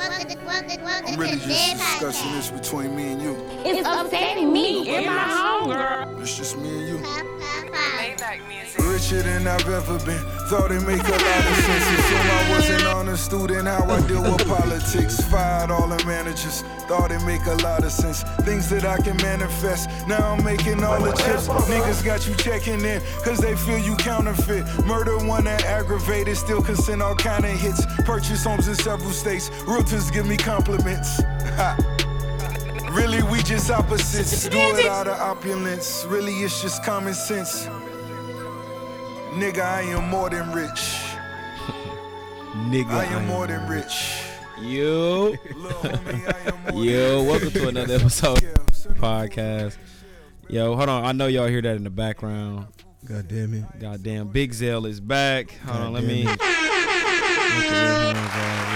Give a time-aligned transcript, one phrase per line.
[0.00, 3.36] I'm really just discussing this between me and you.
[3.64, 6.22] It's upsetting me and my homegirl.
[6.22, 7.69] It's just me and you.
[8.20, 10.22] Richer than I've ever been.
[10.48, 11.86] Thought it make a lot of sense.
[11.98, 13.66] Assume I wasn't on a student.
[13.66, 15.22] How I deal with politics.
[15.22, 16.60] Fired all the managers.
[16.86, 18.22] Thought it make a lot of sense.
[18.42, 19.88] Things that I can manifest.
[20.06, 21.48] Now I'm making all the chips.
[21.48, 23.00] Niggas got you checking in.
[23.24, 24.66] Cause they feel you counterfeit.
[24.84, 26.36] Murder one that aggravated.
[26.36, 27.86] Still can send all kind of hits.
[28.04, 29.48] Purchase homes in several states.
[29.64, 31.22] Realtors give me compliments.
[31.56, 31.74] Ha.
[32.92, 34.46] Really, we just opposites.
[34.48, 36.04] Do it out of opulence.
[36.06, 37.66] Really, it's just common sense.
[39.32, 40.70] Nigga, I am more than rich.
[42.70, 42.90] Nigga.
[42.90, 44.22] I am more than rich.
[44.60, 45.34] Yo.
[45.54, 46.34] Little I
[46.68, 49.76] am Yo, welcome to another episode Yeah, send it- podcast.
[50.48, 51.04] Yo, hold on.
[51.04, 52.66] I know y'all hear that in the background.
[53.06, 53.64] God damn it.
[53.80, 55.52] Goddamn, Big Zell is back.
[55.64, 56.24] Hold on, let me.
[56.24, 56.38] damn Get
[57.70, 58.66] the earphones out.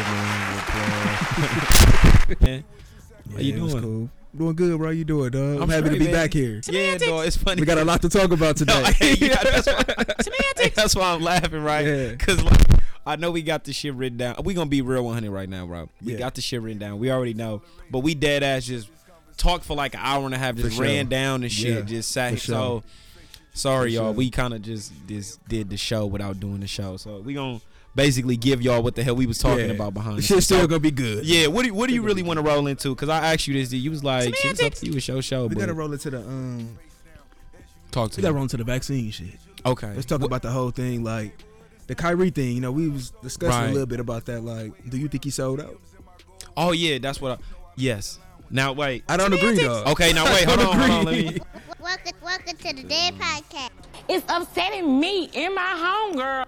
[2.29, 2.65] Get me-
[3.35, 3.83] How you doing?
[3.83, 4.11] Cool.
[4.37, 4.91] Doing good, bro.
[4.91, 5.57] You doing, dog?
[5.57, 6.13] I'm, I'm happy to be man.
[6.13, 6.61] back here.
[6.69, 7.61] Yeah, dog, it's funny.
[7.61, 9.15] We got a lot to talk about No, today.
[9.21, 11.87] yeah, that's, why, that's why I'm laughing, right?
[11.87, 12.09] Yeah.
[12.11, 12.61] Because like,
[13.07, 14.37] I know we got the shit written down.
[14.43, 15.89] We gonna be real 100 right now, bro.
[16.03, 16.19] We Yeah.
[16.19, 16.99] got the shit written down.
[16.99, 18.89] We already know, but we dead ass just
[19.37, 20.85] talked for like an hour and a half, just sure.
[20.85, 22.33] ran down and shit, Yeah, just sat.
[22.33, 22.55] for sure.
[22.55, 22.83] So
[23.53, 24.05] sorry, For y'all.
[24.07, 24.13] sure.
[24.15, 26.97] We kind of just just did the show without doing the show.
[26.97, 27.61] So we gonna
[27.95, 29.73] basically give y'all what the hell we was talking Yeah.
[29.73, 31.25] about behind The the shit's still gonna be good.
[31.25, 32.95] yeah, what do you, what do you really want to roll into?
[32.95, 35.23] Because I asked you this, you was like, shit, it's up to you, it's your
[35.23, 35.43] show.
[35.47, 36.79] We but gotta roll into the um.
[37.91, 39.39] talk to We gotta roll into the vaccine shit.
[39.67, 41.33] Okay, Let's talk What- about the whole thing, like
[41.87, 42.55] the Kyrie thing.
[42.55, 43.69] You know, we was discussing Right.
[43.71, 44.43] a little bit about that.
[44.43, 45.79] Like, do you think he sold out?
[46.57, 47.33] Oh yeah, that's what.
[47.33, 47.43] I,
[47.77, 48.19] yes.
[48.51, 49.05] Now wait.
[49.09, 49.83] I don't agree, though.
[49.87, 50.45] Okay, now wait.
[50.45, 51.05] Hold on, don't hold on.
[51.07, 51.41] Let me.
[51.85, 53.69] Welcome, welcome to the Den Podcast.
[54.09, 56.47] It's upsetting me in my home, homegirl.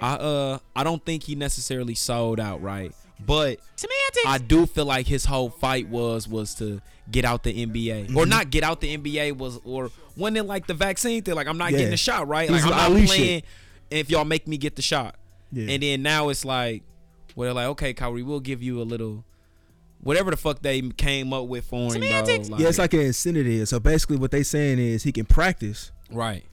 [0.00, 2.92] I uh, I don't think he necessarily sold out, right?
[3.18, 4.24] But Semantics.
[4.26, 6.80] I do feel like his whole fight was was to
[7.10, 8.16] get out the NBA, Mm-hmm.
[8.16, 11.34] or not get out the NBA was, or wasn't it like the vaccine thing?
[11.34, 11.78] Like I'm not Yeah.
[11.78, 12.48] getting the shot, right?
[12.48, 13.44] He Like was I'm not "Unleash playing it."
[13.90, 15.16] if y'all make me get the shot.
[15.50, 15.72] Yeah.
[15.72, 16.84] And then now it's like,
[17.34, 19.24] well, like okay, Kyrie, we'll give you a little.
[20.04, 22.48] Whatever the fuck they came up with for him, Semantics.
[22.48, 22.58] though.
[22.58, 23.68] yeah, it's like an incentive.
[23.68, 26.44] So basically, what they saying is he can practice right.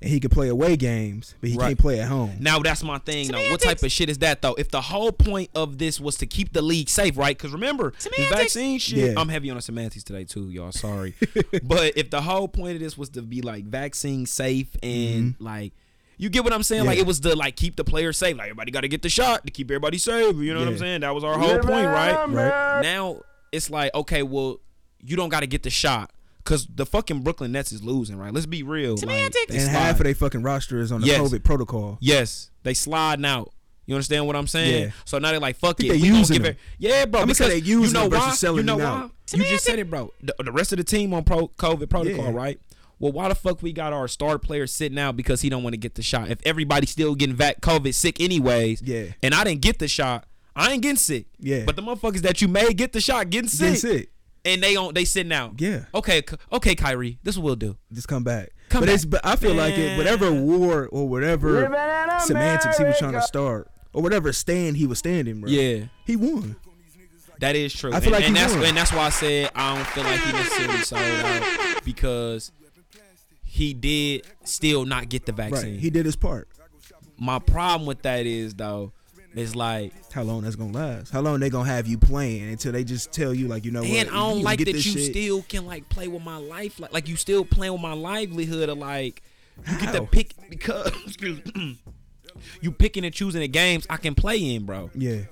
[0.00, 1.68] and he can play away games, but he Right.
[1.68, 2.36] can't play at home.
[2.38, 3.50] Now that's my thing though.
[3.50, 4.54] What type of shit is that though?
[4.54, 7.36] If the whole point of this was to keep the league safe, right?
[7.36, 8.98] Because remember, the vaccine shit.
[8.98, 9.20] Yeah.
[9.20, 10.72] I'm heavy on the semantics today too, y'all.
[10.72, 11.14] Sorry,
[11.62, 15.44] but if the whole point of this was to be like vaccine safe and mm-hmm.
[15.44, 15.72] like.
[16.18, 16.84] You get what I'm saying?
[16.84, 17.02] Like Mm-hmm.
[17.02, 18.36] It was to like keep the players safe.
[18.36, 20.36] Like everybody got to get the shot to keep everybody safe.
[20.36, 21.00] You know what I'm saying?
[21.02, 22.28] That was our whole point, right?
[22.28, 22.80] Right.
[22.82, 24.60] Now it's like, okay, well,
[25.00, 26.10] you don't got to get the shot
[26.42, 28.32] because the fucking Brooklyn Nets is losing, right?
[28.34, 28.90] Let's be real.
[28.92, 29.46] Like, Semantics.
[29.48, 29.72] they And slide.
[29.80, 31.20] half of their fucking roster is on the Yes.
[31.20, 31.98] COVID protocol.
[32.00, 33.52] Yes, they sliding out.
[33.86, 34.84] You understand what I'm saying?
[34.86, 34.90] Yeah.
[35.06, 35.88] So now they're like, fuck it.
[35.88, 36.52] they we using give them.
[36.52, 36.58] it.
[36.78, 37.20] Yeah, bro.
[37.22, 38.30] I'ma because they using you know them why?
[38.32, 38.98] selling you know them why?
[39.04, 39.10] out.
[39.32, 40.12] You just said it, bro.
[40.22, 42.32] The, the rest of the team on pro COVID protocol, Yeah.
[42.32, 42.60] right?
[43.00, 45.74] Well, why the fuck we got our star player sitting out because he don't want
[45.74, 46.30] to get the shot?
[46.30, 49.04] If everybody's still getting vac COVID sick anyways, Yeah.
[49.22, 50.24] and I didn't get the shot,
[50.56, 51.26] I ain't getting sick.
[51.38, 51.64] Yeah.
[51.64, 54.10] But the motherfuckers that you made get the shot getting sick, Getting sick.
[54.44, 55.60] and they on they sitting out.
[55.60, 55.84] Yeah.
[55.94, 56.22] Okay,
[56.52, 57.76] okay, Kyrie, this is what we'll do.
[57.92, 58.50] Just come back.
[58.68, 58.94] Come but back.
[58.96, 61.66] it's but I feel like it whatever war or whatever
[62.24, 65.50] semantics he was trying to start or whatever stand he was standing, bro.
[65.50, 65.84] Yeah.
[66.04, 66.56] He won.
[67.40, 67.92] That is true.
[67.92, 68.64] I feel and, like and he that's won.
[68.64, 72.50] and that's why I said I don't feel like he necessarily sold out because
[73.48, 75.50] he did still not get the Right.
[75.50, 75.78] vaccine.
[75.78, 76.48] He did his part.
[77.18, 78.92] My problem with that is though,
[79.34, 81.10] is like, How long that's gonna last?
[81.10, 83.82] How long they gonna have you playing until they just tell you like you know
[83.82, 84.08] and what?
[84.08, 85.10] I don't like that you shit.
[85.12, 88.68] still can like play with my life, like like you still playing with my livelihood
[88.68, 89.22] of like
[89.68, 90.92] you get to pick because
[92.60, 94.90] you picking and choosing the games I can play in, bro.
[94.94, 95.22] Yeah.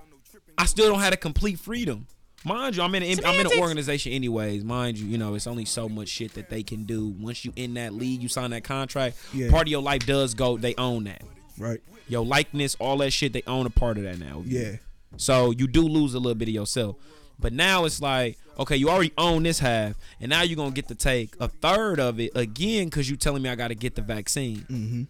[0.59, 2.06] I still don't have a complete freedom.
[2.47, 4.62] Mind you, I'm in an, I'm in an organization anyways.
[4.62, 7.09] Mind you, you know it's only so much shit that they can do.
[7.19, 9.17] Once you in that league, you sign that contract.
[9.34, 9.51] Yeah.
[9.51, 10.57] Part of your life does go.
[10.57, 11.22] They own that.
[11.59, 11.81] Right.
[12.09, 13.33] Your likeness, all that shit.
[13.33, 14.45] They own a part of that now.
[14.47, 14.77] Yeah.
[15.16, 16.95] So you do lose a little bit of yourself.
[17.37, 20.87] But now it's like, okay, you already own this half, and now you're gonna get
[20.89, 23.97] to take a third of it again because you telling me I got to get
[23.97, 24.59] the vaccine.
[24.71, 25.03] Mm-hmm.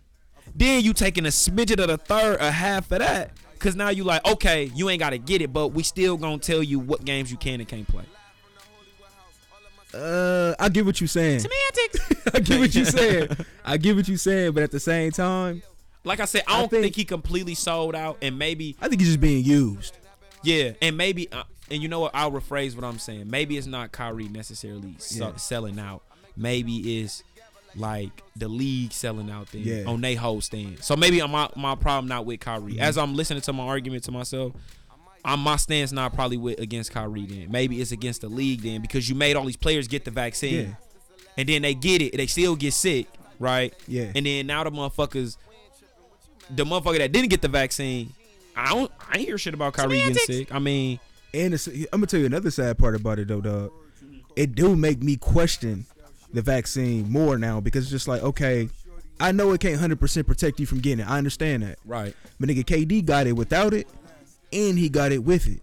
[0.54, 4.04] Then you taking a smidget of the third, a half of that, because now you
[4.04, 7.04] like, okay, you ain't got to get it, but we still gonna tell you what
[7.04, 8.04] games you can and can't play.
[9.94, 11.40] Uh, I get what you're saying.
[11.40, 12.30] Semantics.
[12.34, 13.28] I get what you're saying.
[13.64, 15.62] I get what you're saying, but at the same time,
[16.04, 18.88] Like I said, I I don't think, think- he completely sold out, and maybe I
[18.88, 19.96] think he's just being used.
[20.42, 22.12] yeah, and maybe uh, and you know what?
[22.14, 23.30] I'll rephrase what I'm saying.
[23.30, 25.34] Maybe it's not Kyrie necessarily Yeah.
[25.36, 26.02] selling out.
[26.36, 27.22] Maybe it's
[27.76, 29.84] like the league selling out then Yeah.
[29.86, 30.82] on they whole stand.
[30.82, 32.72] So maybe my my problem not with Kyrie.
[32.74, 32.80] Mm-hmm.
[32.82, 34.52] As I'm listening to my argument to myself,
[35.24, 37.50] I'm my stance not probably with against Kyrie then.
[37.50, 40.68] Maybe it's against the league then because you made all these players get the vaccine.
[40.68, 40.74] Yeah.
[41.38, 43.06] And then they get it, they still get sick,
[43.38, 43.74] right?
[43.86, 44.10] Yeah.
[44.14, 45.36] And then now the motherfuckers
[46.48, 48.12] the motherfucker that didn't get the vaccine,
[48.54, 50.54] I don't I ain't hear shit about Kyrie getting sick.
[50.54, 51.00] I mean,
[51.34, 53.72] And it's, I'm gonna tell you another sad part about it though, dog.
[54.36, 55.86] It do make me question
[56.36, 58.68] the vaccine more now because it's just like, okay,
[59.18, 61.08] I know it can't hundred percent protect you from getting it.
[61.08, 61.78] I understand that.
[61.84, 62.14] right.
[62.38, 63.88] But nigga, KD got it without it,
[64.52, 65.60] and he got it with it.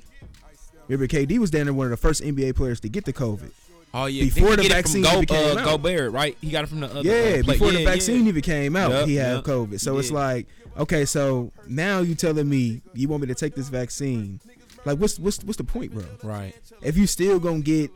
[0.87, 3.51] Remember, KD was down there one of the first NBA players to get the COVID.
[3.95, 5.65] Oh yeah, Before the vaccine Go, came uh, out.
[5.65, 6.35] Gobert, right?
[6.41, 7.01] He got it from the other.
[7.01, 8.29] Yeah, uh, play- before the vaccine yeah.
[8.29, 9.43] even came out, Yep, he had yep.
[9.43, 9.79] COVID.
[9.79, 10.47] So He it's like,
[10.77, 14.39] okay, so now you telling me you want me to take this vaccine?
[14.83, 16.03] Like, what's what's what's the point, bro?
[16.23, 16.55] Right.
[16.81, 17.91] If you still gonna get,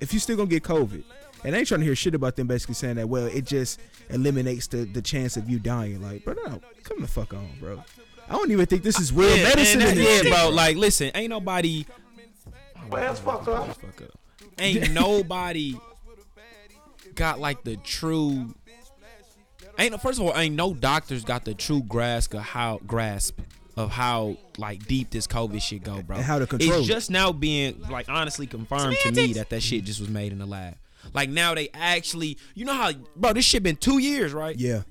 [0.00, 1.04] if you still gonna get COVID,
[1.44, 3.08] and I ain't trying to hear shit about them basically saying that.
[3.08, 3.80] Well, it just
[4.10, 6.02] eliminates the the chance of you dying.
[6.02, 7.82] Like, bro, no, come the fuck on, bro.
[8.28, 9.80] I don't even think this is real Yeah, medicine.
[9.80, 10.48] and in that- this yeah, shit, bro.
[10.50, 11.86] Like, listen, ain't nobody.
[12.90, 13.76] fuck up.
[13.76, 14.18] Fuck up.
[14.58, 15.74] Ain't nobody
[17.14, 18.54] got like the true.
[19.78, 23.38] Ain't no- first of all, ain't no doctors got the true grasp of how grasp
[23.76, 26.16] of how like deep this COVID shit go, bro.
[26.16, 29.62] And how to control It's just now being like honestly confirmed to me that that
[29.62, 30.76] shit just was made in the lab.
[31.14, 34.56] Like now they actually, you know how, bro, this shit been two years, right?
[34.56, 34.82] Yeah,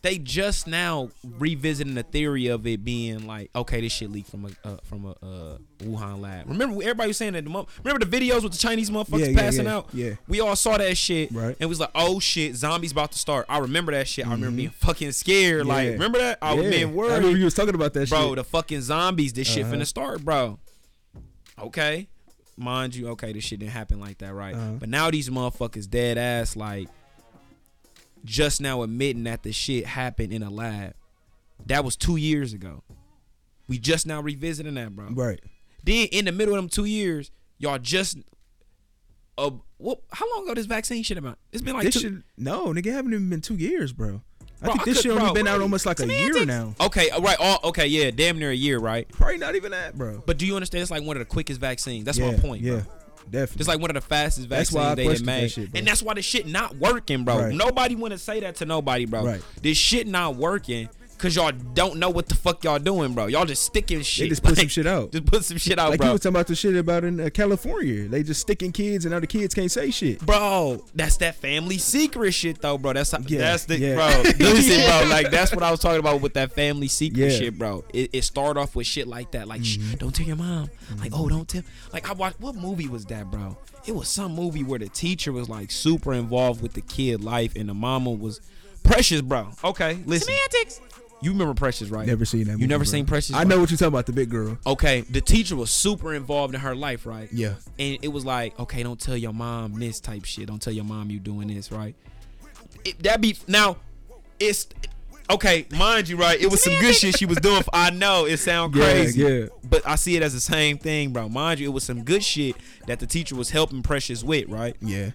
[0.00, 4.44] they just now revisiting the theory of it being like, okay, this shit leaked from
[4.44, 6.48] a uh, from a uh, Wuhan lab.
[6.48, 7.42] Remember, everybody was saying that.
[7.42, 9.88] The mo- remember the videos with the Chinese motherfuckers Yeah, yeah, passing yeah, out.
[9.92, 10.10] yeah.
[10.28, 11.56] we all saw that shit, Right.
[11.58, 13.46] And was like, oh shit, zombies about to start.
[13.48, 14.24] I remember that shit.
[14.26, 15.66] I remember being fucking scared.
[15.66, 15.92] Like, Mm-hmm.
[15.94, 16.38] Remember that?
[16.42, 16.70] I was yeah.
[16.70, 18.28] being I remember you was talking about that bro.
[18.28, 18.36] shit.
[18.36, 19.32] The fucking zombies.
[19.32, 19.74] This shit Uh-huh.
[19.74, 20.58] finna start, bro.
[21.60, 22.08] Okay,
[22.58, 24.54] mind you, okay, this shit didn't happen like that, right?
[24.54, 24.72] Uh-huh.
[24.78, 26.88] But now these motherfuckers dead ass like
[28.24, 30.94] just now admitting that the shit happened in a lab.
[31.66, 32.82] That was two years ago.
[33.68, 35.08] We just now revisiting that, bro.
[35.10, 35.40] right.
[35.84, 38.18] Then in the middle of them two years, y'all just
[39.36, 41.38] uh what how long ago this vaccine shit about?
[41.52, 44.22] It's been like this two, shit, no, nigga, haven't even been two years, bro.
[44.60, 46.44] I Bro, think I this could- shit only bro, been out almost like a year
[46.44, 46.74] now.
[46.80, 47.36] Okay, uh, right.
[47.38, 49.08] all, okay, yeah, damn near a year, right?
[49.10, 50.22] Probably not even that, bro.
[50.26, 52.04] But do you understand it's like one of the quickest vaccines?
[52.04, 52.82] That's yeah, my point, Yeah, bro.
[53.30, 53.60] definitely.
[53.60, 55.70] It's like one of the fastest That's vaccines why they done question that made, shit,
[55.76, 57.38] and that's why the shit not working, bro.
[57.38, 57.54] Right.
[57.54, 59.24] Nobody want to say that to nobody, bro.
[59.24, 59.42] Right.
[59.62, 60.88] This shit not working
[61.18, 63.26] because y'all don't know what the fuck y'all doing, bro.
[63.26, 64.24] Y'all just sticking shit.
[64.24, 65.10] they just put some shit out.
[65.12, 66.06] Just put some shit out, Like bro.
[66.06, 68.06] you was talking about the shit about in uh, California.
[68.08, 70.24] They just sticking kids, and now the kids can't say shit.
[70.24, 72.92] Bro, that's that family secret shit though, bro.
[72.92, 73.94] That's Yeah, that's the yeah.
[73.96, 74.22] bro.
[74.38, 77.38] Listen, bro, like that's what I was talking about with that family secret Yeah.
[77.38, 77.84] shit, bro.
[77.92, 79.92] It, it started off with shit like that, like Mm-hmm.
[79.92, 80.70] shh, don't tell your mom.
[81.00, 81.62] Like oh, don't tell.
[81.92, 83.58] Like I watched what movie was that, bro?
[83.86, 87.54] It was some movie where the teacher was like super involved with the kid life,
[87.56, 88.40] and the mama was
[88.84, 89.48] precious, bro.
[89.64, 90.32] Okay, listen.
[90.32, 90.80] Semantics.
[91.20, 92.06] You remember Precious, right?
[92.06, 92.52] Never seen that.
[92.52, 92.90] You movie, never bro.
[92.92, 93.34] seen Precious?
[93.34, 93.56] I bro?
[93.56, 94.06] know what you're talking about.
[94.06, 94.56] The big girl.
[94.66, 97.28] Okay, the teacher was super involved in her life, right?
[97.32, 97.54] Yeah.
[97.78, 100.46] And it was like, okay, don't tell your mom this type shit.
[100.46, 101.96] Don't tell your mom you doing this, right?
[102.84, 103.78] It, that be now,
[104.38, 104.68] it's
[105.28, 105.66] okay.
[105.72, 106.40] Mind you, right?
[106.40, 107.62] It was some good shit she was doing.
[107.64, 109.46] For, I know it sound Yeah, crazy, yeah.
[109.68, 111.28] but I see it as the same thing, bro.
[111.28, 112.54] Mind you, it was some good shit
[112.86, 114.76] that the teacher was helping Precious with, right?
[114.80, 115.10] Yeah.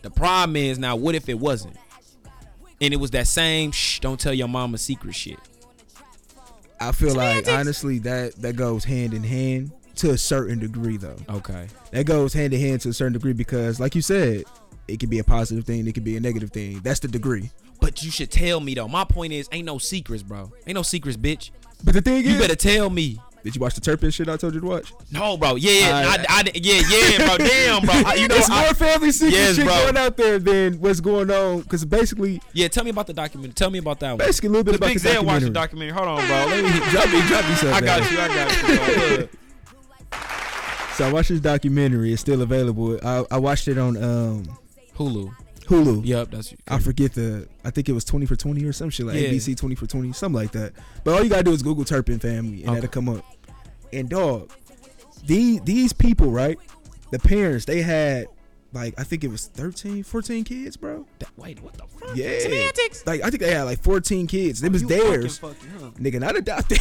[0.00, 1.76] The problem is now, what if it wasn't?
[2.80, 5.38] And it was that same shh, don't tell your mama secret shit.
[6.80, 11.16] I feel like honestly that that goes hand in hand to a certain degree though.
[11.28, 11.68] Okay.
[11.90, 14.44] That goes hand in hand to a certain degree because, like you said,
[14.88, 16.80] it could be a positive thing, it could be a negative thing.
[16.80, 17.50] That's the degree.
[17.80, 18.88] But you should tell me though.
[18.88, 20.52] My point is, ain't no secrets, bro.
[20.66, 21.50] Ain't no secrets, bitch.
[21.84, 23.18] But the thing You is, You better tell me.
[23.42, 24.92] Did you watch the Turpin shit I told you to watch?
[25.10, 25.54] No, bro.
[25.56, 26.14] Yeah, yeah.
[26.28, 27.38] I, I, yeah, yeah, bro.
[27.46, 27.94] Damn, bro.
[27.94, 29.74] I, you know, it's I- more family secret Yes, shit bro.
[29.74, 31.60] going out there than what's going on.
[31.62, 32.68] Because basically, yeah.
[32.68, 33.54] Tell me about the documentary.
[33.54, 34.18] Tell me about that one.
[34.18, 35.90] basically a little bit The about Big the Zell watched the documentary.
[35.90, 35.90] documentary.
[35.90, 36.36] Hold on, bro.
[36.54, 36.90] Let me.
[36.90, 37.74] drop me, drop me something.
[37.74, 38.18] I got you.
[38.20, 39.28] I got you.
[39.28, 39.28] Bro.
[40.96, 42.12] So I watched this documentary.
[42.12, 42.98] It's still available.
[43.02, 44.58] I, I watched it on um,
[44.96, 45.32] Hulu.
[45.70, 46.02] Hulu.
[46.04, 46.54] Yep, that's.
[46.68, 47.48] I forget the.
[47.64, 49.28] I think it was twenty for twenty or some shit like Yeah.
[49.28, 50.72] ABC twenty for twenty, something like that.
[51.04, 52.74] But all you gotta do is Google Turpin family, and Okay.
[52.80, 53.24] that'll come up.
[53.92, 54.50] And dog,
[55.24, 56.58] these these people, right?
[57.12, 58.26] The parents, they had
[58.72, 61.06] like I think it was 13, 14 kids, bro.
[61.18, 62.16] That, wait, what the fuck?
[62.16, 63.04] Yeah, Semantics.
[63.06, 64.62] like I think they had like fourteen kids.
[64.62, 65.90] It was You theirs, fucking huh?
[65.98, 66.78] nigga, not adopted,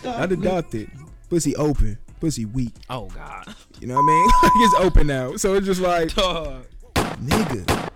[0.04, 0.90] not adopted.
[1.30, 2.74] Pussy open, pussy weak.
[2.90, 3.54] Oh God.
[3.80, 4.26] You know what I mean?
[4.42, 6.66] like it's open now, so it's just like Dog.
[6.94, 7.88] nigga.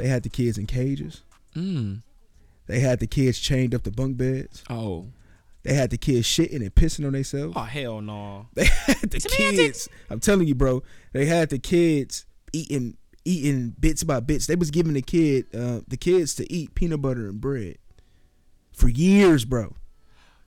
[0.00, 1.22] They had the kids in cages.
[1.54, 2.02] Mm.
[2.66, 4.64] They had the kids chained up to bunk beds.
[4.70, 5.06] Oh.
[5.62, 7.54] They had the kids shitting and pissing on themselves.
[7.54, 8.46] Oh hell no.
[8.54, 9.88] They had the kids.
[10.08, 10.82] I'm telling you, bro.
[11.12, 14.46] They had the kids eating eating bits by bits.
[14.46, 17.76] They was giving the kid uh, the kids to eat peanut butter and bread
[18.72, 19.76] for years, bro.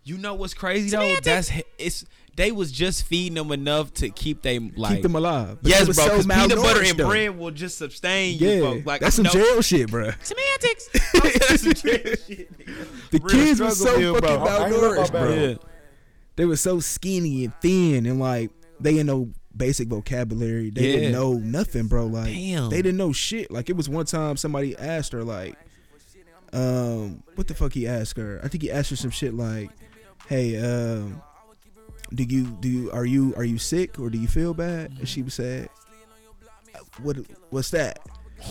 [0.03, 1.15] You know what's crazy though?
[1.23, 5.59] That's it's they was just feeding them enough to keep them like Keep them alive.
[5.61, 6.03] But Yes, bro.
[6.05, 7.07] Because so peanut butter and though.
[7.07, 8.47] bread will just sustain you.
[8.49, 8.85] Yeah, folks.
[8.85, 10.11] Like that's some know- jail shit, bro.
[10.23, 10.89] semantics.
[11.13, 12.49] That's some jail shit.
[13.11, 14.45] The Real kids were so meal, fucking bro.
[14.47, 15.33] I ain't know malnourished, bro.
[15.33, 15.55] Yeah.
[16.35, 18.49] They were so skinny and thin, and like
[18.79, 20.71] they didn't know basic vocabulary.
[20.71, 20.95] They Yeah.
[20.95, 22.07] didn't know nothing, bro.
[22.07, 22.69] Like Damn.
[22.71, 23.51] they didn't know shit.
[23.51, 25.55] Like it was one time somebody asked her like,
[26.51, 28.39] um, what the fuck he asked her?
[28.43, 29.69] I think he asked her some shit like,
[30.27, 31.21] hey, um,
[32.15, 34.91] do you do you are you are you sick or do you feel bad?
[34.99, 35.69] And she said,
[37.01, 37.17] what
[37.49, 37.99] what's that?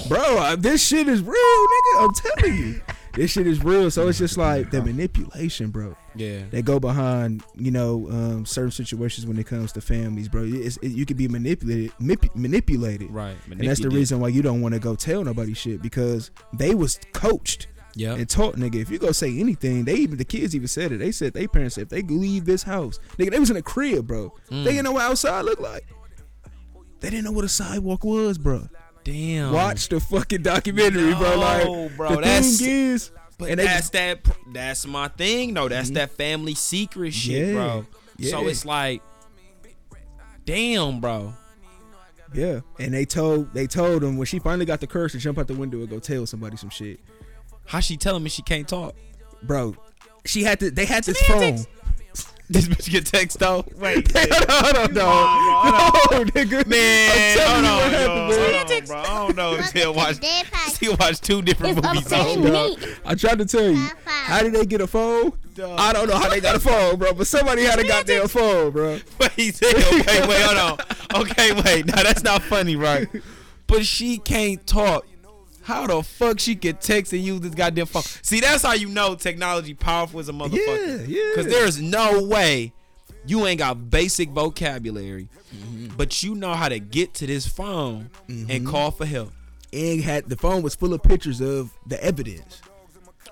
[0.08, 2.02] Bro, this shit is real, nigga.
[2.04, 2.80] I'm telling you.
[3.14, 3.90] This shit is real.
[3.90, 6.44] So it's just like the manipulation, bro Yeah.
[6.50, 10.44] they go behind you know um, certain situations when it comes to families, bro.
[10.46, 13.36] It's, it, you can be manipulated, manip- manipulated, Right.
[13.50, 16.74] and that's the reason why you don't want to go tell nobody shit because they
[16.74, 18.14] was coached Yeah.
[18.14, 18.76] and taught, nigga.
[18.76, 20.98] If you go say anything, they even the kids even said it.
[20.98, 23.62] They said they parents said if they leave this house, nigga, they was in a
[23.62, 24.32] crib, bro.
[24.50, 24.64] Mm.
[24.64, 25.86] They didn't know what outside looked like.
[27.00, 28.68] They didn't know what a sidewalk was, bro.
[29.04, 29.52] Damn.
[29.52, 31.36] Watch the fucking documentary, bro.
[31.36, 34.20] Like, No, bro, the that's- thing is, But that's that.
[34.52, 35.68] That's my thing, though.
[35.68, 37.52] That's that family secret shit, Yeah.
[37.54, 37.86] bro.
[38.30, 39.02] So it's like,
[40.44, 41.34] damn, bro.
[42.34, 45.38] Yeah, and they told they told him when she finally got the courage to jump
[45.38, 46.98] out the window and go tell somebody some shit,
[47.66, 48.94] How she telling me she can't talk?
[49.42, 49.74] bro.
[50.24, 50.70] She had to.
[50.70, 51.64] They had this Semantics.
[51.64, 51.72] phone.
[52.50, 53.64] This bitch get text though.
[53.76, 56.10] Wait, hold on, dog.
[56.12, 56.66] No, nigga.
[56.66, 58.52] man, I'm telling hold you on, what yo.
[58.58, 58.96] happened, bro.
[59.02, 59.14] Hold on, bro.
[59.14, 59.48] I don't know.
[59.52, 60.16] Welcome Still to watch.
[60.18, 62.02] the Still watch two different It's movies.
[62.02, 62.80] upsetting on.
[62.80, 62.86] me.
[63.06, 63.88] I tried to tell you.
[64.04, 65.32] How did they get a phone?
[65.58, 67.14] I don't know how they got a phone, bro.
[67.14, 68.98] But somebody had a goddamn phone, bro.
[69.20, 70.78] Wait, say- okay, wait, hold
[71.14, 71.22] on.
[71.22, 71.86] Okay, wait.
[71.86, 73.08] Now that's not funny, right?
[73.66, 75.06] But she can't talk.
[75.62, 78.02] How the fuck she could text and use this goddamn phone?
[78.22, 81.06] See, that's how you know technology powerful as a motherfucker.
[81.08, 81.30] Yeah, yeah.
[81.34, 82.72] Because there's no way
[83.26, 85.96] you ain't got basic vocabulary, Mm-hmm.
[85.98, 89.32] but you know how to get to this phone and call for help.
[89.72, 92.60] And had the phone was full of pictures of the evidence.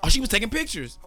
[0.03, 0.99] Oh, she was taking pictures.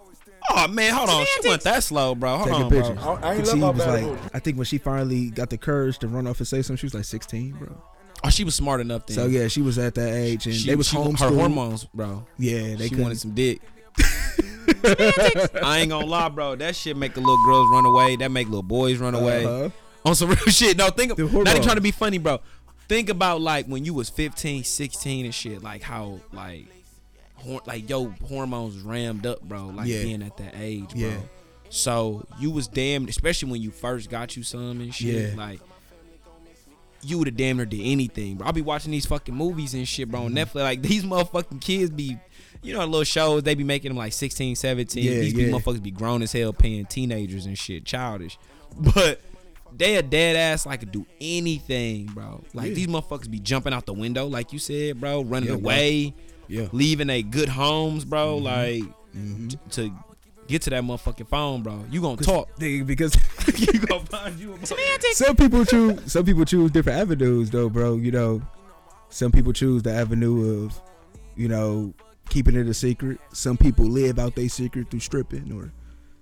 [0.51, 1.25] Oh man, hold on.
[1.41, 2.37] She went that slow, bro.
[2.39, 2.99] Hold Taking on, pictures.
[3.03, 3.15] bro.
[3.23, 4.19] I- I ain't she love was bad like.
[4.35, 6.87] I think when she finally got the courage to run off and say something, she
[6.87, 7.81] was like 16, bro.
[8.25, 9.15] Oh, she was smart enough then.
[9.17, 11.19] So yeah, she was at that age, and she, they was she, homeschooled.
[11.21, 12.27] her hormones, bro.
[12.39, 13.61] Yeah, they she couldn't- wanted some dick.
[14.87, 16.57] I ain't gonna lie, bro.
[16.57, 18.17] That shit make the little girls run away.
[18.17, 19.45] That make little boys run away.
[19.45, 19.71] Uh-huh.
[20.05, 20.77] On some real shit.
[20.77, 22.41] No, think of Dude, not even trying to be funny, bro.
[22.89, 26.67] Think about like when you was 15, 16 and shit, like how like
[27.37, 29.67] hor- like yo hormones rammed up, bro.
[29.69, 30.03] Like Yeah.
[30.03, 30.99] being at that age, bro.
[31.01, 31.17] Yeah.
[31.71, 35.31] So you was damn, especially when you first got you some and shit.
[35.33, 35.37] Yeah.
[35.37, 35.61] Like
[37.05, 38.47] you would have damn near did anything, bro.
[38.47, 40.39] I'll be watching these fucking movies and shit, bro, on Mm-hmm.
[40.59, 40.63] Netflix.
[40.63, 42.17] Like these motherfucking kids be,
[42.63, 45.03] you know, little shows they be making them like 16, 17.
[45.05, 45.47] Yeah, these yeah.
[45.47, 48.39] be motherfuckers be grown as hell paying teenagers and shit, childish.
[48.79, 49.21] But
[49.77, 52.43] they a dead ass like could do anything, bro.
[52.55, 52.75] Like Yeah.
[52.75, 56.15] these motherfuckers be jumping out the window, like you said, bro, running away,
[56.49, 56.69] Yeah.
[56.73, 58.41] leaving a good homes, bro.
[58.41, 59.43] Mm-hmm.
[59.43, 59.93] Like t- to
[60.49, 61.85] get to that motherfucking phone, bro.
[61.91, 62.55] You gonna talk?
[62.59, 63.15] Nigga, because
[63.59, 64.67] you gonna find you a
[65.15, 67.97] some people choose some people choose different avenues though, bro.
[67.97, 68.43] You know,
[69.09, 70.81] some people choose the avenue of,
[71.37, 71.95] you know,
[72.29, 73.19] keeping it a secret.
[73.33, 75.73] Some people live out their secret through stripping or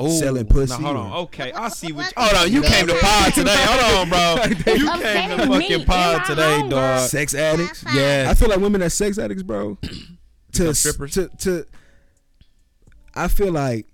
[0.04, 1.12] Ooh, selling pussy Now, hold or- on.
[1.24, 2.12] Okay, I see what.
[2.16, 3.54] Welcome hold on, you to came to Den pod today.
[3.58, 4.72] Hold on, bro.
[4.74, 6.70] You I'm came to saying fucking me pod today, homegirl.
[6.70, 7.08] dog.
[7.08, 7.84] sex addicts.
[7.94, 8.26] Yeah.
[8.28, 9.78] I feel like women that's sex addicts, bro.
[10.52, 11.14] to strippers?
[11.14, 11.66] to to.
[13.14, 13.86] I feel like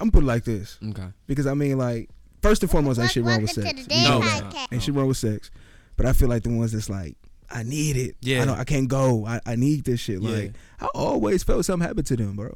[0.00, 1.08] I'm gonna put it like this Okay.
[1.26, 2.08] because I mean, like,
[2.42, 3.82] first and foremost, ain't shit wrong with sex.
[3.84, 4.66] the Den No, Podcast.
[4.72, 5.50] ain't shit wrong with sex,
[5.96, 7.16] but I feel like the ones that's like,
[7.50, 8.16] I need it.
[8.20, 8.42] Yeah.
[8.42, 8.58] I don't.
[8.60, 9.26] I can't go.
[9.26, 10.20] I, I need this shit.
[10.22, 10.30] Yeah.
[10.30, 12.54] Like, I always felt something happened to them, bro.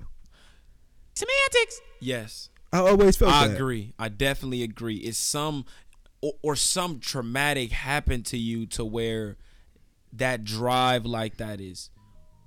[1.15, 1.81] Semantics.
[2.01, 3.55] Yes, I always felt I that.
[3.55, 3.93] agree.
[3.99, 4.97] I definitely agree.
[4.97, 5.65] It's some
[6.21, 9.37] or, or some traumatic happened to you to where
[10.13, 11.91] that drive like that is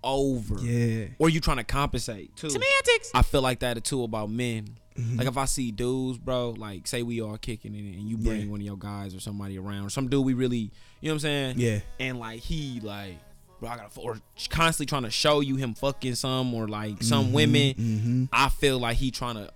[0.04, 0.60] over.
[0.62, 1.08] Yeah.
[1.20, 2.50] Or you trying to compensate too.
[2.50, 3.12] Semantics.
[3.14, 4.78] I feel like that too about men.
[4.98, 5.18] Mm-hmm.
[5.20, 8.42] Like if I see dudes, bro, like say we are kicking it and you bring
[8.42, 8.48] Yeah.
[8.48, 10.70] one of your guys or somebody around, or some dude we really, you
[11.04, 11.56] know what I'm saying?
[11.60, 11.80] Yeah.
[12.00, 13.18] And like he like,
[13.60, 14.18] bro, I gotta, or
[14.50, 17.74] constantly trying to show you him fucking some or like some women.
[17.76, 18.24] Mm-hmm.
[18.34, 19.52] I feel like he trying to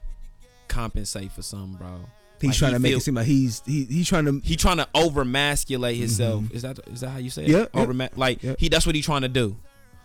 [0.67, 2.01] compensate for something, bro.
[2.39, 4.39] He's Like, trying he to make feel- it seem like he's he, he's trying to.
[4.43, 6.51] he trying to over masculate himself.
[6.51, 7.49] Is that is that how you say it?
[7.49, 7.65] Yeah.
[7.73, 8.55] Over like Yeah.
[8.57, 9.57] he that's what he trying to do.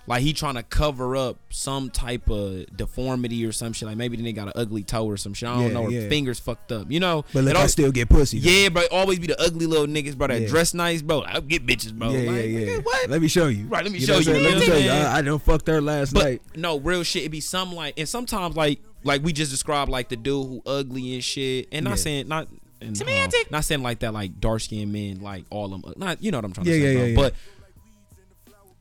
[0.08, 3.88] Like he trying to cover up some type of deformity or some shit.
[3.88, 5.48] Like maybe the nigga got an ugly toe or some shit.
[5.48, 5.82] I don't Yeah, know.
[5.84, 6.08] Or yeah.
[6.08, 6.90] fingers fucked up.
[6.90, 7.24] You know.
[7.32, 8.38] But It look, I still get pussy.
[8.38, 8.48] though.
[8.50, 8.82] yeah, bro.
[8.92, 10.28] Always be the ugly little niggas, bro.
[10.28, 10.48] That Yeah.
[10.48, 11.22] dress nice, bro.
[11.22, 12.10] I get bitches, bro.
[12.10, 12.66] Yeah, Like, yeah, yeah.
[12.78, 13.10] nigga, What?
[13.10, 13.66] Let me show you.
[13.66, 14.44] Right, let me know show you, I'm saying?
[14.44, 14.88] Let me show you.
[14.90, 15.06] Man.
[15.06, 16.42] I, I done fucked her last But night.
[16.54, 17.24] no, real shit.
[17.24, 20.62] It be some like, and sometimes like like we just described like the dude who
[20.66, 21.96] ugly and shit, and not Yeah.
[21.96, 22.48] saying not.
[22.80, 23.50] And, uh, Semantic.
[23.50, 26.44] not saying like that, like dark skinned men, like all them, not you know what
[26.44, 27.02] I'm trying Yeah, to say, yeah, bro.
[27.02, 27.16] yeah, yeah.
[27.16, 27.34] but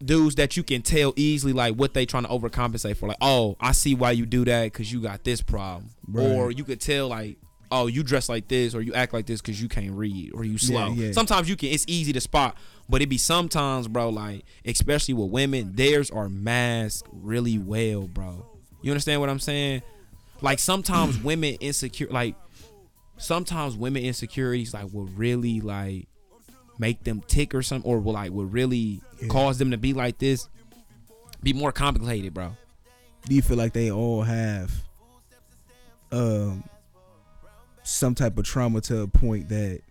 [0.05, 3.57] dudes that you can tell easily like what they trying to overcompensate for, like, oh,
[3.59, 6.25] I see why you do that because you got this problem, Right.
[6.25, 7.37] or you could tell like,
[7.71, 10.43] oh, you dress like this or you act like this because you can't read or
[10.45, 10.89] you slow.
[10.93, 11.11] yeah.
[11.11, 12.55] Sometimes you can, it's easy to spot,
[12.87, 18.45] but it be sometimes, bro, like especially with women, theirs are masked really well, bro.
[18.83, 19.81] You understand what I'm saying?
[20.41, 22.35] Like sometimes women insecure, like
[23.17, 26.07] sometimes women insecurities like will really like
[26.77, 29.27] make them tick or something, or will like will really Yeah.
[29.27, 30.49] cause them to be like this.
[31.43, 32.55] Be more complicated, bro.
[33.27, 34.71] Do you feel like they all have
[36.11, 36.63] um
[37.83, 39.81] some type of trauma to a point that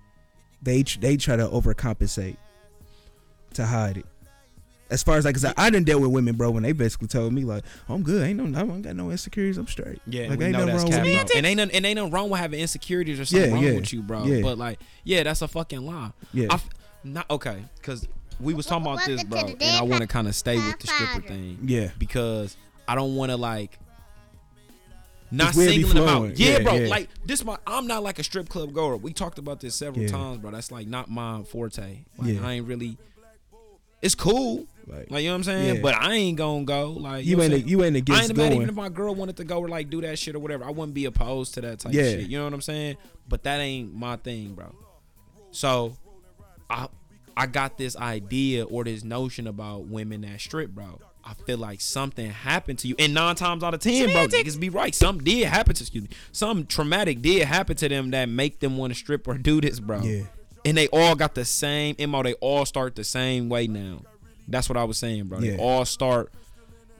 [0.62, 2.36] they tr- they try to overcompensate
[3.54, 4.06] to hide it?
[4.94, 7.08] As far as like, cause I, I didn't deal with women, bro, when they basically
[7.08, 10.00] told me like, I'm good, ain't no, I ain't got no insecurities, I'm straight.
[10.06, 11.16] Yeah, like ain't know nothing wrong with me.
[11.36, 13.74] And ain't nothing, and ain't nothing wrong with having insecurities or something Yeah, wrong yeah,
[13.74, 14.24] with you, bro.
[14.24, 14.40] yeah.
[14.40, 16.12] But like, yeah, that's a fucking lie.
[16.32, 16.68] Yeah, I f-
[17.02, 18.08] not okay, because
[18.40, 20.78] we was talking about this, bro, to and I want to kind of stay with
[20.78, 22.56] the stripper thing yeah, because
[22.88, 23.78] I don't want to like
[25.30, 26.38] not It's weird be singling them out.
[26.38, 26.74] Yeah, Yeah, bro.
[26.74, 26.88] yeah.
[26.88, 28.96] Like this, my I'm not like a strip club goer.
[28.96, 30.10] We talked about this several Yeah.
[30.12, 30.52] times, bro.
[30.52, 32.04] That's like not my forte.
[32.16, 32.46] Like Yeah.
[32.46, 32.96] I ain't really.
[34.02, 35.80] It's cool, like, like you know what I'm saying, Yeah.
[35.82, 36.90] but I ain't gonna go.
[36.92, 38.88] Like you know what ain't a, you ain't I against ain't mad even if my
[38.88, 40.64] girl wanted to go or like do that shit or whatever.
[40.64, 42.02] I wouldn't be opposed to that type Yeah.
[42.02, 42.28] of shit.
[42.30, 42.96] You know what I'm saying?
[43.28, 44.74] But that ain't my thing, bro.
[45.50, 45.96] So
[46.68, 46.88] I
[47.36, 51.00] I got this idea or this notion about women that strip, bro.
[51.26, 52.94] I feel like something happened to you.
[52.98, 54.94] And nine times out of ten, bro, niggas be right.
[54.94, 56.10] Something did happen to excuse me.
[56.32, 59.80] Something traumatic did happen to them that make them want to strip or do this,
[59.80, 60.02] bro.
[60.02, 60.24] Yeah,
[60.66, 62.22] And they all got the same MO.
[62.22, 64.02] They all start the same way now.
[64.48, 65.40] That's what I was saying, bro.
[65.40, 65.58] They Yeah.
[65.58, 66.32] all start.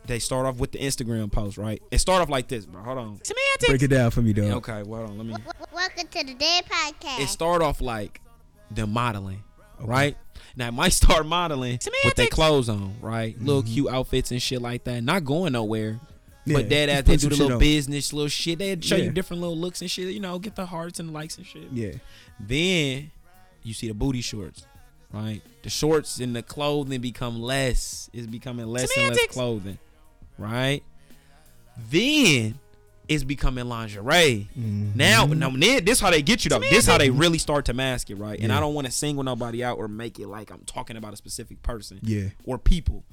[0.06, 1.82] They start off with the Instagram post, right?
[1.90, 2.82] It start off like this, bro.
[2.82, 3.20] Hold on.
[3.66, 4.50] break it down for me, dog.
[4.68, 5.18] Okay, well, hold on.
[5.18, 5.44] Let me.
[5.72, 7.20] Welcome to the Den Podcast.
[7.20, 8.20] It start off like
[8.70, 9.42] the modeling,
[9.80, 10.16] right?
[10.56, 13.38] Now it might start modeling with their clothes on, right?
[13.40, 15.02] Little cute outfits and shit like that.
[15.02, 15.92] Not going nowhere.
[15.92, 16.50] Mm-hmm.
[16.50, 17.60] Yeah, but dead just ass, they put do some the shit little on.
[17.60, 18.58] business, little shit.
[18.58, 19.04] They show Yeah.
[19.04, 20.08] you different little looks and shit.
[20.12, 21.68] You know, get the hearts and the likes and shit.
[21.72, 21.92] Yeah,
[22.38, 23.10] Then
[23.62, 24.66] you see the booty shorts,
[25.14, 25.42] right?
[25.62, 28.10] The shorts and the clothing become less.
[28.12, 29.78] It's becoming less and less clothing,
[30.38, 30.82] right?
[31.90, 32.58] Then
[33.08, 34.48] it's becoming lingerie.
[34.58, 34.94] Mhm.
[34.96, 36.60] Now, now then, this how they get you though.
[36.60, 38.38] This how they really start to mask it, right?
[38.40, 41.12] And I don't want to single nobody out or make it like I'm talking about
[41.12, 43.04] a specific person yeah, or people.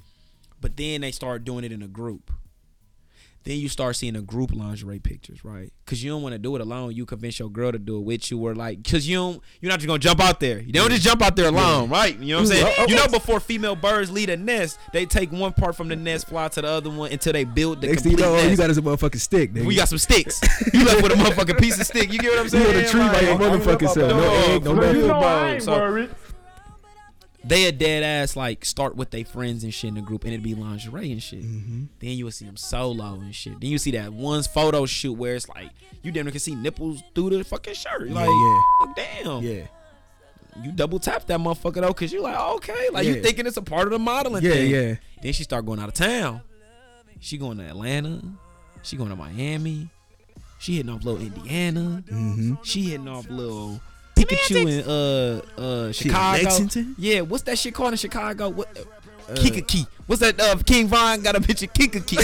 [0.60, 2.32] But then they start doing it in a group.
[3.44, 5.72] Then you start seeing the group lingerie pictures, right?
[5.84, 6.94] Because you don't want to do it alone.
[6.94, 9.70] You convince your girl to do it with you, or like, because you don't, you're
[9.70, 10.60] not just gonna jump out there.
[10.60, 12.16] You don't just jump out there alone, right?
[12.18, 12.66] You know what I'm saying?
[12.66, 13.10] Ooh, oh, you know, oh.
[13.10, 16.62] before female birds lead a nest, they take one part from the nest, fly to
[16.62, 18.50] the other one until they build the Next thing complete oh, you know, nest.
[18.50, 19.52] you got is a motherfucking stick.
[19.52, 19.66] Nigga.
[19.66, 20.40] we got some sticks.
[20.74, 22.12] you left with a motherfucking piece of stick.
[22.12, 22.64] You get what I'm saying?
[22.64, 23.02] you saying?
[23.02, 23.96] on a tree by your motherfucking self.
[23.96, 24.96] No Dog, egg, no for nothing.
[24.98, 25.46] real, know I bro.
[25.46, 26.10] ain't So- worried.
[27.44, 30.32] They a dead ass like start with their friends and shit in the group and
[30.32, 31.42] it'd be lingerie and shit.
[31.42, 31.88] Mhm.
[31.98, 33.60] Then you would see them solo and shit.
[33.60, 35.70] Then you see that one's photo shoot where it's like
[36.02, 38.08] you damn near can see nipples through the fucking shirt.
[38.10, 38.92] Like, yeah.
[38.96, 39.42] damn.
[39.42, 39.66] Yeah,
[40.62, 43.62] You double tap that motherfucker though, cause you like, okay, like you thinking it's a
[43.62, 44.70] part of the modeling yeah, thing.
[44.70, 44.94] yeah.
[45.22, 46.42] Then she start going out of town.
[47.20, 48.20] She going to Atlanta.
[48.82, 49.88] She going to Miami.
[50.58, 52.02] She hitting off little Indiana.
[52.08, 52.54] Mm-hmm.
[52.62, 53.80] She hitting off little
[54.26, 56.42] Pikachu in uh uh Chicago.
[56.44, 56.94] Lexington?
[56.98, 58.48] Yeah, what's that shit called in Chicago?
[58.48, 58.68] What
[59.28, 59.86] uh, Kikaki.
[60.06, 62.18] What's that uh King Von got a bitch of Kikaki.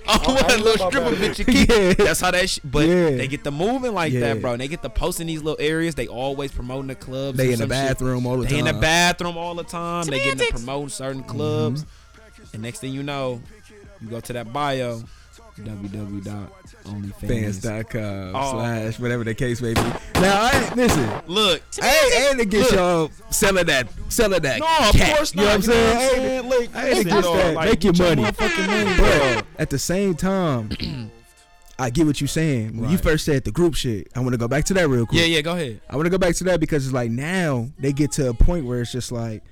[0.08, 1.68] oh, what a little stripper bitch of Kik.
[1.98, 2.04] Yeah.
[2.04, 3.10] That's how that shit but Yeah.
[3.16, 4.20] they get the moving like Yeah.
[4.20, 4.52] that, bro.
[4.52, 5.94] And they get the post in these little areas.
[5.94, 7.38] They always promoting the clubs.
[7.38, 7.70] They in the some shit.
[7.70, 8.52] bathroom all the time.
[8.52, 10.06] They in the bathroom all the time.
[10.06, 11.84] They getting to promote certain clubs.
[11.84, 12.54] Mm-hmm.
[12.54, 13.40] And next thing you know,
[14.00, 15.02] you go to that bio,
[15.64, 17.14] www.onlyfans.
[17.14, 18.52] Fans.com Oh.
[18.52, 19.80] slash whatever the case may be.
[19.80, 22.78] Now, I ain't, listen, Look, I ain't, I ain't against Look.
[22.78, 24.60] y'all selling that, selling that.
[24.60, 25.50] no, of cat, course You know not.
[25.50, 25.96] what I'm saying?
[25.96, 26.00] I
[26.36, 27.54] ain't- Like, I ain't against that.
[27.54, 28.22] like, Make your money.
[28.22, 28.96] money.
[28.98, 31.10] But at the same time,
[31.78, 32.76] I get what you're saying.
[32.78, 35.06] When you first said the group shit, I want to go back to that real
[35.06, 35.20] quick.
[35.20, 35.80] Yeah, yeah, go ahead.
[35.88, 38.34] I want to go back to that because it's like now they get to a
[38.34, 39.42] point where it's just like,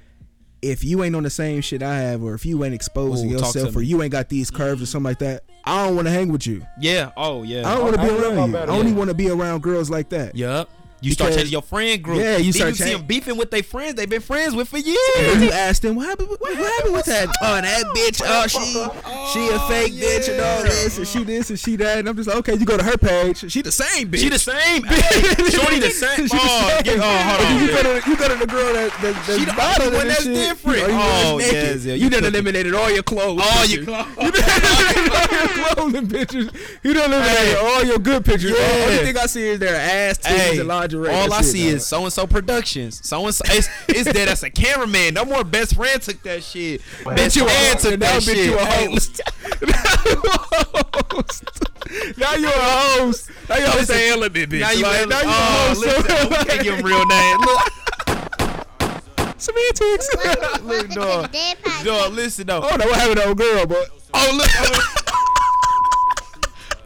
[0.60, 3.74] if you ain't on the same shit I have, or if you ain't exposing yourself,
[3.76, 6.32] or you ain't got these curves or something like that, I don't want to hang
[6.32, 6.66] with you.
[6.78, 7.10] Yeah.
[7.16, 7.68] Oh, yeah.
[7.68, 8.56] I don't want to be around you.
[8.56, 10.34] I that, only want to be around girls like that.
[10.34, 10.70] Yup.
[11.00, 12.18] You start Because- changing your friend group.
[12.18, 14.68] Yeah, you Then start you see them beefing with their friends they've been friends with
[14.68, 14.98] for years.
[15.18, 16.28] And you ask them what happened.
[16.28, 17.28] What, what happened with that?
[17.40, 18.20] Oh, that bitch.
[18.24, 18.58] Oh, she
[19.32, 21.98] she a fake oh, bitch and all this, and she this and she that.
[21.98, 23.50] And I'm just like, okay, you go to her page.
[23.50, 24.18] She the same bitch.
[24.18, 24.82] She the same.
[24.84, 26.26] Hey, Shorty the same.
[26.26, 26.82] She the Oh, same.
[26.82, 27.60] get, oh, hold on.
[27.62, 30.08] You go to you go to the girl that that that's She the only one
[30.08, 30.34] that's shit.
[30.34, 30.78] different.
[30.78, 33.40] You Oh, yes, yeah, you, you done eliminated all your clothes.
[33.44, 33.86] Oh, and you shit.
[33.86, 34.06] close.
[34.18, 36.50] You done eliminated all your clothes them pictures.
[36.82, 38.52] You don't look all your good pictures.
[38.58, 38.84] Yeah.
[38.84, 41.14] Only thing I see is their ass, titties, and lingerie.
[41.14, 43.06] All I see is so and so productions.
[43.06, 43.44] So and so.
[43.48, 45.14] It's, it's that that's a cameraman.
[45.14, 46.82] No more best friend took that shit.
[47.04, 48.48] Best friend took that shit.
[48.48, 49.20] Now you a host.
[52.16, 53.30] now you a host.
[53.48, 53.90] Now you a host.
[53.90, 55.80] Now you like, now you a host.
[55.80, 57.38] Listen, we can't give him real name.
[57.38, 57.60] Look
[59.38, 60.08] semantics.
[60.62, 61.34] look, dog.
[61.84, 62.60] Dog, listen though.
[62.62, 64.94] Oh no, what happened to old girl, but oh look.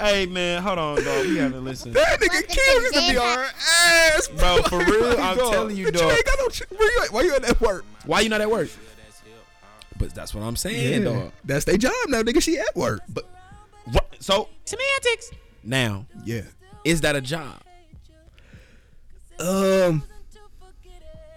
[0.03, 1.27] Hey man, hold on, dog.
[1.27, 1.95] We haven't listened.
[1.95, 4.63] That nigga Kim used to be on her ass, bro.
[4.65, 5.53] For real, I'm dog.
[5.53, 6.03] telling you, dog.
[6.03, 6.77] You ain't got no.
[6.77, 7.13] Where you at?
[7.13, 7.85] Why you at that work?
[8.05, 8.69] Why you not at work?
[9.99, 11.11] But that's what I'm saying, yeah.
[11.11, 11.33] dog.
[11.45, 12.43] That's their job now, nigga.
[12.43, 13.25] She at work, but
[13.93, 14.17] what?
[14.19, 15.31] So semantics.
[15.65, 16.43] Now, yeah,
[16.85, 17.61] is that a job?
[19.39, 20.03] Um,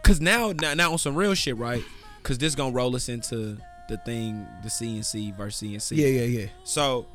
[0.03, 1.83] Cause now, now, now on some real shit, right?
[2.21, 3.57] Cause this gonna roll us into
[3.89, 5.97] the thing, the CNC versus CNC.
[5.97, 6.47] Yeah, yeah, yeah.
[6.63, 7.07] So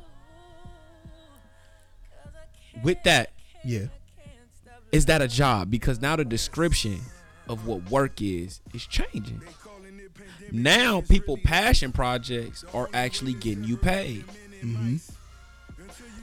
[2.83, 3.31] with that,
[3.65, 3.87] yeah,
[4.93, 5.71] is that a job?
[5.71, 7.01] Because now the description
[7.49, 9.43] of what work is is changing.
[10.53, 14.25] Now people passion projects are actually getting you paid.
[14.63, 14.97] Mm-hmm.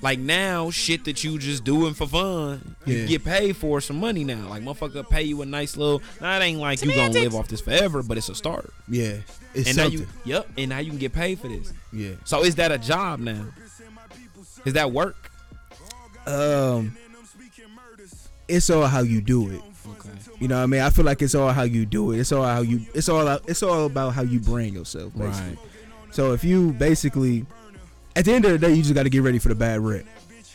[0.02, 4.24] Like now, shit that you just doing for fun, you get paid for some money
[4.24, 4.48] now.
[4.48, 6.04] Like motherfucker pay you a nice little.
[6.22, 8.72] Now it ain't like you gonna live off this forever, but it's a start.
[8.88, 9.18] Yeah,
[9.56, 10.00] it's and something.
[10.02, 11.74] now you, yep, and now you can get paid for this.
[11.92, 12.12] Yeah.
[12.26, 13.46] So is that a job now?
[14.66, 15.32] Is that work?
[16.28, 16.98] Um,
[18.48, 19.62] it's all how you do it.
[19.90, 20.10] Okay.
[20.40, 20.82] You know what I mean?
[20.82, 22.20] I feel like it's all how you do it.
[22.20, 22.82] It's all how you.
[22.94, 23.28] It's all.
[23.28, 25.14] It's all about how you brand yourself.
[25.18, 25.56] Basically.
[25.56, 25.58] Right.
[26.12, 27.46] So if you basically
[28.18, 29.80] at the end of the day, you just got to get ready for the bad
[29.80, 30.04] rep.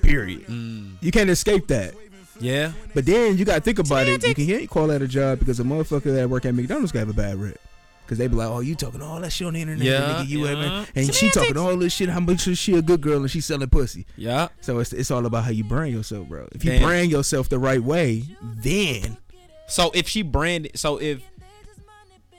[0.02, 0.46] Period.
[0.48, 0.96] Mm.
[1.00, 1.94] You can't escape that.
[2.40, 2.72] Yeah.
[2.92, 4.26] But then you got to think about it.
[4.26, 7.00] You can not call that a job because a motherfucker that work at McDonald's got
[7.00, 7.60] have a bad rep.
[8.12, 10.28] Cause they be like, oh, you talking all that shit on the internet, yeah, nigga,
[10.28, 10.84] you yeah.
[10.94, 12.10] and she talking all this shit.
[12.10, 14.04] How much is she a good girl and she selling pussy?
[14.18, 14.48] Yeah.
[14.60, 16.46] So it's it's all about how you brand yourself, bro.
[16.52, 16.82] If you Damn.
[16.82, 19.16] brand yourself the right way, then.
[19.66, 21.22] So if she branded, so if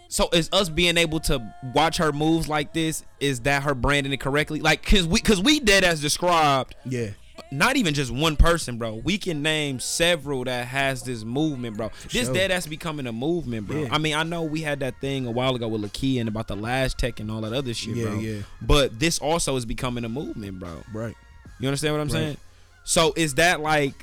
[0.10, 1.42] so is us being able to
[1.74, 4.60] watch her moves like this is that her branding it correctly?
[4.60, 6.76] Like cause we cause we did as described.
[6.86, 7.10] Yeah.
[7.54, 8.96] Not even just one person, bro.
[8.96, 11.90] We can name several that has this movement, bro.
[11.90, 12.34] For this sure.
[12.34, 13.84] dead ass becoming a movement, bro.
[13.84, 13.90] Yeah.
[13.92, 16.48] I mean, I know we had that thing a while ago with Lakia and about
[16.48, 18.20] the last tech and all that other shit, yeah, bro.
[18.20, 18.42] Yeah.
[18.62, 20.84] But this also is becoming a movement, bro.
[20.92, 21.16] Right.
[21.60, 22.14] You understand what I'm right.
[22.14, 22.38] saying?
[22.86, 23.94] So is that like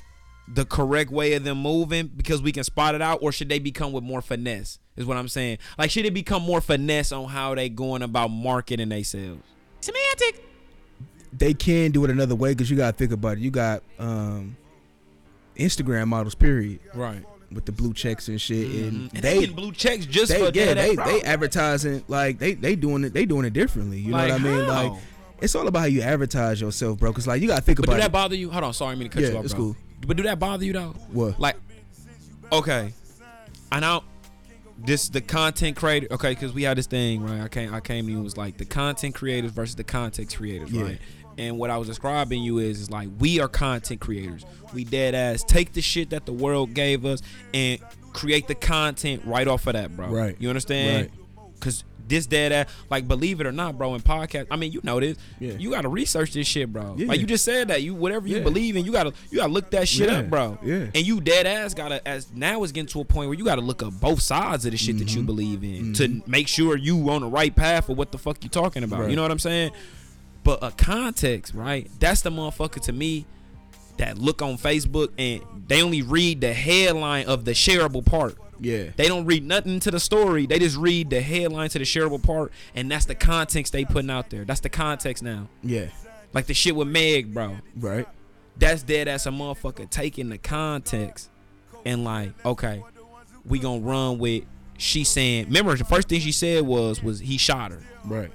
[0.47, 3.59] the correct way of them moving because we can spot it out, or should they
[3.59, 4.79] become with more finesse?
[4.97, 5.59] Is what I'm saying.
[5.79, 9.43] Like, should it become more finesse on how they going about marketing themselves?
[9.81, 10.45] Semantic.
[11.33, 13.41] They can do it another way because you gotta think about it.
[13.41, 14.57] You got um,
[15.57, 16.81] Instagram models, period.
[16.95, 17.25] Right.
[17.53, 18.89] With the blue checks and shit, mm-hmm.
[18.89, 22.39] and, and, they, they blue checks just they, for yeah, that, they they advertising like
[22.39, 23.99] they they doing it they doing it differently.
[23.99, 24.67] You like know what I mean?
[24.69, 24.93] Like
[25.41, 27.13] it's all about how you advertise yourself, bro.
[27.13, 27.87] Cause like you gotta think about.
[27.87, 27.97] but about.
[27.97, 28.13] Do that it.
[28.13, 28.51] bother you?
[28.51, 29.65] Hold on, sorry, I mean to cut yeah, you off, it's bro.
[29.65, 29.77] cool.
[30.07, 30.95] But do that bother you though?
[31.11, 31.41] What?
[31.41, 31.57] Like,
[32.53, 32.93] okay,
[33.73, 34.05] I know
[34.79, 36.09] this the content creator.
[36.11, 37.43] Okay, because we had this thing right.
[37.43, 40.37] I came I came to you and was like the content creators versus the context
[40.37, 40.83] creators, yeah.
[40.83, 40.99] right?
[41.41, 44.45] And what I was describing you is is like we are content creators.
[44.75, 47.23] We dead ass take the shit that the world gave us
[47.55, 47.81] and
[48.13, 50.09] create the content right off of that, bro.
[50.09, 50.37] Right.
[50.39, 51.11] You understand?
[51.11, 51.61] Right.
[51.61, 54.81] Cause this dead ass like believe it or not bro in podcast i mean you
[54.83, 55.53] know this yeah.
[55.53, 57.07] you gotta research this shit bro yeah.
[57.07, 58.43] like you just said that you whatever you yeah.
[58.43, 60.19] believe in you gotta you gotta look that shit yeah.
[60.19, 63.29] up bro yeah and you dead ass gotta as now it's getting to a point
[63.29, 65.05] where you gotta look up both sides of the shit mm-hmm.
[65.05, 65.27] that you mm-hmm.
[65.27, 65.93] believe in mm-hmm.
[65.93, 69.03] to make sure you on the right path for what the fuck you talking about
[69.03, 69.11] right.
[69.11, 69.71] you know what i'm saying
[70.51, 73.25] but a context right that's the motherfucker to me
[73.99, 78.91] that look on facebook and they only read the headline of the shareable part yeah.
[78.95, 80.45] They don't read nothing to the story.
[80.45, 84.11] They just read the headline to the shareable part, and that's the context they putting
[84.11, 84.45] out there.
[84.45, 85.49] That's the context now.
[85.63, 85.87] Yeah.
[86.35, 87.57] Like the shit with Meg, bro.
[87.75, 88.07] Right.
[88.59, 91.31] That's dead as a motherfucker taking the context
[91.87, 92.83] and like, okay,
[93.47, 94.45] we gonna run with
[94.77, 97.83] she saying remember the first thing she said was was he shot her.
[98.05, 98.31] Right.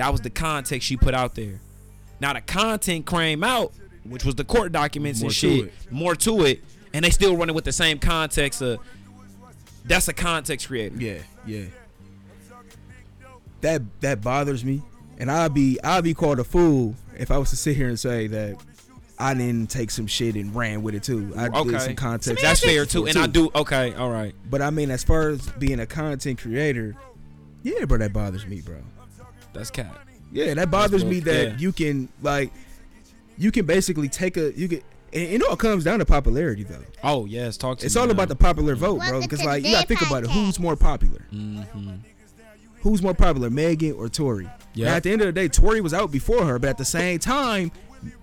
[0.00, 1.60] That was the context she put out there.
[2.20, 5.72] Now the content came out, which was the court documents more and shit, it.
[5.90, 8.80] more to it, and they still running with the same context of
[9.84, 10.96] that's a context creator.
[10.96, 11.64] Yeah, yeah.
[13.60, 14.80] That that bothers me,
[15.18, 18.00] and I'll be I'll be called a fool if I was to sit here and
[18.00, 18.56] say that
[19.18, 21.30] I didn't take some shit and ran with it too.
[21.36, 21.72] I okay.
[21.72, 22.42] did some context.
[22.42, 23.50] That's fair too, and I do.
[23.54, 24.34] Okay, all right.
[24.48, 26.96] But I mean, as far as being a content creator,
[27.62, 28.78] yeah, bro, that bothers me, bro.
[29.52, 29.94] That's cat.
[30.32, 31.56] Yeah, that bothers me that yeah.
[31.58, 32.52] you can like,
[33.36, 34.80] you can basically take a you can
[35.12, 36.78] and it all comes down to popularity, though.
[37.02, 38.12] Oh yes, talk to It's me all now.
[38.12, 39.20] about the popular vote, bro.
[39.20, 40.30] Because like you gotta think about it.
[40.30, 41.26] Who's more popular?
[41.32, 41.94] Mm-hmm.
[42.82, 44.48] Who's more popular, Megan or Tory?
[44.72, 44.94] Yeah.
[44.94, 47.18] At the end of the day, Tory was out before her, but at the same
[47.18, 47.70] time,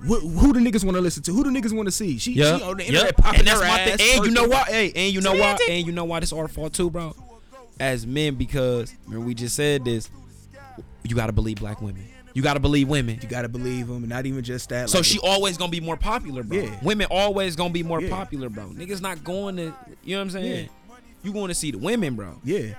[0.07, 1.31] wh- who the niggas want to listen to?
[1.33, 2.17] Who the niggas want to see?
[2.17, 2.89] She, Yeah, she on the yeah.
[2.89, 3.97] internet popping and that's her my ass.
[3.97, 4.17] thing.
[4.17, 4.49] And you know twerking.
[4.49, 4.67] what?
[4.69, 5.57] Hey, and you know why?
[5.69, 7.13] And you know why this our fault too, bro?
[7.79, 10.09] As men, because remember we just said this.
[11.07, 12.03] You gotta believe black women.
[12.33, 13.17] You gotta believe women.
[13.21, 14.89] You gotta believe them, and not even just that.
[14.89, 16.59] So like, she always gonna be more popular, bro.
[16.59, 16.79] Yeah.
[16.83, 18.09] Women always gonna be more Yeah.
[18.09, 18.65] popular, bro.
[18.69, 20.69] Niggas not going to, you know what I'm saying?
[21.23, 22.39] You going to see the women, bro.
[22.43, 22.73] yeah,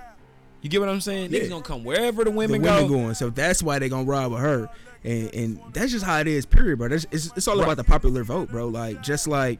[0.61, 1.31] You get what I'm saying?
[1.31, 1.39] Yeah.
[1.41, 2.87] Niggas gonna come wherever the the women, women go.
[2.87, 3.15] going.
[3.15, 4.69] So that's why they gonna rob with her,
[5.03, 6.45] and and that's just how it is.
[6.45, 6.87] Period, bro.
[6.89, 7.63] That's, it's it's all Right.
[7.65, 8.67] about the popular vote, bro.
[8.67, 9.59] Like just like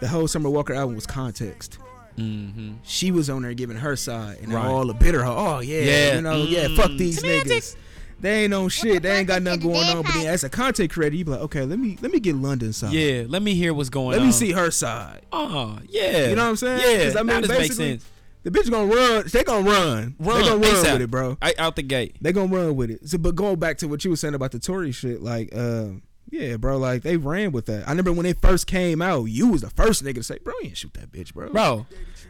[0.00, 1.78] the whole Summer Walker album was context.
[2.18, 2.74] Mm-hmm.
[2.82, 4.64] She was on there giving her side, and Right.
[4.64, 5.22] all the bitter.
[5.24, 6.14] Oh yeah, Yeah.
[6.16, 6.66] you know, yeah.
[6.68, 6.76] Mm.
[6.76, 7.72] Fuck these Semantics.
[7.74, 7.76] niggas.
[8.18, 9.02] They ain't on shit.
[9.02, 10.02] They ain't got nothing going the on.
[10.02, 12.34] But then as a content creator, you be like, okay, let me let me get
[12.36, 12.92] London side.
[12.92, 14.20] Yeah, let me hear what's going Let on.
[14.22, 15.26] Let me see her side.
[15.32, 16.28] Oh, yeah.
[16.28, 16.80] You know what I'm saying?
[16.98, 18.04] Yeah, 'Cause, I mean, that just makes sense.
[18.42, 19.24] The bitch gonna run.
[19.30, 20.14] They gonna run.
[20.18, 20.92] Run, They gonna run ASAP.
[20.94, 21.36] with it, bro.
[21.42, 22.16] I, out the gate.
[22.20, 23.08] They gonna run with it.
[23.08, 26.02] So, but going back to what you were saying about the Tory shit, like, um,
[26.30, 27.86] yeah, bro, like they ran with that.
[27.86, 30.54] I remember when it first came out, you was the first nigga to say, bro,
[30.60, 31.50] you didn't shoot that bitch, bro.
[31.50, 31.86] Bro,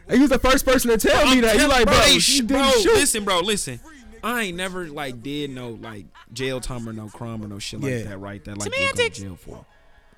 [0.07, 1.55] And you was the first person to tell me that.
[1.57, 2.93] You like, bro, they she sh- didn't bro, shoot.
[2.95, 3.79] listen, bro, listen.
[4.23, 7.81] I ain't never like did no like jail time or no crime or no shit
[7.81, 8.03] like Yeah.
[8.03, 8.43] that, right?
[8.45, 9.65] That like you go to jail for.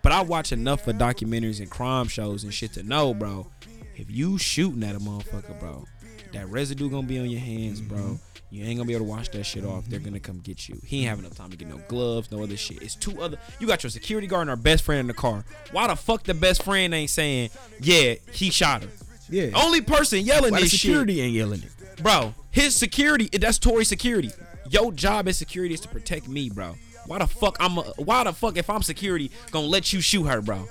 [0.01, 3.47] But I watch enough of documentaries and crime shows and shit to know, bro.
[3.95, 5.85] If you shooting at a motherfucker, bro,
[6.33, 7.97] that residue gonna be on your hands, bro.
[7.97, 8.15] Mm-hmm.
[8.51, 9.85] You ain't gonna be able to wash that shit off.
[9.87, 10.79] They're gonna come get you.
[10.85, 12.81] He ain't have enough time to get no gloves, no other shit.
[12.81, 13.37] It's two other.
[13.59, 15.43] You got your security guard and our best friend in the car.
[15.71, 18.89] Why the fuck the best friend ain't saying, yeah, he shot her?
[19.29, 19.49] yeah.
[19.53, 21.71] Only person yelling Why the this shit security ain't yelling it?
[21.99, 22.33] Bro.
[22.51, 24.31] His security, that's Tory security.
[24.69, 26.75] Your job as security is to protect me, bro.
[27.05, 27.77] Why the fuck I'm?
[27.77, 30.67] A, why the fuck if I'm security gonna let you shoot her, bro?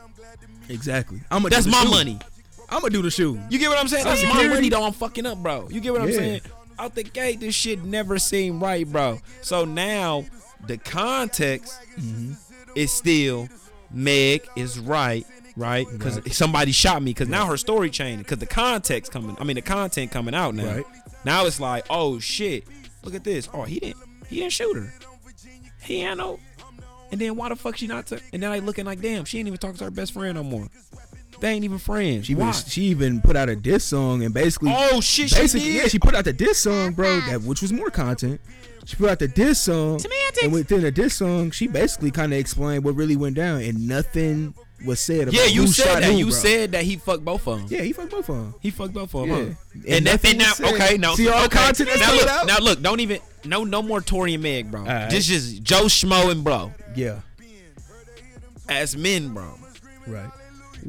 [0.68, 1.20] Exactly.
[1.30, 1.42] I'm.
[1.44, 2.18] That's my money.
[2.68, 3.44] I'm gonna do the shooting.
[3.50, 4.04] You get what I'm saying?
[4.04, 4.84] That's my money, though.
[4.84, 5.68] I'm fucking up, bro.
[5.70, 6.42] You get what I'm saying?
[6.78, 9.20] Out the gate, this shit never seemed right, bro.
[9.40, 10.24] So now
[10.66, 12.34] the context Mm-hmm.
[12.76, 13.48] is still
[13.90, 15.86] Meg is right, right?
[15.90, 17.10] Because somebody shot me.
[17.12, 18.24] Because now her story changed.
[18.24, 20.76] Because the context coming, I mean the content coming out now.
[20.76, 20.84] Right.
[21.28, 22.64] Now it's like, oh shit,
[23.04, 23.50] look at this.
[23.52, 24.94] Oh, he didn't, he didn't shoot her.
[25.82, 26.40] He ain't no.
[27.12, 28.06] And then why the fuck she not?
[28.06, 30.36] T- and then I looking like, damn, she ain't even talking to her best friend
[30.36, 30.68] no more.
[31.40, 32.24] They ain't even friends.
[32.24, 32.46] She why?
[32.46, 35.82] was, she even put out a diss song and basically oh shit, she basically, did.
[35.82, 38.40] yeah, she put out the diss song, bro, that which was more content.
[38.86, 40.42] She put out the diss song, Semantics.
[40.44, 43.86] and within the diss song, she basically kind of explained what really went down, and
[43.86, 46.04] nothing was said about yeah, you said that.
[46.04, 46.34] who, you bro.
[46.34, 47.66] said that he fucked both of them.
[47.70, 48.54] yeah, he fucked both of them.
[48.60, 49.30] He fucked both of them.
[49.30, 49.36] Yeah.
[49.36, 49.54] Huh?
[49.74, 50.74] And And, that, nothing and now, said.
[50.74, 51.58] okay, no, See all okay.
[51.58, 52.46] content that's now look, out?
[52.46, 54.80] now look, don't even no no more Tory and Meg, bro.
[54.82, 55.10] Alright.
[55.10, 56.72] This just Joe Schmo and bro.
[56.94, 57.20] Yeah,
[58.68, 59.54] As men, bro.
[60.06, 60.30] right,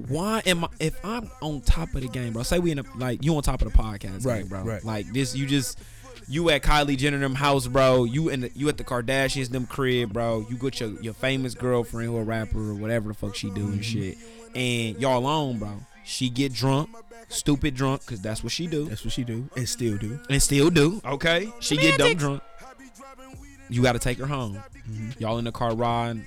[0.08, 2.44] Why am I if I'm on top of the game, bro?
[2.44, 4.64] Say we in a like you on top of the podcast, Right, game, bro.
[4.64, 4.84] right.
[4.84, 5.80] Like this, you just
[6.30, 8.04] you at Kylie Jenner them house, bro.
[8.06, 10.46] You in the, you at the Kardashians them crib, bro.
[10.50, 13.74] You got your your famous girlfriend who a rapper or whatever the fuck she doing
[13.74, 14.02] and Mm-hmm.
[14.02, 14.18] shit,
[14.56, 15.72] and y'all alone, bro.
[16.06, 16.90] She get drunk,
[17.28, 18.86] stupid drunk, cause that's what she do.
[18.86, 20.20] that's what she do and still do.
[20.30, 21.02] and still do.
[21.06, 22.42] Okay, she get dumb drunk.
[23.70, 24.56] You got to take her home.
[24.90, 25.12] Mm-hmm.
[25.22, 26.26] Y'all in the car ride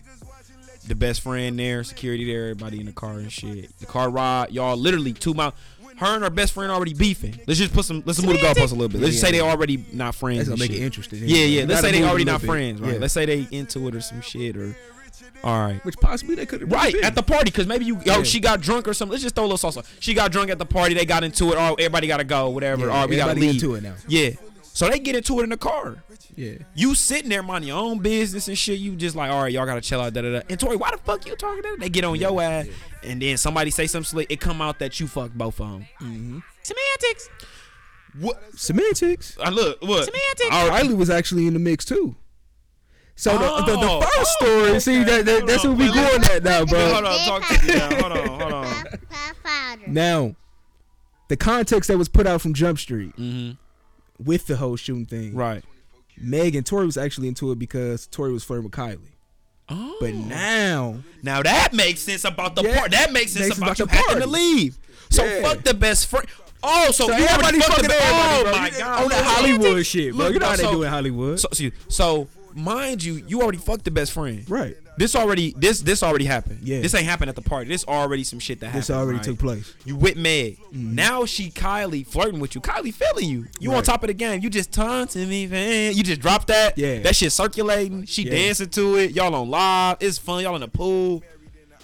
[0.87, 3.77] The best friend there, security there, everybody in the car and shit.
[3.81, 5.55] The car ride, y'all literally two miles.
[6.03, 7.39] Her and her best friend already beefing.
[7.47, 8.03] Let's just put some.
[8.05, 9.01] Let's move the goalposts a little bit.
[9.01, 9.51] Let's just Yeah, say they yeah.
[9.51, 10.39] already not friends.
[10.39, 10.81] That's gonna make shit.
[10.81, 11.19] it interesting.
[11.21, 11.65] Yeah, You yeah.
[11.67, 12.47] Let's say they move it a already not bit.
[12.47, 12.93] friends, right?
[12.95, 12.99] Yeah.
[12.99, 14.77] Let's say they into it or some shit or.
[15.45, 15.85] All right.
[15.85, 18.23] which possibly they could have Right at the party, because maybe you, yo, Yeah.
[18.23, 19.11] she got drunk or something.
[19.11, 19.77] Let's just throw a little sauce.
[19.77, 19.83] on.
[19.99, 20.95] She got drunk at the party.
[20.95, 21.57] They got into it.
[21.59, 22.49] Oh, everybody got to go.
[22.51, 22.87] Whatever.
[22.87, 23.55] Yeah, oh, we got to leave.
[23.55, 23.95] into it now.
[24.07, 24.31] Yeah.
[24.73, 25.97] So they get into it in the car.
[26.35, 28.79] Yeah, You sitting there minding your own business and shit.
[28.79, 30.15] You just like, all right, y'all gotta chill out.
[30.15, 30.41] Da da da.
[30.49, 31.79] And Tory, why the fuck you talking to them?
[31.81, 32.69] They get on your ass,
[33.05, 34.31] and then somebody say something slick.
[34.31, 35.87] It come out that you fucked both of them.
[36.01, 36.39] Mm-hmm.
[36.63, 37.29] Semantics.
[38.19, 38.43] What?
[38.59, 39.37] semantics.
[39.43, 39.83] I look.
[39.83, 40.05] What?
[40.05, 40.49] Semantics.
[40.51, 40.85] All right.
[40.85, 42.17] Kylie was actually in the mix too.
[43.15, 45.95] So the, the, the Oh, first oh, story, see that, that that's what we wait,
[45.95, 46.93] going at now, bro.
[46.95, 47.19] Hold on.
[47.27, 47.75] Talk to me.
[47.75, 48.29] Yeah, hold on.
[48.41, 48.65] Hold on.
[48.65, 49.83] Pop, pop powder.
[49.87, 50.35] Now,
[51.29, 53.53] the context that was put out from Jump Street Mm-hmm.
[54.25, 55.63] with the whole shooting thing, Right.
[56.23, 58.99] Meg and Tory was actually into it because Tory was flirting with Kylie.
[59.69, 59.97] Oh.
[60.01, 62.91] But now, Now that makes sense about the Yeah, part.
[62.91, 64.79] That makes sense makes about, you about the having to leave.
[65.11, 65.43] So Yeah.
[65.43, 66.27] fuck the best friend.
[66.63, 68.53] Oh, so, so you already everybody fucked fucking the everybody, Oh bro.
[68.53, 69.03] my god.
[69.03, 70.25] on that Hollywood shit, bro.
[70.27, 73.15] Look, you know how bro, they so- do in Hollywood, So, so, so mind you,
[73.27, 74.49] you already fucked the best friend.
[74.49, 74.77] right?
[74.99, 76.61] This already this this already happened.
[76.63, 76.81] Yeah.
[76.83, 77.69] This ain't happened at the party.
[77.69, 78.83] This already some shit that happened.
[78.83, 79.25] This already right?
[79.25, 79.75] took place.
[79.87, 80.59] You with Meg.
[80.59, 80.95] Mm-hmm.
[80.95, 82.61] Now she Kylie flirting with you.
[82.61, 83.47] Kylie feeling you.
[83.59, 84.43] You on top of the game.
[84.43, 85.95] You just taunting me, man.
[85.95, 86.77] You just drop that.
[86.77, 86.99] Yeah.
[87.01, 88.05] That shit circulating.
[88.05, 88.33] She Yeah.
[88.33, 89.13] dancing to it.
[89.13, 89.97] Y'all on live.
[90.01, 90.43] It's fun.
[90.43, 91.23] Y'all in the pool.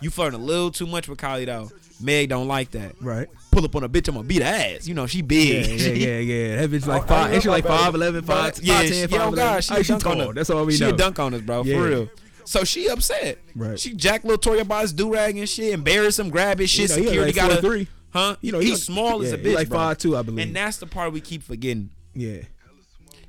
[0.02, 1.70] You flirting a little too much with Kylie though.
[2.00, 2.94] Meg don't like that.
[3.00, 3.26] Right.
[3.50, 4.86] Pull up on a bitch, I'm gonna beat her ass.
[4.86, 5.66] You know, she big.
[5.80, 6.56] yeah, yeah, yeah.
[6.60, 7.30] That bitch like Oh, five.
[7.30, 7.76] oh, Ain't she like bro.
[7.76, 9.94] five eleven, five, yeah, five she, ten, yeah, five oh God, she, eleven?
[9.96, 10.34] a dunk on us.
[10.36, 10.90] That's all we she know.
[10.90, 11.76] a dunk on us, bro, Yeah.
[11.76, 12.08] for real.
[12.48, 13.38] So she upset.
[13.54, 13.78] Right.
[13.78, 16.88] She jacked little about his do rag and shit, embarrassed him, grab his shit.
[16.90, 17.86] You know, security like got a 4'3".
[18.10, 18.36] huh?
[18.40, 19.92] You know, he's he- small as a bitch, like bro.
[19.94, 20.46] two, I believe.
[20.46, 21.90] And that's the part we keep forgetting.
[22.14, 22.38] Yeah.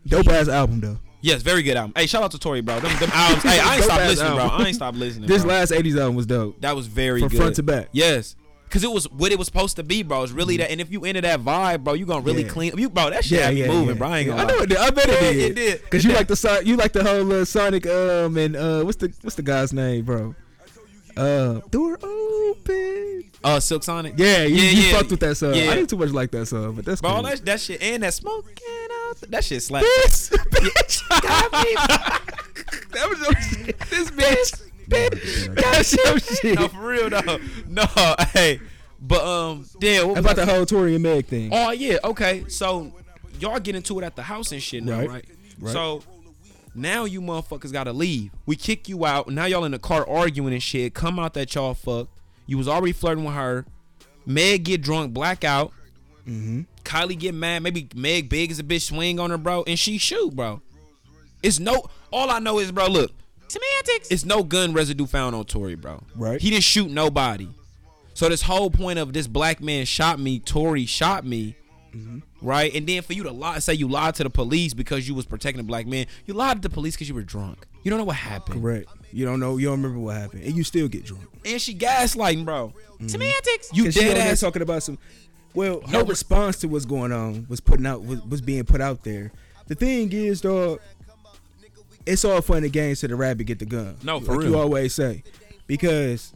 [0.08, 1.00] Dope ass album though.
[1.22, 1.92] Yes, very good album.
[1.98, 2.80] Hey, shout out to Tory, bro.
[2.80, 3.44] Them, them albums.
[3.44, 4.46] hey, I ain't stop listening, bro.
[4.46, 5.28] I ain't stop listening.
[5.28, 5.52] This bro.
[5.54, 6.62] last '80s album was dope.
[6.62, 7.38] that was very From good.
[7.38, 7.90] front to back.
[7.92, 8.38] Yes.
[8.70, 10.22] Cause it was what it was supposed to be, bro.
[10.22, 12.50] It's really that, and if you into that vibe, bro, you gonna really Yeah.
[12.50, 12.78] clean.
[12.78, 14.08] You, bro, that shit had me moving, bro.
[14.10, 14.36] I yeah.
[14.36, 14.78] I know it did.
[14.78, 15.52] I bet Yeah, it did.
[15.52, 15.90] it did.
[15.90, 19.12] Cause you like the you like the whole uh, Sonic um and uh what's the
[19.22, 20.36] what's the guy's name, bro?
[21.18, 23.24] Uh, door open.
[23.44, 24.14] Uh, Silk Sonic.
[24.18, 24.98] Yeah, you, Yeah, you yeah.
[24.98, 25.54] fucked with that song.
[25.56, 25.72] Yeah.
[25.72, 27.24] I didn't too much like that song, but that's Bro, cool.
[27.24, 28.54] that, that shit and that smoking
[29.08, 29.18] out.
[29.30, 29.82] That shit slap.
[29.82, 31.74] This bitch got me.
[32.94, 33.80] that was your shit.
[33.90, 36.60] This bitch, bitch, that's your shit.
[36.60, 37.40] no, for real though.
[37.68, 37.86] No,
[38.34, 38.60] hey,
[39.02, 40.10] but um, damn.
[40.10, 41.50] What About the whole Tory and Meg thing.
[41.54, 42.46] Oh yeah, okay.
[42.48, 42.92] So
[43.40, 45.10] y'all get into it at the house and shit now, Right.
[45.10, 45.26] right?
[45.60, 45.74] Right.
[45.74, 46.04] So
[46.76, 48.32] now you motherfuckers gotta leave.
[48.46, 49.28] We kick you out.
[49.30, 50.94] Now y'all in the car arguing and shit.
[50.94, 52.12] Come out that y'all fucked.
[52.46, 53.66] You was already flirting with her.
[54.26, 55.72] Meg get drunk, blackout.
[56.28, 56.62] Mm-hmm.
[56.84, 57.64] Kylie get mad.
[57.64, 60.62] Maybe Meg big as a bitch swing on her, bro, and she shoot, bro.
[61.42, 61.86] It's no.
[62.12, 63.12] All I know is, bro, look.
[63.50, 64.10] Semantics.
[64.12, 66.02] It's no gun residue found on Tory, bro.
[66.16, 66.40] Right.
[66.42, 67.48] He didn't shoot nobody.
[68.14, 71.56] So this whole point of this black man shot me, Tory shot me,
[71.96, 72.20] Mm-hmm.
[72.48, 72.72] right?
[72.76, 75.26] And then for you to lie, say you lied to the police because you was
[75.26, 77.66] protecting a black man, you lied to the police because you were drunk.
[77.82, 78.62] You don't know what happened.
[78.62, 78.88] Correct.
[79.12, 79.58] You don't know.
[79.58, 81.24] You don't remember what happened, and you still get drunk.
[81.46, 82.74] And she gaslighting, bro.
[83.08, 83.72] Semantics.
[83.74, 84.40] You Cause she dead on ass.
[84.42, 85.00] talking about some.
[85.56, 88.66] Well, No, her but- response to what's going on was putting out was, was being
[88.66, 89.32] put out there.
[89.66, 90.82] The thing is, dog,
[92.06, 93.96] it's all fun and games to the rabbit get the gun.
[94.04, 94.50] No, for like real.
[94.52, 95.24] you always say,
[95.68, 96.34] because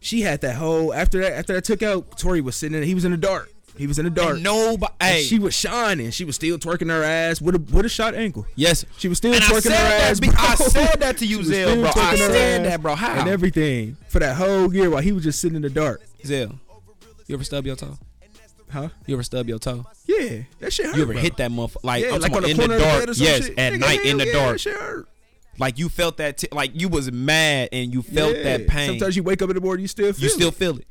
[0.00, 2.16] she had that whole after that after that took out.
[2.18, 2.84] Tory was sitting in.
[2.84, 3.50] He was in the dark.
[3.76, 4.34] He was in the dark.
[4.34, 4.92] Ain't Nobody.
[5.00, 6.10] And she was shining.
[6.10, 8.46] She was still twerking her ass with a with a shot ankle.
[8.54, 8.84] yes.
[8.98, 9.76] She was still And twerking her
[10.10, 10.20] ass.
[10.20, 11.90] be- I said that to you, Zell, bro.
[11.94, 12.94] I said that, bro.
[12.94, 13.20] How?
[13.20, 16.02] And everything for that whole year while he was just sitting in the dark.
[16.26, 16.58] Zell,
[17.26, 17.96] you ever stub your toe?
[18.70, 18.88] Huh?
[19.06, 19.84] You ever stub your toe?
[20.06, 20.96] Yeah, that shit hurt.
[20.96, 21.22] You ever bro.
[21.22, 21.84] hit that motherfucker?
[21.84, 23.06] Like, Yeah, I'm like on the in corner the of the dark.
[23.06, 23.58] bed Yes, shit.
[23.58, 24.52] at Nigga, night in the yeah, dark.
[24.52, 25.08] That shit hurt.
[25.58, 28.42] Like you felt that, t- like you was mad and you felt Yeah.
[28.44, 28.88] that pain.
[28.90, 30.54] Sometimes you wake up in the morning, you still feel you still it.
[30.54, 30.86] feel it.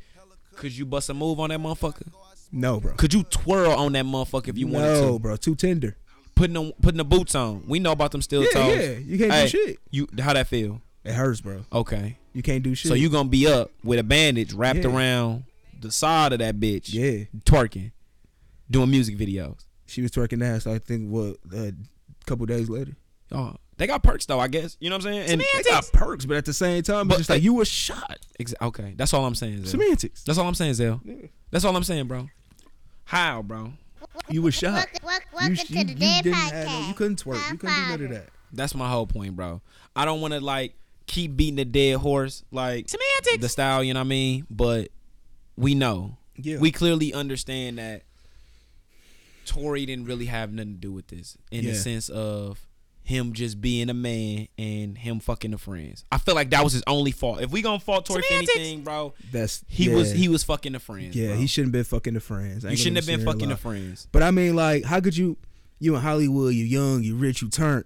[0.56, 2.08] Could you bust a move on that motherfucker?
[2.52, 2.94] no, bro.
[2.96, 5.02] Could you twirl on that motherfucker if you wanted to?
[5.02, 5.36] no, bro.
[5.38, 5.96] Too tender.
[6.36, 7.64] Putting the putting the boots on.
[7.68, 8.78] We know about them steel Yeah, toes.
[8.78, 8.92] yeah.
[8.98, 9.80] You can't Hey, do shit.
[9.92, 10.82] You how that feel?
[11.04, 11.66] It hurts, bro.
[11.74, 12.18] Okay.
[12.34, 12.90] You can't do shit.
[12.90, 14.88] So you gonna be up with a bandage wrapped Yeah.
[14.96, 15.44] around
[15.80, 17.26] the side of that bitch, yeah.
[17.46, 17.92] twerking,
[18.70, 19.66] doing music videos.
[19.88, 20.68] She was twerking ass.
[20.68, 21.74] I think what a
[22.26, 22.94] couple days later.
[23.32, 24.76] Oh, they got perks though, I guess.
[24.80, 25.30] You know what I'm saying?
[25.32, 27.54] And They got perks, but at the same time, But it's just like they- you
[27.54, 28.20] were shot.
[28.40, 29.66] Exa- okay, that's all I'm saying.
[29.66, 29.80] Zell.
[29.80, 30.24] Semantics.
[30.24, 31.02] That's all I'm saying, Zell.
[31.04, 31.16] Yeah.
[31.52, 32.30] That's all I'm saying, bro.
[33.06, 33.74] How, bro?
[34.30, 34.88] You were shot.
[35.04, 36.52] Welcome, welcome, You, you, to you the Den didn't Podcast.
[36.52, 37.52] have no, you couldn't twerk.
[37.52, 38.30] You couldn't do none of that.
[38.52, 39.62] That's my whole point, bro.
[39.96, 40.76] I don't want to like
[41.08, 43.42] keep beating the dead horse, like Semantics.
[43.42, 43.84] the style.
[43.84, 44.46] You know what I mean?
[44.50, 44.90] But
[45.60, 46.58] we know, Yeah.
[46.60, 48.04] we clearly understand that
[49.46, 51.72] Tory didn't really have nothing to do with this, in Yeah.
[51.72, 52.60] the sense of
[53.04, 56.06] him just being a man and him fucking the friends.
[56.12, 57.42] I feel like that was his only fault.
[57.42, 59.96] If we gonna fault Tory for anything, bro, That's he yeah.
[59.96, 61.16] was he was fucking the friends.
[61.16, 61.38] Yeah, bro.
[61.38, 62.64] he shouldn't been fucking the friends.
[62.64, 64.08] You shouldn't have been sit here and fucking the friends.
[64.12, 65.38] But I mean, like, how could you?
[65.80, 67.86] You in Hollywood, you young, you rich, you turned.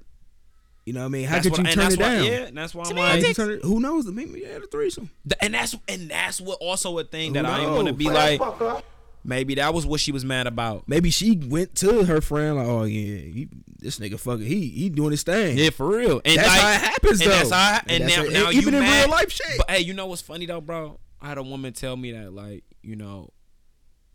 [0.85, 1.25] You know what I mean?
[1.27, 2.25] How That's could what- you and turn it why- down?
[2.25, 4.05] Yeah, and that's why I'm How like, you turn it- who knows?
[4.07, 5.09] Maybe you had a threesome.
[5.27, 7.91] Th- and that's and that's what also a thing that Who I didn't want to
[7.93, 7.97] knows?
[7.97, 8.83] be like.
[9.25, 10.83] Maybe that was what she was mad about.
[10.85, 13.47] Maybe she went to her friend like, "Oh yeah, he,
[13.79, 16.19] this nigga fucking he he doing his thing." Yeah, for real.
[16.25, 17.35] And that's like, how it happens and though.
[17.35, 17.79] that's how.
[17.87, 18.33] And, that's now, it.
[18.33, 19.57] now you even in mad, real life shit.
[19.59, 20.99] But hey, you know what's funny though, bro?
[21.21, 23.29] I had a woman tell me that like you know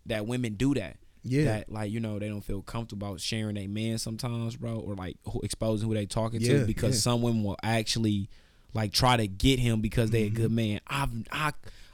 [0.04, 0.98] that women do that.
[1.28, 4.78] Yeah, That like you know they don't feel comfortable about sharing their man sometimes, bro,
[4.78, 7.00] or like who, exposing who they talking Yeah, to because yeah.
[7.12, 8.28] some women will actually
[8.74, 10.36] like try to get him because they Mm-hmm.
[10.36, 10.80] a good man.
[10.86, 11.52] I've I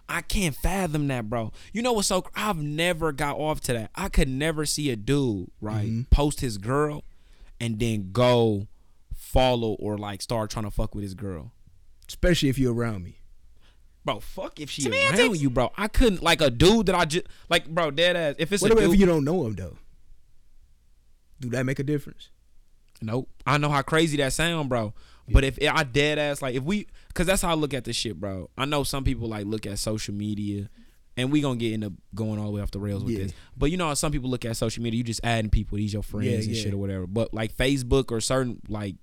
[0.08, 1.52] I can't fathom that, bro.
[1.72, 2.24] You know what's so?
[2.34, 3.90] I've never got off to that.
[3.94, 6.02] I could never see a dude right Mm-hmm.
[6.10, 7.04] post his girl
[7.60, 8.66] and then go
[9.14, 11.52] follow or like start trying to fuck with his girl.
[12.08, 13.16] especially if you're around me.
[14.04, 15.70] Bro, fuck if she around you, bro.
[15.76, 17.90] I couldn't like a dude that I just like, bro.
[17.90, 18.34] Dead ass.
[18.38, 19.76] If it's What a about dude, if you don't know him though?
[21.40, 22.28] Do that make a difference?
[23.02, 23.28] Nope.
[23.46, 24.94] I know how crazy that sound, bro.
[25.28, 27.96] But if I dead ass like if we, cause that's how I look at this
[27.96, 28.50] shit, bro.
[28.58, 30.68] I know some people like look at social media,
[31.16, 33.22] and we gonna get into going all the way off the rails with Yeah.
[33.24, 33.32] this.
[33.56, 35.94] But you know how some people look at social media, you just adding people, these
[35.94, 36.62] your friends Yeah, and yeah.
[36.62, 37.06] shit or whatever.
[37.06, 38.96] But like Facebook or certain like.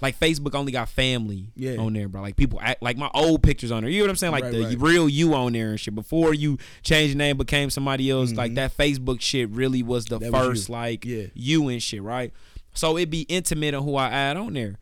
[0.00, 1.76] Like Facebook only got family Yeah.
[1.78, 2.22] on there, bro.
[2.22, 3.90] Like people act like my old pictures on there.
[3.90, 4.32] You know what I'm saying?
[4.32, 4.80] Like Right, the right.
[4.80, 5.94] real you on there and shit.
[5.94, 8.32] Before you changed your name, became somebody else.
[8.32, 8.56] Like Mhm.
[8.56, 10.48] that Facebook shit really was the That was you.
[10.50, 11.26] first like Yeah.
[11.34, 12.32] you and shit, right?
[12.74, 14.78] So it'd be intimate on who I add on there.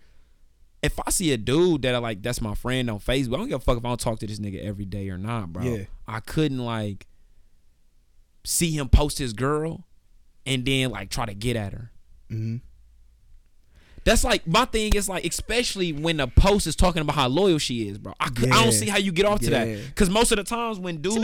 [0.82, 3.34] if I see a dude that I like, that's my friend on Facebook.
[3.34, 5.18] I don't give a fuck if I don't talk to this nigga every day or
[5.18, 5.64] not, bro.
[5.64, 5.84] Yeah.
[6.06, 7.06] I couldn't like
[8.44, 9.84] see him post his girl
[10.44, 11.90] and then like try to get at her.
[12.30, 12.56] Mm-hmm.
[14.07, 17.59] That's like my thing is like, especially when the post is talking about how loyal
[17.59, 18.12] she is, bro.
[18.20, 19.64] I, could, I don't see how you get off to Yeah.
[19.64, 19.86] that.
[19.88, 21.16] Because most of the times when dudes,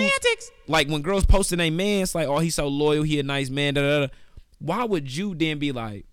[0.66, 3.50] like when girls posting a man, it's like, oh, he's so loyal, he a nice
[3.50, 3.74] man.
[3.74, 4.12] Da, da, da.
[4.58, 6.06] Why would you then be like,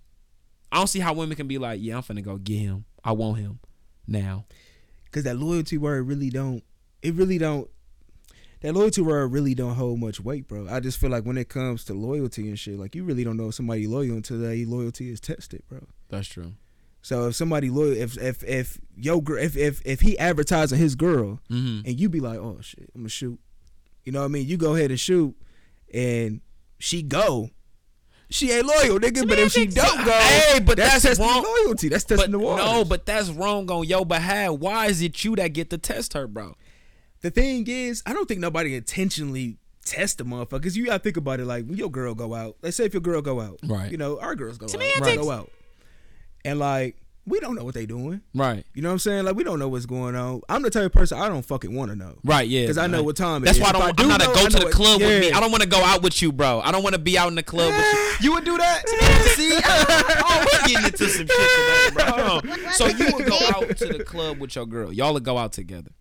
[0.71, 2.85] I don't see how women can be like, yeah, I'm finna go get him.
[3.03, 3.59] I want him
[4.07, 4.45] now.
[5.11, 6.63] Cause that loyalty word really don't.
[7.01, 7.67] It really don't.
[8.61, 10.67] That loyalty word really don't hold much weight, bro.
[10.69, 13.37] I just feel like when it comes to loyalty and shit, like you really don't
[13.37, 15.79] know if somebody loyal until that loyalty is tested, bro.
[16.09, 16.53] That's true.
[17.01, 20.95] So if somebody loyal, if if if yo girl, if if if he advertising his
[20.95, 21.87] girl, Mm-hmm.
[21.87, 23.39] and you be like, oh shit, I'm gonna shoot.
[24.03, 24.47] You know what I mean?
[24.47, 25.35] You go ahead and shoot,
[25.93, 26.41] and
[26.77, 27.49] she go.
[28.31, 29.27] She ain't loyal, nigga.
[29.27, 31.43] But if she don't go, Hey, but that's testing wrong.
[31.63, 31.89] loyalty.
[31.89, 32.63] That's testing But the water.
[32.63, 34.51] no, but that's wrong on your behalf.
[34.51, 36.55] Why is it you that get to test her, bro?
[37.21, 40.75] the thing is, I don't think nobody intentionally test the motherfuckers.
[40.75, 41.45] You gotta think about it.
[41.45, 42.57] Like when your girl go out.
[42.61, 43.91] Let's say if your girl go out, Right.
[43.91, 45.07] You know, our girls go Semantics.
[45.07, 45.51] out, go out,
[46.45, 48.21] and like we don't know what they doing.
[48.33, 48.65] Right.
[48.73, 49.25] You know what I'm saying?
[49.25, 50.41] Like we don't know what's going on.
[50.49, 52.17] I'm the type of person I don't fucking want to know.
[52.23, 52.61] Right, yeah.
[52.61, 53.05] Because I know right.
[53.05, 53.63] what time it That's is.
[53.63, 53.81] why I If don't.
[53.83, 55.31] I I do am not a know, go to the it- club with me.
[55.31, 56.59] I don't want to go out with you, bro.
[56.61, 58.29] I don't want to be out in the club with you.
[58.29, 58.87] You would do that?
[59.35, 62.05] See, oh, we're getting into some shit today, bro.
[62.05, 62.71] Hold on.
[62.73, 64.91] So you would go out to the club with your girl.
[64.91, 65.91] Y'all would go out together.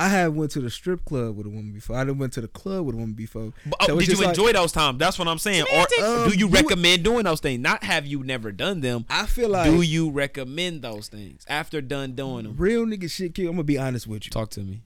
[0.00, 1.94] I have went to the strip club with a woman before.
[1.96, 3.52] I done went to the club with a woman before.
[3.66, 4.98] But, oh, So it's did you like- enjoy those times?
[4.98, 5.64] That's what I'm saying.
[5.74, 7.60] Or Um, do you you- recommend doing those things?
[7.60, 9.04] Not have you never done them.
[9.10, 12.54] I feel like do you recommend those things after done doing them?
[12.56, 13.48] real nigga shit kill.
[13.50, 14.30] I'm gonna be honest with you.
[14.30, 14.80] Talk to me.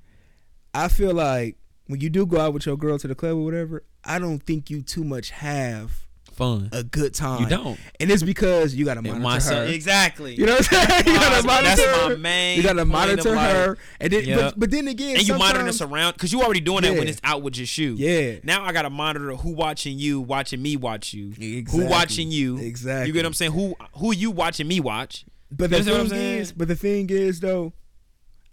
[0.75, 3.45] I feel like when you do go out with your girl to the club or
[3.45, 6.04] whatever, I don't think you too much have
[6.35, 6.69] Fun.
[6.73, 7.43] a good time.
[7.43, 7.79] You don't.
[8.01, 9.73] and it's because you gotta monitor Myself, her.
[9.75, 10.35] exactly.
[10.35, 11.03] You know what I'm saying?
[11.07, 12.09] You gotta monitor That's monitor.
[12.17, 14.37] my main You gotta point monitor of, like- her, and then Yeah.
[14.37, 16.93] but, but then again, and you monitor sometimes- this around because you already doing that
[16.95, 17.11] when Yeah.
[17.11, 17.95] it's out with your shoe.
[17.99, 18.37] Yeah.
[18.43, 21.33] Now I gotta monitor who watching you, watching me watch you.
[21.71, 22.59] Who watching you?
[22.59, 23.07] Exactly.
[23.09, 23.53] You get what I'm saying?
[23.53, 25.25] Who who you watching me watch?
[25.51, 26.39] But You the understand what I'm thing saying?
[26.41, 27.73] is, but the thing is though,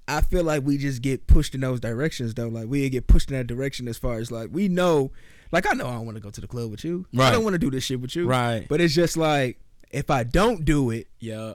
[0.07, 2.47] I feel like we just get pushed in those directions though.
[2.49, 5.11] Like we get pushed in that direction as far as like we know,
[5.51, 7.05] like I know I don't want to go to the club with you.
[7.17, 8.27] I don't want to do this shit with you.
[8.27, 8.65] Right.
[8.69, 9.59] But it's just like
[9.91, 11.53] if I don't do it, Yeah.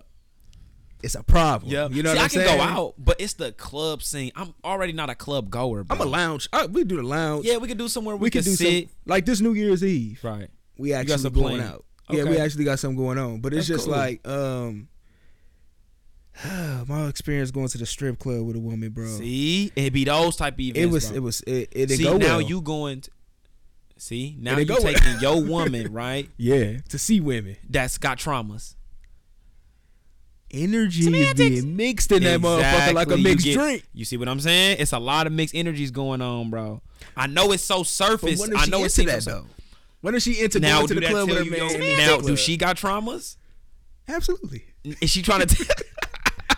[1.03, 1.73] it's a problem.
[1.73, 1.89] Yeah.
[1.89, 2.59] You know See, what I I'm can saying?
[2.59, 4.31] go out, but it's the club scene.
[4.37, 5.85] I'm already not a club goer.
[5.85, 5.97] Bro.
[5.97, 6.49] I'm a lounge.
[6.53, 7.47] Uh, we do the lounge.
[7.47, 8.89] Yeah, we could do somewhere we, we can can do sit.
[8.89, 10.21] some like this New Year's Eve.
[10.23, 10.49] Right.
[10.77, 11.85] We got actually some going out.
[12.11, 13.41] Yeah, we actually got something going on.
[13.41, 13.97] But it's That's just cool.
[13.97, 14.89] like um
[16.87, 19.07] my experience going to the strip club with a woman, bro.
[19.07, 20.79] See, it be those type of events.
[20.81, 21.17] it was bro.
[21.17, 22.41] it was it, it See, go now well.
[22.43, 23.01] you going.
[23.03, 23.11] To,
[23.99, 27.57] see, now It you didn't go taking your woman right yeah to see women.
[27.69, 28.75] that's got traumas.
[30.51, 33.17] Energy is being mixed in that motherfucker like a Exactly.
[33.17, 33.83] You mixed get- drink.
[33.93, 34.77] You see what I'm saying?
[34.79, 36.83] It's a lot of mixed energies going on, bro.
[37.17, 38.39] I know it's so surface.
[38.41, 39.47] when is I she know into it's that though?
[40.03, 41.59] When is she into Now going to the club with her man?
[41.59, 43.37] your- in the now do she got traumas?
[44.09, 44.65] Absolutely.
[45.01, 45.75] Is she trying to?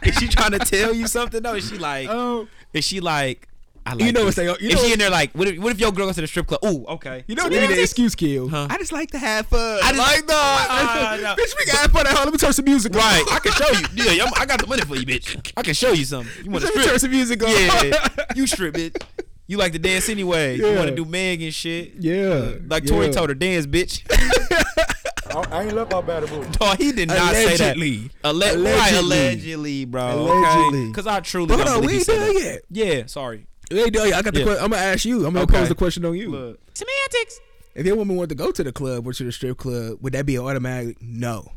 [0.05, 1.43] is she trying to tell you something?
[1.43, 1.55] though?
[1.55, 2.09] is she like?
[2.11, 3.48] Oh, Is she like?
[3.89, 4.37] I like You know this.
[4.37, 6.07] what's they- you if know she in there like, what if, what if your girl
[6.07, 6.61] goes to the strip club?
[6.65, 7.25] Ooh, okay.
[7.27, 7.53] you know, what?
[7.53, 8.49] give me the excuse, kill.
[8.49, 8.67] Huh?
[8.69, 9.79] I just like to have fun.
[9.83, 11.35] I just- like no, no.
[11.43, 12.25] bitch, we can have fun at home.
[12.27, 12.99] Let me turn some music on.
[13.01, 13.87] Right, I can show you.
[14.15, 15.53] Yeah, I'm- I got the money for you, bitch.
[15.57, 16.45] I can show you something.
[16.45, 17.01] You want to Let me turn strip?
[17.01, 17.49] some music on.
[17.51, 19.03] Yeah, you strip it.
[19.47, 20.57] You like to dance anyway.
[20.59, 21.95] You want to do Meg and shit.
[21.99, 22.53] yeah.
[22.69, 22.91] Like yeah.
[22.91, 24.03] Tory told her, dance, bitch.
[25.31, 27.77] I, I ain't love out bad about no, he did not say that.
[27.77, 28.11] Allegedly.
[28.25, 28.99] Alle- Right, Allegedly.
[28.99, 30.21] allegedly, bro.
[30.23, 30.87] Allegedly.
[30.89, 32.63] Because I truly But don't hold on, believe we he ain't said done that.
[32.79, 32.97] yet.
[32.97, 33.47] Yeah, sorry.
[33.71, 34.19] We ain't done yet.
[34.19, 34.41] I got the.
[34.41, 34.47] Yeah.
[34.47, 35.27] que- I'm gonna ask you.
[35.27, 35.59] I'm gonna Okay.
[35.59, 36.31] pose the question on you.
[36.31, 36.61] Look.
[36.75, 37.41] Semantics.
[37.75, 40.13] If your woman wanted to go to the club or to the strip club, would
[40.15, 41.53] that be an automatic no?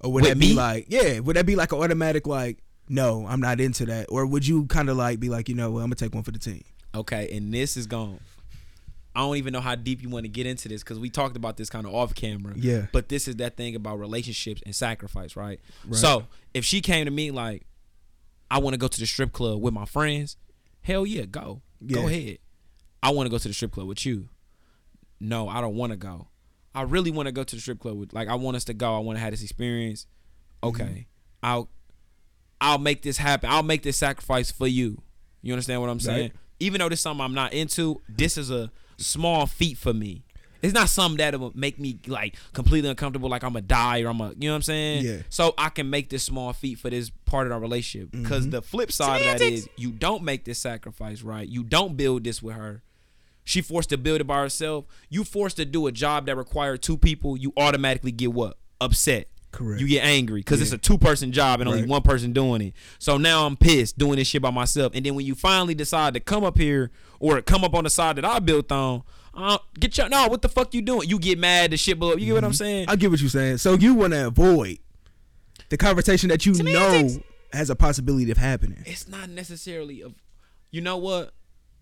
[0.00, 0.54] Or would With that be me?
[0.54, 2.58] like, yeah, would that be like an automatic like,
[2.88, 4.06] no, I'm not into that?
[4.10, 6.22] Or would you kind of like be like, you know, well, I'm gonna take one
[6.22, 6.62] for the team?
[6.94, 8.20] Okay, and this is gone.
[9.16, 11.36] I don't even know how deep you want to get into this because we talked
[11.36, 12.52] about this kind of off camera.
[12.56, 12.86] Yeah.
[12.92, 15.60] But this is that thing about relationships and sacrifice, right?
[15.86, 15.94] Right.
[15.96, 17.62] So if she came to me like,
[18.50, 20.36] I want to go to the strip club with my friends,
[20.84, 21.62] hell yeah, go.
[21.84, 22.38] Go ahead.
[23.02, 24.28] I want to go to the strip club with you.
[25.20, 26.28] No, I don't want to go.
[26.74, 28.74] I really want to go to the strip club with like I want us to
[28.74, 28.94] go.
[28.94, 30.06] I want to have this experience.
[30.62, 30.84] Okay.
[30.84, 31.00] Mm-hmm.
[31.42, 31.68] I'll
[32.60, 33.50] I'll make this happen.
[33.50, 35.02] I'll make this sacrifice for you.
[35.42, 36.22] You understand what I'm saying?
[36.22, 36.32] Right.
[36.60, 40.24] Even though this is something I'm not into, this is a small feat for me.
[40.64, 44.08] It's not something that will make me like completely uncomfortable, like I'm a die or
[44.08, 45.04] I'm a, you know what I'm saying?
[45.04, 45.16] Yeah.
[45.28, 48.10] So I can make this small feat for this part of our relationship.
[48.10, 48.50] Because Mm-hmm.
[48.50, 51.48] the flip side of that is you don't make this sacrifice, right?
[51.48, 52.82] You don't build this with her.
[53.44, 54.86] She forced to build it by herself.
[55.10, 57.36] You forced to do a job that required two people.
[57.36, 58.56] You automatically get what?
[58.80, 59.28] Upset.
[59.52, 59.80] Correct.
[59.80, 62.74] You get angry because it's a two person job and only one person doing it.
[62.98, 64.92] So now I'm pissed doing this shit by myself.
[64.96, 66.90] And then when you finally decide to come up here
[67.20, 69.04] or come up on the side that I built on,
[69.36, 70.28] uh, get your no.
[70.28, 71.08] What the fuck you doing?
[71.08, 71.70] You get mad.
[71.72, 72.18] The shit blow up.
[72.20, 72.86] You get what I'm saying?
[72.88, 73.58] I get what you're saying.
[73.58, 74.78] So you want to avoid
[75.70, 77.18] the conversation that you know Semantics.
[77.52, 78.82] has a possibility of happening.
[78.86, 80.14] it's not necessarily of
[80.70, 81.32] you know what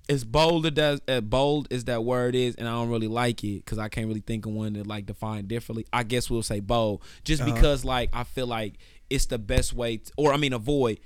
[0.09, 3.43] as bold as that as bold as that word is and i don't really like
[3.45, 6.43] it because i can't really think of one that like define differently i guess we'll
[6.43, 7.55] say bold just Uh-huh.
[7.55, 8.75] because like i feel like
[9.11, 10.99] it's the best way to, or i mean avoid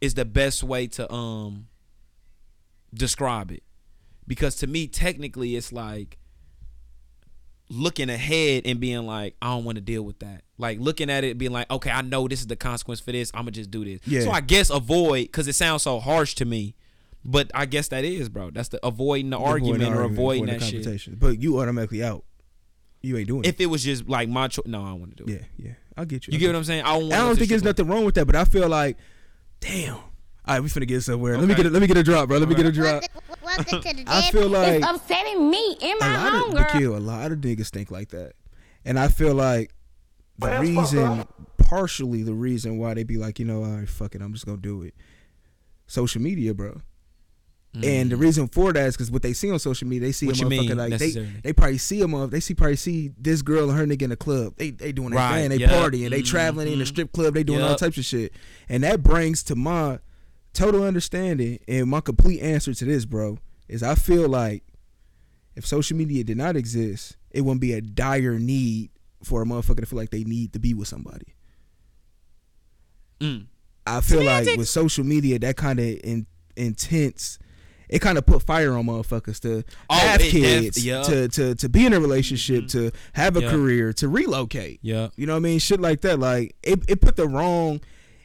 [0.00, 1.66] is the best way to um
[2.94, 3.62] describe it
[4.26, 6.18] because to me technically it's like
[7.68, 11.24] looking ahead and being like i don't want to deal with that like looking at
[11.24, 13.70] it being like okay i know this is the consequence for this i'm gonna just
[13.70, 14.20] do this Yeah.
[14.22, 16.74] so i guess avoid because it sounds so harsh to me
[17.24, 21.18] but i guess that is bro that's the avoiding the argument or avoiding that shit.
[21.18, 22.24] But you automatically out.
[23.00, 23.48] You ain't doing it.
[23.48, 23.64] if it.
[23.64, 25.72] it was just like my choice no i want to do it Yeah, yeah.
[25.96, 26.32] I'll get you.
[26.32, 28.04] you I get what i'm saying i don't, want I don't think there's nothing wrong
[28.04, 28.96] with that, but I feel like,
[29.60, 29.94] damn.
[29.94, 30.02] All
[30.48, 31.38] right, we finna get somewhere.
[31.38, 32.38] Let me get a, let me get a drop, bro.
[32.38, 33.04] Let me get a drop.
[33.44, 36.56] Welcome, welcome to the I Den feel like It's upsetting me in my home, of
[36.56, 36.74] girl.
[36.74, 38.32] Nikhil, a lot of niggas think like that,
[38.84, 39.72] and I feel like
[40.38, 41.24] the reason,
[41.58, 44.46] partially the reason why they be like, you know, all right, fuck it, I'm just
[44.46, 44.94] gonna do it.
[45.86, 46.80] Social media, bro.
[47.82, 50.26] And the reason for that is because what they see on social media, they see
[50.26, 51.10] What a motherfucker mean, like they,
[51.42, 54.10] they probably see a mother, they see probably see this girl and her nigga in
[54.10, 54.54] the club.
[54.58, 56.88] They they doing their Right, thing, they yep, partying, they traveling in the mhm.
[56.88, 58.34] strip club, they doing all types of shit,
[58.68, 60.00] and that brings to my
[60.52, 63.38] total understanding and my complete answer to this, bro,
[63.68, 64.62] is I feel like
[65.54, 68.90] if social media did not exist, it wouldn't be a dire need
[69.22, 71.34] for a motherfucker to feel like they need to be with somebody.
[73.20, 73.46] Mm.
[73.86, 76.26] I feel like with social media, that kind of in,
[76.56, 77.38] intense,
[77.88, 81.02] it kind of put fire on motherfuckers to Oh, have it def- kids, yeah.
[81.02, 83.50] to to to be in a relationship, to have a Yeah.
[83.50, 84.80] career, to relocate.
[84.82, 85.58] yeah You know what I mean?
[85.58, 86.18] Shit like that.
[86.18, 87.80] Like it, it put the wrong,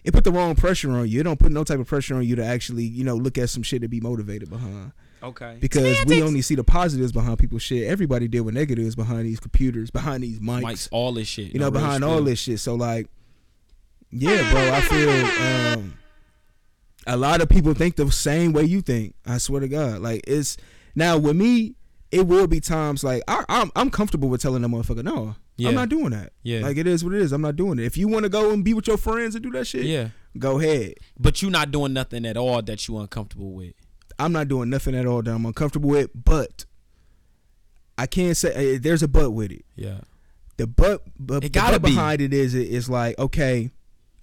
[0.08, 1.20] it put the wrong pressure on you.
[1.20, 3.49] It don't put no type of pressure on you to actually, you know, look at
[3.49, 4.93] some shit to be motivated behind.
[5.22, 7.86] okay Because we only see the positives behind people's shit.
[7.89, 11.60] Everybody deal with negatives behind these computers, behind these mics, Mike's all this shit you
[11.60, 12.10] know, no behind spill.
[12.10, 12.62] all this shit.
[12.62, 13.10] So like,
[14.10, 15.97] yeah, bro, I feel um,
[17.05, 19.14] a lot of people think the same way you think.
[19.26, 20.55] I swear to God, like it's
[20.95, 21.76] now with me,
[22.12, 25.36] it will be times like I, I'm I'm comfortable with telling a motherfucker no.
[25.58, 25.70] Yeah.
[25.70, 26.34] I'm not doing that.
[26.43, 26.60] Yeah.
[26.60, 27.32] Like it is what it is.
[27.32, 27.86] I'm not doing it.
[27.86, 30.10] If you want to go and be with your friends and do that shit, yeah
[30.38, 30.93] go ahead.
[31.20, 33.74] but you're not doing nothing at all that you uncomfortable with
[34.20, 36.66] I'm not doing nothing at all that I'm uncomfortable with, but
[37.97, 39.66] I can't say eh, there's a but with it.
[39.76, 40.01] yeah
[40.58, 41.93] The but, but It the gotta but be.
[41.95, 43.72] behind it is is like okay,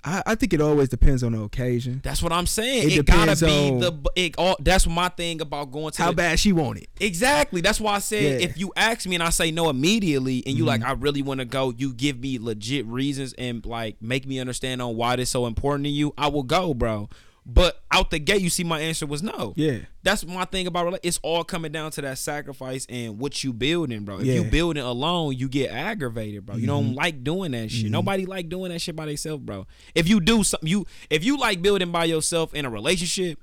[0.05, 2.01] I, I think it always depends on the occasion.
[2.05, 2.91] That's what I'm saying.
[2.91, 4.11] It It, gotta depends be on- the.
[4.17, 4.57] It all.
[4.61, 6.89] That's my thing about going to How the, bad she want it.
[7.01, 7.61] Exactly.
[7.61, 8.31] That's why I said Yeah.
[8.33, 8.41] Mm-hmm.
[8.43, 11.41] if you ask me and I say no immediately, and you like I really want
[11.41, 15.31] to go, you give me legit reasons and like make me understand on why this
[15.31, 16.13] so important to you.
[16.19, 17.09] I will go, bro.
[17.47, 19.53] But out the gate, you see my answer was no.
[19.55, 19.81] Yeah.
[20.03, 24.05] That's my thing about it's all coming down to that sacrifice and what you building,
[24.05, 24.21] bro.
[24.21, 24.35] If Yeah.
[24.37, 26.57] you building alone, you get aggravated, bro.
[26.57, 26.95] You don't Mm-hmm.
[26.95, 27.91] like doing that shit.
[27.91, 29.67] Nobody like doing that shit by themselves, bro.
[29.95, 33.39] If you do something, you if you like building by yourself in a relationship,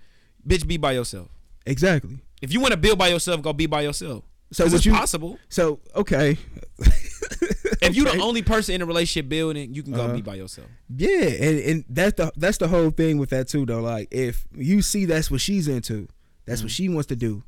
[0.47, 1.27] bitch, be by yourself.
[1.67, 2.17] Exactly.
[2.41, 4.23] If you want to build by yourself, go be by yourself.
[4.51, 5.37] So it's you- possible.
[5.49, 6.37] So okay.
[7.81, 10.13] If you're the only person in a relationship building, you can go Uh-huh.
[10.13, 10.67] be by yourself.
[10.95, 13.81] Yeah, and, and that's the that's the whole thing with that too though.
[13.81, 16.07] Like if you see that's what she's into,
[16.45, 16.65] that's Mm.
[16.65, 17.43] what she wants to do.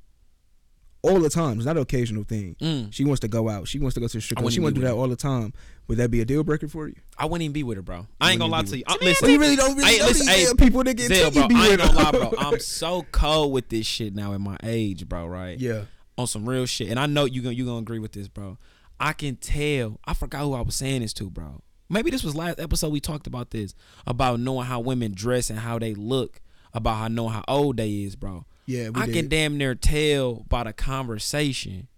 [1.05, 1.57] All the time.
[1.57, 2.55] It's not an occasional thing.
[2.61, 2.93] Mm.
[2.93, 3.67] She wants to go out.
[3.67, 4.53] She wants to go to the strip club.
[4.53, 5.51] She wants to do that all the time.
[5.89, 6.95] Would that be a deal breaker for you?
[7.17, 8.07] I wouldn't even be with her, bro.
[8.21, 8.83] I ain't gonna lie to you.
[8.87, 11.09] I, listen, you really don't really Hey, know listen, these hey, damn people that get
[11.09, 12.33] Zell, bro, be I ain't gonna lie, bro.
[12.39, 15.27] I'm so cold with this shit now at my age, bro.
[15.27, 15.59] Right?
[15.59, 15.81] Yeah.
[16.17, 18.57] On some real shit, and I know you gonna you gonna agree with this, bro.
[19.03, 19.99] I can tell.
[20.05, 21.61] I forgot who I was saying this to, bro.
[21.89, 23.75] Maybe this was last episode we talked about this
[24.07, 26.39] about knowing how women dress and how they look,
[26.73, 28.45] about how knowing how old they is, bro.
[28.65, 29.13] Yeah, we I did.
[29.15, 31.89] can damn near tell by the conversation.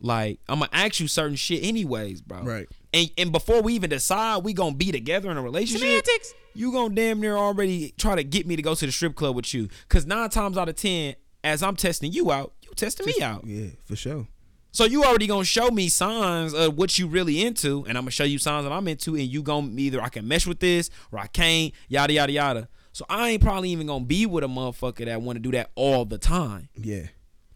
[0.00, 2.42] Like I'm gonna ask you certain shit anyways, bro.
[2.42, 2.68] Right.
[2.94, 6.34] And and before we even decide we gonna be together in a relationship, Semantics.
[6.54, 9.34] you gonna damn near already try to get me to go to the strip club
[9.34, 9.68] with you.
[9.88, 13.44] Cause nine times out of ten, as I'm testing you out, you testing me out.
[13.44, 14.28] Yeah, for sure.
[14.72, 18.10] So you already gonna show me signs of what you really into, and I'm gonna
[18.10, 20.88] show you signs that I'm into, and you gonna either I can mesh with this
[21.12, 22.68] or I can't, yada yada yada.
[22.92, 25.70] So I ain't probably even gonna be with a motherfucker that want to do that
[25.74, 26.70] all the time.
[26.74, 27.08] Yeah.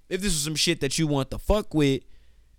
[0.09, 2.03] If this is some shit that you want to fuck with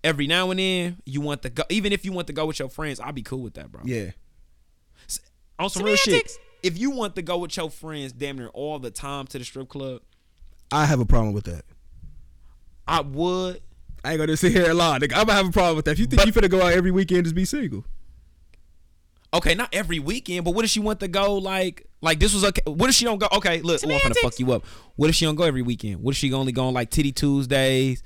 [0.03, 2.59] every now and then, you want to go, even if you want to go with
[2.59, 3.81] your friends, I'll be cool with that, bro.
[3.85, 4.11] Yeah.
[5.59, 6.31] On some real shit.
[6.63, 9.45] If you want to go with your friends damn near all the time to the
[9.45, 10.01] strip club,
[10.71, 11.63] I have a problem with that.
[12.87, 13.61] I would.
[14.07, 14.99] I ain't gonna sit here and lie.
[14.99, 15.91] Nigga, I'm gonna have a problem with that.
[15.91, 17.83] If you think But- you finna go out every weekend, just be single.
[19.33, 22.45] Okay, not every weekend, but what if she want to go like like this was
[22.45, 22.61] okay?
[22.65, 23.27] What if she don't go?
[23.33, 24.63] Okay, look, I'm gonna fuck you up.
[24.95, 26.01] What if she don't go every weekend?
[26.01, 28.01] What if she only go on like Titty Tuesdays,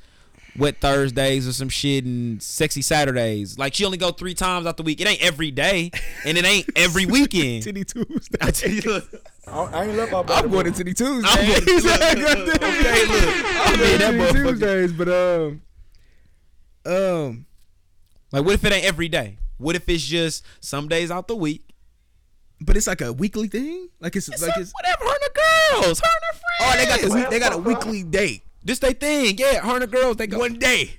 [0.57, 3.59] Wet Thursdays, or some shit, and Sexy Saturdays?
[3.59, 4.99] Like she only go three times out the week.
[4.99, 5.91] It ain't every day,
[6.25, 7.63] and it ain't every weekend.
[7.63, 8.37] Titty Tuesday.
[8.41, 9.07] I tell you, look,
[9.47, 11.31] I, I ain't left out I'm going to Titty Tuesdays.
[11.31, 13.45] I'm going to- look, okay, look, okay, look.
[13.45, 14.49] I'm going to Titty motherfucker.
[14.49, 15.61] Tuesdays, but um,
[16.85, 17.45] um,
[18.31, 19.37] Like, what if it ain't every day?
[19.57, 21.71] What if it's just some days out the week?
[22.61, 23.89] but it's like a weekly thing.
[23.99, 24.71] Like it's, like it's.
[24.71, 25.03] whatever.
[25.03, 25.99] Her and the girls.
[25.99, 28.43] Her and her Oh, they got the week, they got a weekly date.
[28.63, 29.35] this they thing.
[29.37, 30.17] Yeah, her and the girls.
[30.17, 30.91] They go One day.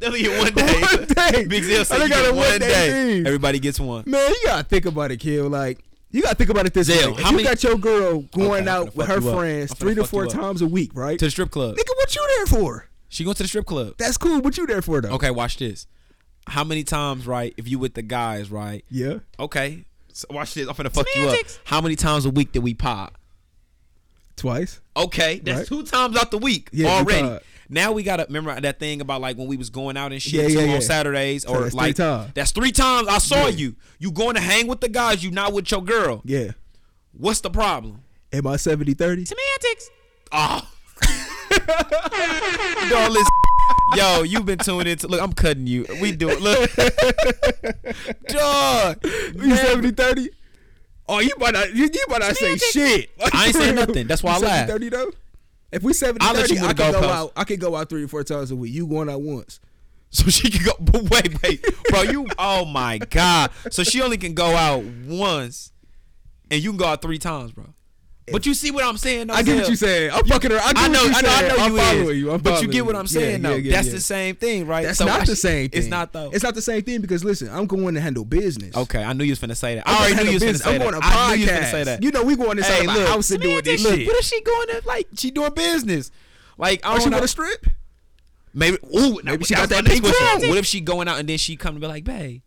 [0.00, 0.80] They only get one day.
[0.80, 1.44] One day.
[1.46, 3.18] Big Zell said got a one one-day day.
[3.26, 4.04] Everybody gets one.
[4.06, 5.42] Man, you gotta think about it, kid.
[5.42, 5.80] Like,
[6.10, 7.18] you gotta think about it this Zell, way.
[7.18, 9.28] If how you many- got your girl going I'm out finna with fuck her you
[9.30, 9.36] up.
[9.38, 10.34] friends I'm finna three to fuck four you up.
[10.36, 11.18] times a week, right?
[11.18, 11.76] To the strip club.
[11.76, 12.86] Nigga, what you there for?
[13.08, 13.94] She going to the strip club.
[13.98, 14.40] That's cool.
[14.40, 15.10] What you there for though?
[15.10, 15.86] Okay, watch this.
[16.46, 17.52] How many times, right?
[17.56, 18.84] If you with the guys, right?
[18.90, 19.18] Yeah.
[19.38, 19.84] Okay.
[20.12, 20.66] So watch this.
[20.68, 21.36] I'm finna fuck you up.
[21.64, 23.16] How many times a week did we pop?
[24.36, 24.80] Twice.
[24.96, 25.66] Okay, that's Right.
[25.68, 27.28] two times out the week Yeah, we already.
[27.28, 27.42] pop.
[27.68, 30.32] Now we gotta remember that thing about like when we was going out and shit
[30.34, 30.78] Yeah, too yeah, on yeah.
[30.80, 32.30] Saturdays So or that's three like times.
[32.34, 33.48] that's three times I saw Yeah.
[33.48, 33.76] you.
[33.98, 36.22] You going to hang with the guys, you not with your girl.
[36.24, 36.52] Yeah.
[37.12, 38.02] What's the problem?
[38.32, 39.24] Am I 70 30?
[39.26, 39.90] Semantics.
[40.32, 40.68] Oh.
[42.90, 43.26] Dog, listen.
[43.96, 45.08] Yo, you've been tuning into.
[45.08, 45.86] Look, I'm cutting you.
[46.00, 46.40] We do it.
[46.40, 46.70] Look,
[48.28, 48.98] dog.
[49.04, 50.30] You 70 30?
[51.08, 53.10] Oh, you might not, you, you might not say shit.
[53.32, 54.06] I ain't saying nothing.
[54.06, 54.70] That's why I You 70 laughed.
[54.70, 55.10] 30 though?
[55.70, 57.10] If we 70 I'll let 30, you I the go goalpost.
[57.10, 57.32] out.
[57.36, 58.72] I can go out three or four times a week.
[58.72, 59.60] You going out once.
[60.10, 60.72] So she can go.
[60.80, 62.00] But wait, wait, bro.
[62.02, 62.26] You.
[62.38, 63.50] Oh my god.
[63.70, 65.70] So she only can go out once,
[66.50, 67.66] and you can go out three times, bro.
[68.32, 69.26] But you see what I'm saying?
[69.28, 69.70] Though, I get what Zell?
[69.70, 70.10] you saying.
[70.12, 70.58] I'm fucking her.
[70.58, 72.16] I, I know, what you I know, I know I'm you following is.
[72.18, 72.30] you.
[72.32, 73.56] I'm but you get what I'm saying, yeah, though.
[73.56, 73.92] yeah, That's yeah.
[73.94, 74.84] the same thing, right?
[74.84, 75.78] That's So not I the sh- same thing.
[75.78, 76.30] It's not though.
[76.32, 78.76] It's not the same thing because listen, I'm going to handle business.
[78.76, 79.84] okay, I knew you was finna say that.
[79.86, 80.90] I'm I already knew you was finna say I'm that.
[80.90, 81.58] going to I knew you was podcast.
[81.62, 82.02] finna say that.
[82.02, 84.06] You know, we going inside Hey, my look, house and doing this shit.
[84.06, 85.08] What is she going to like?
[85.16, 86.10] She doing business.
[86.56, 87.16] Like I Oh, don't she know.
[87.18, 87.66] want to strip?
[88.54, 88.78] Maybe.
[88.96, 91.74] Ooh, Maybe she got that pink What if she going out and then she come
[91.74, 92.40] to be like, babe,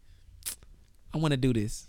[1.14, 1.88] I want to do this.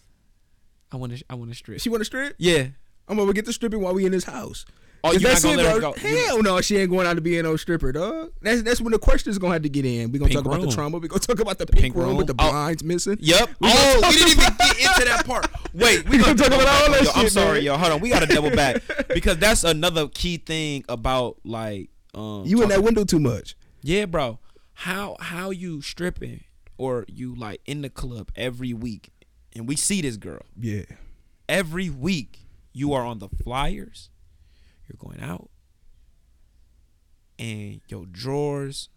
[0.93, 1.25] I want to.
[1.31, 1.81] I want to strip.
[1.81, 2.35] She want to strip?
[2.39, 2.67] yeah.
[3.13, 4.65] I'm gonna get the stripping while we in this house.
[5.05, 5.93] Oh, not that's gonna it, let her go.
[5.95, 8.31] Hell no, she ain't going out to be no stripper, dog.
[8.41, 10.13] That's that's when the questions gonna have to get in.
[10.13, 10.99] We gonna Pink talk about the trauma.
[10.99, 12.17] We gonna talk about the, pink, pink room, room.
[12.19, 12.51] with the Oh.
[12.51, 13.17] blinds missing.
[13.21, 13.49] Yep.
[13.61, 15.49] We oh, we didn't even get into that part.
[15.75, 17.63] Wait, we We gonna gonna talk about all that yo, I'm shit, sorry, man.
[17.65, 17.77] yo.
[17.79, 18.81] Hold on, we gotta double back
[19.13, 22.45] because that's another key thing about like um.
[22.47, 23.57] You in that window too much.
[23.83, 24.39] Yeah, bro.
[24.75, 26.45] How how you stripping
[26.79, 29.11] or you like in the club every week,
[29.57, 30.85] and we see this girl Yeah.
[31.49, 32.39] every week.
[32.73, 34.09] You are on the flyers.
[34.89, 35.49] You're going out,
[37.39, 38.89] and your drawers,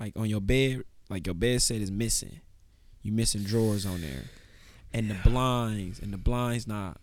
[0.00, 2.40] like on your bed, like your bed set is missing.
[3.02, 4.24] You missing drawers on there,
[4.92, 7.00] and the blinds, and the blinds not.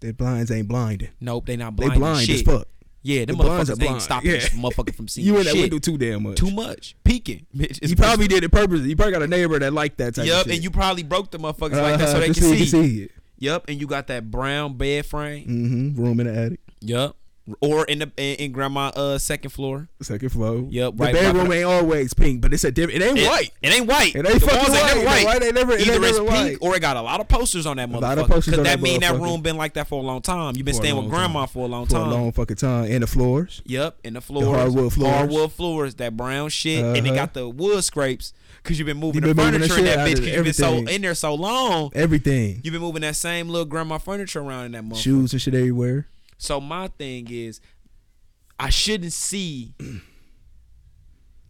[0.00, 1.08] The blinds ain't blinding.
[1.20, 1.92] Nope, they not blind.
[1.92, 2.26] They blind.
[2.26, 2.36] shit.
[2.36, 2.68] as fuck.
[3.02, 4.02] Yeah, them The blinds motherfuckers are ain't blind.
[4.02, 4.36] stopping Yeah.
[4.38, 5.60] this motherfucker from seeing You in that shit.
[5.62, 6.36] window too damn much.
[6.36, 7.46] Too much peeking.
[7.56, 8.90] Bitch, You probably did it purposely.
[8.90, 10.54] You probably got a neighbor that liked that type Yep, of shit.
[10.56, 13.02] and you probably broke the motherfuckers like that so Uh-huh, they can you see.
[13.04, 13.12] it.
[13.38, 15.46] Yep, and you got that brown bed frame.
[15.46, 16.02] Mm-hmm.
[16.02, 17.14] Room in the attic, Yep,
[17.60, 19.88] or in the in, in grandma uh second floor.
[20.02, 20.66] second floor.
[20.68, 23.00] Yep, The right bedroom ain't always pink, but it's a different.
[23.00, 23.50] It ain't It, white.
[23.62, 24.14] It ain't white.
[24.14, 25.06] It ain't the fucking walls ain't white.
[25.06, 25.18] white.
[25.20, 26.56] The white ain't never- Either it's pink white.
[26.60, 27.96] or it got a lot of posters on that motherfucker.
[27.96, 30.02] A lot of posters Cause on that that mean that room been like that for
[30.02, 30.56] a long time.
[30.56, 31.48] You've been For staying with grandma time.
[31.48, 32.08] for a long for time.
[32.08, 32.90] a long fucking time.
[32.90, 33.62] And the floors.
[33.66, 35.14] Yep, and the floors, hardwood floors.
[35.14, 37.14] hardwood floors, that brown shit, and they Uh-huh.
[37.14, 38.32] got the wood scrapes
[38.68, 40.44] because you've been moving You the been moving the furniture in that bitch because you've
[40.44, 41.90] been so in there so long.
[41.94, 42.60] Everything.
[42.62, 45.02] You've been moving that same little grandma furniture around in that motherfucker.
[45.02, 46.06] Shoes and shit everywhere.
[46.36, 47.62] So my thing is,
[48.60, 49.74] I shouldn't see.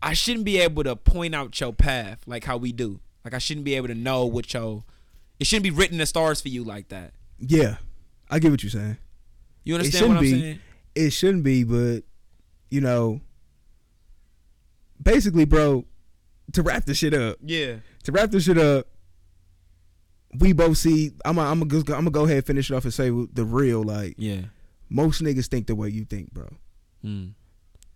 [0.00, 3.00] I shouldn't be able to point out your path like how we do.
[3.24, 4.84] Like I shouldn't be able to know what your.
[5.40, 7.14] It shouldn't be written in the stars for you like that.
[7.40, 7.78] Yeah.
[8.30, 8.96] I get what you're saying.
[9.64, 10.40] You It understand what shouldn't I'm be.
[10.40, 10.58] saying?
[10.94, 12.04] It shouldn't be, but
[12.70, 13.20] you know,
[15.02, 15.84] basically, bro,
[16.52, 17.76] to wrap this shit up, Yeah.
[18.04, 18.86] to wrap this shit up,
[20.38, 21.12] we both see.
[21.24, 23.44] I'm gonna I'm gonna I'm gonna go ahead and finish it off and say the
[23.44, 23.82] real.
[23.82, 24.42] Like Yeah.
[24.88, 26.48] most niggas think the way you think, bro.
[27.04, 27.32] Mm.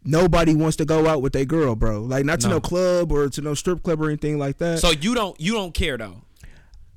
[0.04, 2.02] Nobody wants to go out with their girl, bro.
[2.02, 2.54] Like not to No.
[2.54, 4.78] no club or to no strip club or anything like that.
[4.80, 6.22] So you don't you don't care though,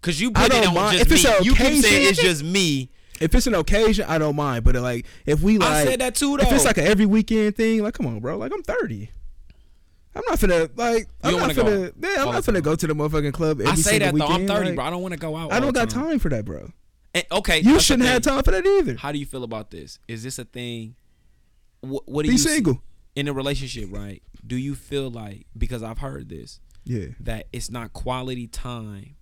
[0.01, 0.97] cause you I put it don't on mind.
[0.99, 1.31] just If it's me.
[1.37, 2.89] an You keep saying it's just me.
[3.19, 4.63] if it's an occasion, I don't mind.
[4.63, 6.43] But like if we like, I said that too though.
[6.43, 8.37] if it's like an every weekend thing, like come on, bro.
[8.37, 9.09] Like I'm 30.
[10.15, 11.07] I'm not finna like.
[11.23, 11.99] I'm don't not wanna finna.
[12.01, 13.61] go Yeah, I'm not finna go to the motherfucking club.
[13.65, 14.25] I say that though.
[14.25, 14.85] I'm 30, like, bro.
[14.85, 15.51] I don't want to go out.
[15.51, 16.05] I don't got time.
[16.09, 16.71] time for that, bro.
[17.13, 18.95] And, okay, You shouldn't have time for that either.
[18.97, 19.99] How do you feel about this?
[20.07, 20.95] Is this a thing?
[21.81, 22.81] What, what do Be you single.
[23.15, 23.89] in a relationship?
[23.91, 24.21] Right?
[24.45, 26.59] Do you feel like because I've heard this?
[26.87, 27.07] Yeah.
[27.21, 29.15] that it's not quality time.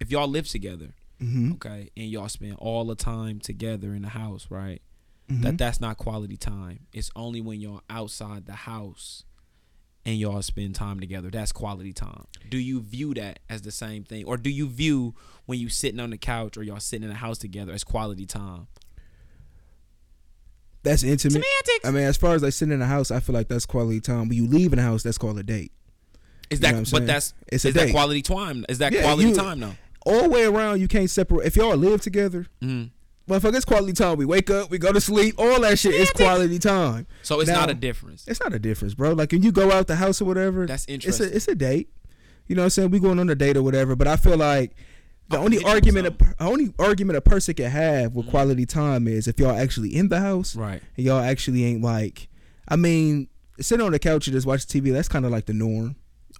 [0.00, 1.54] If y'all live together, Mm-hmm.
[1.54, 4.80] okay, and y'all spend all the time together in the house, right?
[5.28, 5.42] Mhm.
[5.42, 6.86] That that's not quality time.
[6.92, 9.24] It's only when y'all outside the house
[10.06, 11.30] and y'all spend time together.
[11.30, 12.24] That's quality time.
[12.48, 15.14] Do you view that as the same thing, or do you view
[15.46, 18.24] when you sitting on the couch or y'all sitting in the house together as quality
[18.26, 18.66] time?
[20.82, 21.32] That's intimate.
[21.44, 21.84] Semantics.
[21.84, 24.00] I mean, as far as like sitting in the house, I feel like that's quality
[24.00, 24.28] time.
[24.28, 25.72] When you leave in the house, that's called a date.
[26.50, 26.72] Is You know that?
[26.72, 27.06] what I'm but saying?
[27.06, 27.90] that's It's a is that date.
[27.92, 28.64] quality time?
[28.68, 29.74] Is that Yeah, quality you- time though?
[30.06, 31.46] All the way around, you can't separate.
[31.46, 32.90] If y'all live together, Mm.
[33.28, 34.16] Motherfucker, it's quality time.
[34.16, 37.06] We wake up, we go to sleep, all that shit is quality time.
[37.22, 38.24] So it's Now- not a difference.
[38.26, 39.12] It's not a difference, bro.
[39.12, 41.26] Like when you go out the house or whatever, That's interesting.
[41.26, 41.34] It's interesting.
[41.34, 41.88] a it's a date.
[42.46, 42.90] You know what I'm saying?
[42.90, 43.94] We going on a date or whatever.
[43.94, 44.74] But I feel like
[45.28, 48.24] the I'll only hit you with argument a, only argument a person can have with
[48.24, 48.30] mm-hmm.
[48.30, 50.82] quality time is if y'all actually in the house Right.
[50.96, 52.28] and y'all actually ain't like.
[52.66, 53.28] I mean,
[53.60, 54.92] sitting on the couch and just watch TV.
[54.92, 55.96] That's kind of like the norm.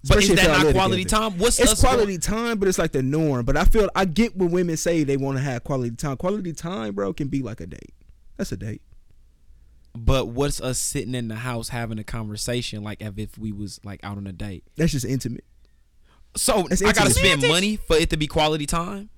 [0.07, 1.37] But is Especially if that not quality time?
[1.37, 3.43] What's It's us going- quality time, but it's like the norm.
[3.45, 6.15] But I feel I get when women say they want to have quality time.
[6.15, 7.93] Quality time, bro, can be like a date.
[8.37, 8.81] That's a date.
[9.97, 13.81] But what's us sitting in the house having a conversation like as if we was
[13.83, 14.63] like out on a date?
[14.77, 15.43] That's just intimate.
[16.37, 19.09] So That's I gotta spend money for it to be quality time.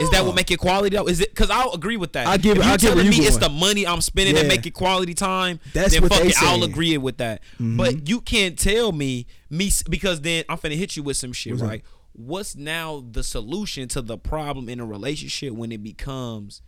[0.00, 1.06] Is that what make it quality though?
[1.06, 1.30] Is it?
[1.30, 2.26] Because I'll agree with that.
[2.26, 4.48] I get- If you I where telling me it's the money I'm spending to Yeah.
[4.48, 7.40] make it quality time, That's then what fuck they it, I'll agree with that.
[7.60, 7.76] Mhm.
[7.76, 11.52] But you can't tell me me because then I'm finna hit you with some shit,
[11.52, 11.84] What's right?
[12.12, 16.62] What's now the solution to the problem in a relationship when it becomes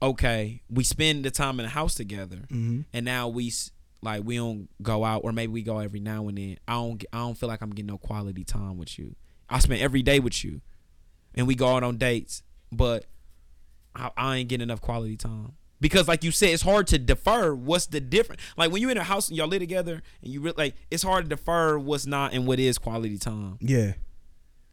[0.00, 0.62] okay?
[0.70, 2.84] We spend the time in the house together, Mhm.
[2.92, 3.52] and now we
[4.00, 6.56] like we don't go out, or maybe we go every now and then.
[6.68, 9.16] I don't I don't feel like I'm getting no quality time with you.
[9.50, 10.60] I spend every day with you,
[11.38, 13.06] and we go out on dates, but
[13.94, 15.52] I, I ain't getting enough quality time.
[15.80, 17.54] Because like you said, it's hard to defer.
[17.54, 18.42] What's the difference?
[18.56, 21.04] Like when you're in a house and y'all live together, and you really like, it's
[21.04, 23.58] hard to defer what's not and what is quality time.
[23.60, 23.92] Yeah.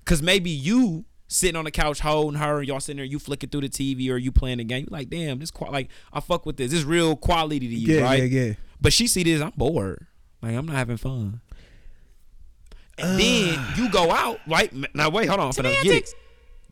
[0.05, 3.61] Cause maybe you sitting on the couch holding her, y'all sitting there, you flicking through
[3.61, 4.82] the TV or you playing the game.
[4.82, 6.72] You like, damn, this qual- like I fuck with this.
[6.72, 8.24] This real quality to you, Yeah, right?
[8.24, 8.53] yeah, yeah.
[8.82, 10.07] But she see this, I'm bored.
[10.41, 11.41] Like I'm not having fun.
[12.97, 13.74] And then uh.
[13.78, 14.72] you go out, right?
[14.95, 16.13] Now wait, hold on, I'm finna get it.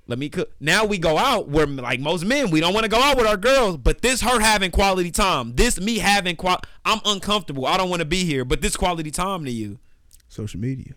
[0.06, 0.52] Let me cook.
[0.60, 3.26] Now we go out We're like most men, we don't want to go out with
[3.26, 5.56] our girls, but this her having quality time.
[5.56, 7.66] This me having qual I'm uncomfortable.
[7.66, 9.80] I don't want to be here, but this quality time to you.
[10.28, 10.94] Social media.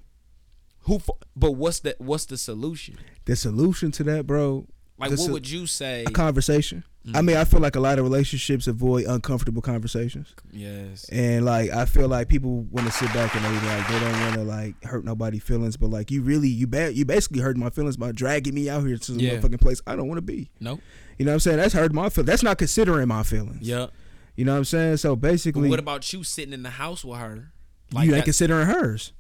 [0.80, 1.00] Who
[1.34, 2.98] but what's the what's the solution?
[3.24, 4.66] The solution to that, bro.
[4.99, 6.05] Like what would you say?
[6.07, 6.84] a conversation.
[6.84, 7.26] I Mm-hmm.
[7.26, 11.09] mean, I feel like a lot of relationships avoid uncomfortable conversations, Yes.
[11.09, 14.20] and like I feel like people want to sit back and they like they don't
[14.22, 17.57] want to like hurt nobody's feelings, but like you really you bad you basically hurt
[17.57, 19.36] my feelings by dragging me out here to the Yeah.
[19.36, 20.51] motherfucking place I don't want to be.
[20.59, 20.80] No.
[21.16, 21.59] You know what I'm saying?
[21.59, 22.26] That's hurt my feelings.
[22.26, 23.62] That's not considering my feelings.
[23.68, 23.86] Yeah.
[24.34, 24.97] You know what I'm saying?
[24.97, 27.53] So But basically, what about you sitting in the house with her?
[27.92, 29.12] you ain't that- considering hers.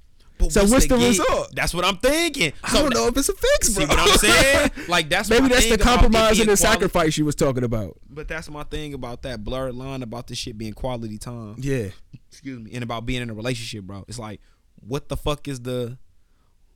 [0.46, 1.52] But so what's the get- result?
[1.54, 2.52] That's what I'm thinking.
[2.62, 3.84] I don't know if it's a fix, bro.
[3.84, 4.70] See what I'm saying?
[4.88, 7.96] Like that's Maybe that's the compromise and the quali- sacrifice you was talking about.
[8.08, 11.56] But that's my thing about that blurred line about this shit being quality time.
[11.58, 11.88] Yeah.
[12.30, 12.70] Excuse me.
[12.74, 14.04] And about being in a relationship, bro.
[14.08, 14.40] It's like,
[14.80, 15.98] what the fuck is the?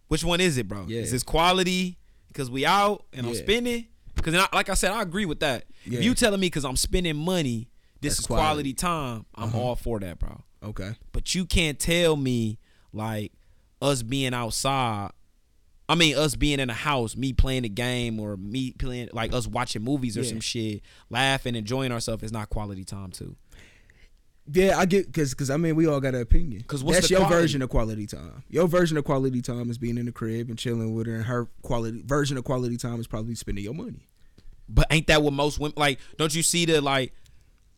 [0.09, 0.87] Which one is it, bro?
[0.89, 1.01] Yeah.
[1.03, 1.99] Is this quality
[2.29, 3.87] because we out and I'm spending?
[4.17, 5.65] Because like I said, I agree with that.
[5.85, 5.99] Yeah.
[5.99, 7.69] If you telling me because I'm spending money,
[8.01, 8.45] this That's is quality.
[8.45, 9.27] quality, time.
[9.35, 9.59] I'm Uh-huh.
[9.61, 10.43] all for that, bro.
[10.63, 10.93] Okay.
[11.13, 12.59] But you can't tell me
[12.93, 13.33] like
[13.81, 15.11] us being outside.
[15.89, 19.33] I mean, us being in a house, me playing the game, or me playing like
[19.33, 20.29] us watching movies or Yeah.
[20.29, 23.35] some shit, laughing, enjoying ourselves is not quality time too.
[24.53, 26.63] Yeah, I get because because I mean we all got an opinion.
[26.67, 27.37] 'Cause what's that's your quality?
[27.43, 28.43] version of quality time.
[28.49, 31.25] Your version of quality time is being in the crib and chilling with her, and
[31.25, 34.09] her quality version of quality time is probably spending your money.
[34.69, 35.99] But ain't that what most women like?
[36.17, 37.13] Don't you see the like?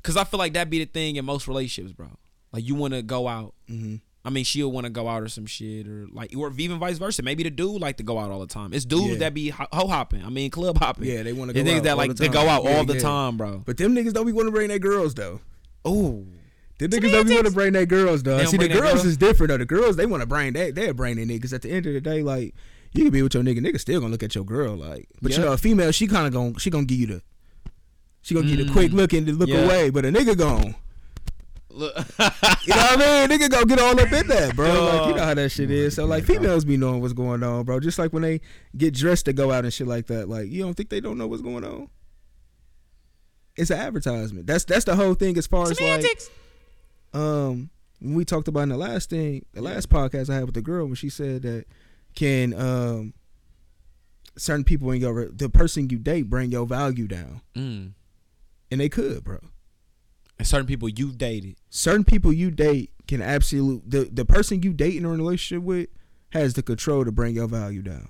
[0.02, 2.08] Cause I feel like that be the thing in most relationships, bro.
[2.52, 3.54] Like you want to go out.
[3.70, 3.96] Mm-hmm.
[4.24, 6.98] I mean, she'll want to go out or some shit, or like, or even vice
[6.98, 7.22] versa.
[7.22, 8.72] Maybe the dude like to go out all the time.
[8.72, 9.16] It's dudes Yeah.
[9.16, 10.24] that be ho ho hopping.
[10.24, 11.08] I mean, club hopping.
[11.08, 12.76] Yeah, they wanna There's go niggas out that all like the to go out Yeah,
[12.78, 13.00] all the yeah.
[13.00, 13.62] time, bro.
[13.66, 15.40] But them niggas don't be want to bring their girls though.
[15.84, 16.24] Oh,
[16.78, 18.44] Them niggas don't be want to bring their girls though.
[18.44, 19.04] See, the girls girls?
[19.04, 19.58] is different though.
[19.58, 21.52] The girls they want to bring they they're bringing their niggas.
[21.52, 22.54] At the end of the day, like
[22.92, 25.08] you can be with your nigga, nigga still gonna look at your girl like.
[25.20, 27.22] But you know, a female she kind of gonna she gonna give you the
[28.22, 28.74] she gonna give you the Mm.
[28.74, 29.90] quick look and the look away.
[29.90, 30.76] But a nigga gon'
[31.72, 31.96] look.
[32.64, 33.40] You know what I mean?
[33.40, 34.84] Nigga go get all up in that, bro.
[34.84, 35.96] Like you know how that shit is.
[35.96, 37.80] So like females be knowing what's going on, bro.
[37.80, 38.40] Just like when they
[38.76, 40.28] get dressed to go out and shit like that.
[40.28, 41.88] Like you don't think they don't know what's going on?
[43.56, 44.46] It's an advertisement.
[44.46, 46.04] That's that's the whole thing as far as like
[47.14, 47.70] um
[48.00, 50.62] when we talked about in the last thing, the last podcast I had with the
[50.62, 51.66] girl when she said that
[52.14, 53.14] can um
[54.36, 57.40] certain people in your the person you date bring your value down.
[57.56, 57.92] Mm.
[58.70, 59.38] And they could, bro.
[60.38, 61.56] And certain people you've dated.
[61.70, 65.88] certain people you date can absolutely the the person you date in a relationship with
[66.30, 68.08] has the control to bring your value down.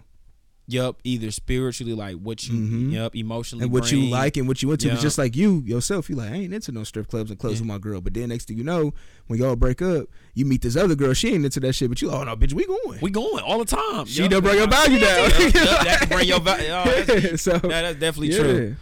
[0.69, 2.93] Yup, either spiritually, like what you, Mhm.
[2.93, 4.91] yup, emotionally, And what you like and what you into.
[4.93, 6.09] It's just like you yourself.
[6.09, 7.63] You like, I ain't into no strip clubs and clubs Yeah.
[7.63, 8.01] with my girl.
[8.01, 8.95] But then next thing you know,
[9.27, 11.13] when y'all break up, you meet this other girl.
[11.15, 11.89] She ain't into that shit.
[11.91, 13.01] But you, oh no, bitch, we going.
[13.03, 14.07] We going all the time.
[14.07, 14.31] She Yup.
[14.31, 15.31] done bring your value down.
[15.31, 15.53] Yup, yup,
[15.85, 16.69] that can bring your value.
[16.71, 18.39] Oh, that's, so that- that's definitely yeah.
[18.39, 18.77] true.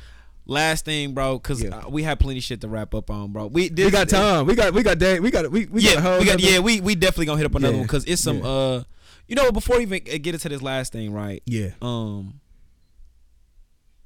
[0.50, 1.86] Last thing, bro, because Yeah.
[1.88, 3.46] we had plenty shit to wrap up on, bro.
[3.46, 4.46] We we got time.
[4.46, 5.20] We got we got day.
[5.20, 7.54] We got we we yeah, got we got, yeah, we we definitely gonna hit up
[7.54, 8.44] another Yeah, one because it's some yeah.
[8.48, 8.82] uh,
[9.28, 11.40] you know, before we even get into this last thing, right?
[11.46, 11.70] yeah.
[11.80, 12.40] Um,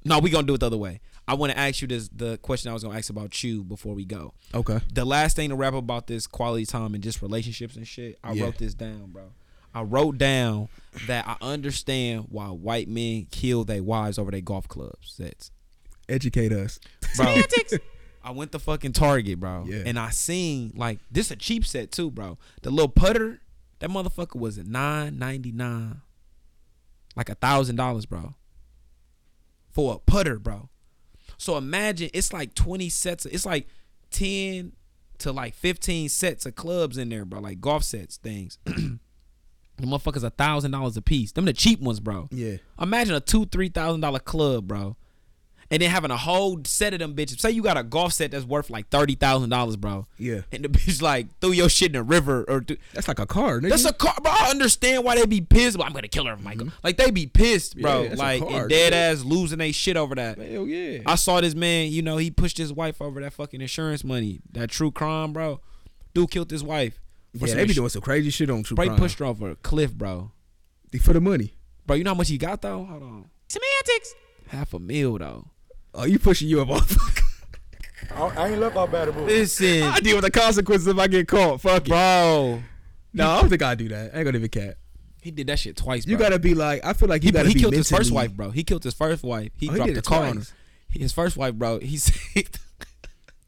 [0.03, 1.01] no, we gonna do it the other way.
[1.27, 3.95] I want to ask you this the question I was gonna ask about you before
[3.95, 4.35] we go.
[4.53, 4.79] Okay.
[4.93, 8.19] The last thing to wrap up about this quality time and just relationships and shit.
[8.23, 9.31] I wrote this down, bro.
[9.73, 10.69] I wrote down
[11.07, 15.15] that I understand why white men kill their wives over their golf clubs.
[15.17, 15.49] That's
[16.09, 16.79] Educate us.
[17.17, 17.35] bro.
[18.23, 19.83] I went to fucking Target, bro, Yeah.
[19.85, 22.37] and I seen like this a cheap set too, bro.
[22.63, 23.39] The little putter,
[23.79, 26.01] that motherfucker was at nine ninety nine,
[27.15, 28.33] like a thousand dollars, bro,
[29.71, 30.69] for a putter, bro.
[31.37, 33.25] So imagine it's like twenty sets.
[33.27, 33.67] It's like
[34.09, 34.71] ten
[35.19, 38.57] to like fifteen sets of clubs in there, bro, like golf sets, things.
[38.65, 38.97] the
[39.81, 41.31] motherfuckers a thousand dollars a piece.
[41.31, 42.27] Them the cheap ones, bro.
[42.31, 42.57] Yeah.
[42.81, 44.95] Imagine a two, three thousand dollar club, bro.
[45.71, 47.39] And then having a whole set of them bitches.
[47.39, 50.05] Say you got a golf set that's worth like thirty thousand dollars, bro.
[50.17, 50.41] Yeah.
[50.51, 53.25] And the bitch like threw your shit in the river or do, That's like a
[53.25, 53.59] car.
[53.59, 53.69] Nigga.
[53.69, 54.31] that's a car, bro.
[54.31, 56.67] I understand why they be pissed, but I'm gonna kill her, Michael.
[56.83, 57.91] Like they be pissed, bro.
[57.91, 58.03] Mm-hmm.
[58.03, 58.93] Yeah, that's a like car, and dead dude.
[58.93, 60.37] ass losing they shit over that.
[60.37, 60.99] hell yeah.
[61.07, 64.41] I saw this man, you know, he pushed his wife over that fucking insurance money.
[64.51, 65.61] That true crime, bro.
[66.13, 66.99] Dude killed his wife.
[67.39, 68.99] For yeah, they be sh- doing some crazy shit on True Straight Crime.
[68.99, 70.31] pushed her over a cliff, bro.
[71.01, 71.55] for the money.
[71.85, 72.85] Bro, you know how much he got though?
[72.85, 73.25] Hold on.
[73.49, 74.15] Semantics.
[74.47, 75.47] Half a meal though.
[75.95, 76.97] Oh, you pushing you up off.
[78.11, 79.21] I, I ain't left out bad boy.
[79.21, 81.61] Listen, I deal with the consequences if I get caught.
[81.61, 81.89] Fuck it.
[81.89, 82.61] bro.
[83.13, 84.13] No, I don't think I do that.
[84.13, 84.77] I ain't gonna even cat.
[85.21, 86.05] He did that shit twice.
[86.05, 86.11] Bro.
[86.11, 88.11] You gotta be like, I feel like you He, gotta he be killed his first
[88.11, 88.51] wife, bro.
[88.51, 89.51] He killed his first wife.
[89.57, 90.33] He Oh, he dropped did the it car on her.
[90.33, 90.53] twice.
[90.89, 91.79] His first wife, bro.
[91.79, 92.59] He said,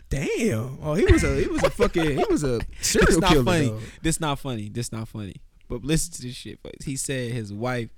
[0.10, 0.80] Damn.
[0.82, 3.44] Oh, he was a he was a fucking he was a serial "This not killer.
[3.44, 3.68] funny.
[3.70, 3.80] though.
[4.02, 4.70] This not funny.
[4.70, 5.36] This not funny."
[5.68, 6.60] But listen to this shit.
[6.64, 6.86] folks.
[6.86, 7.90] He said his wife,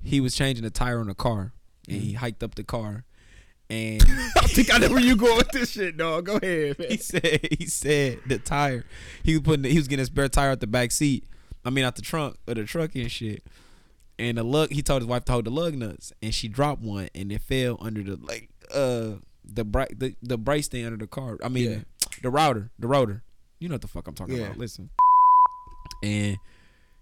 [0.00, 1.52] he was changing the tire on the car,
[1.88, 2.18] and he mm-hmm.
[2.18, 3.04] hiked up the car,
[3.70, 4.02] and
[4.36, 6.26] I think I know where you going with this shit, dog.
[6.26, 6.88] Go ahead, man.
[6.90, 8.84] he said he said the tire
[9.22, 11.24] he was putting the, he was getting his spare tire out the back seat.
[11.64, 13.42] I mean out the trunk of the truck and shit.
[14.18, 16.82] And the lug he told his wife to hold the lug nuts and she dropped
[16.82, 20.98] one and it fell under the like uh the bra- the, the brace thing under
[20.98, 21.36] the car.
[21.42, 21.78] I mean Yeah.
[22.22, 23.22] the router, the rotor.
[23.58, 24.44] You know what the fuck I'm talking Yeah.
[24.46, 24.58] about.
[24.58, 24.90] Listen.
[26.02, 26.38] And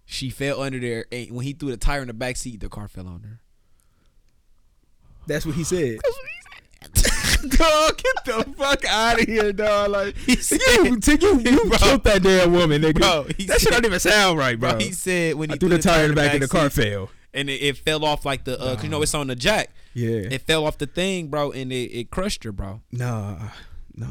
[0.05, 2.69] she fell under there and when he threw the tire in the back seat, the
[2.69, 3.41] car fell on her.
[5.27, 5.99] That's what he said.
[7.57, 9.91] dog, get the fuck out of here, dog.
[9.91, 11.78] Like He said- you, you, you Bro.
[11.78, 13.01] killed that damn woman, nigga.
[13.01, 14.70] Bro, that shit don't even sound right, bro.
[14.70, 16.70] Bro, he said when he I threw the tire in the back of the car
[16.70, 17.11] fell.
[17.34, 19.70] and it, it fell off like the uh, 'cause you know it's on the jack.
[19.95, 20.28] Yeah.
[20.30, 22.80] It fell off the thing, bro, and it, it crushed her, bro.
[22.93, 23.39] nah,
[23.95, 24.07] nah.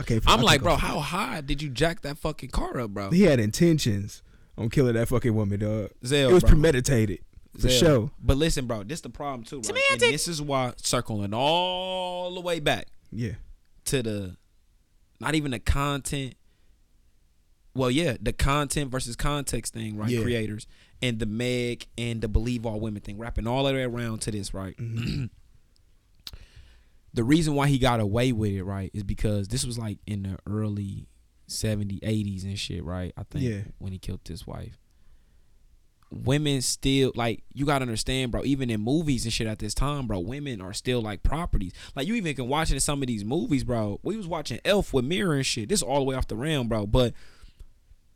[0.00, 0.22] I can't.
[0.26, 3.10] I'm I like, bro, how high did you jack that fucking car up, bro?
[3.10, 4.22] He had intentions
[4.56, 5.90] on killing that fucking woman, dog.
[6.06, 6.50] Zell, it was bro.
[6.50, 7.18] premeditated
[7.54, 7.70] for Zell.
[7.80, 8.10] sure.
[8.20, 9.82] But listen, bro, this the problem too, right?
[9.92, 13.32] And this is why circling all the way back Yeah.
[13.86, 14.36] to the
[15.20, 16.34] not even the content.
[17.74, 20.10] Well, yeah, the content versus context thing, right?
[20.10, 20.22] Yeah.
[20.22, 20.66] Creators
[21.02, 24.30] and the Meg and the Believe All Women thing, wrapping all the way around to
[24.32, 24.76] this, right?
[24.76, 25.26] Mm-hmm.
[27.14, 30.22] the reason why he got away with it, right, is because this was like in
[30.24, 31.08] the early
[31.48, 33.12] 70s, 80s and shit, right?
[33.16, 33.60] I think Yeah.
[33.78, 34.78] when he killed his wife.
[36.10, 38.42] Women still like you gotta understand, bro.
[38.44, 41.72] Even in movies and shit at this time, bro, women are still like properties.
[41.94, 44.00] Like you even can watch it in some of these movies, bro.
[44.02, 45.68] We was watching Elf with Mirror and shit.
[45.68, 46.86] This is all the way off the realm, bro.
[46.86, 47.12] But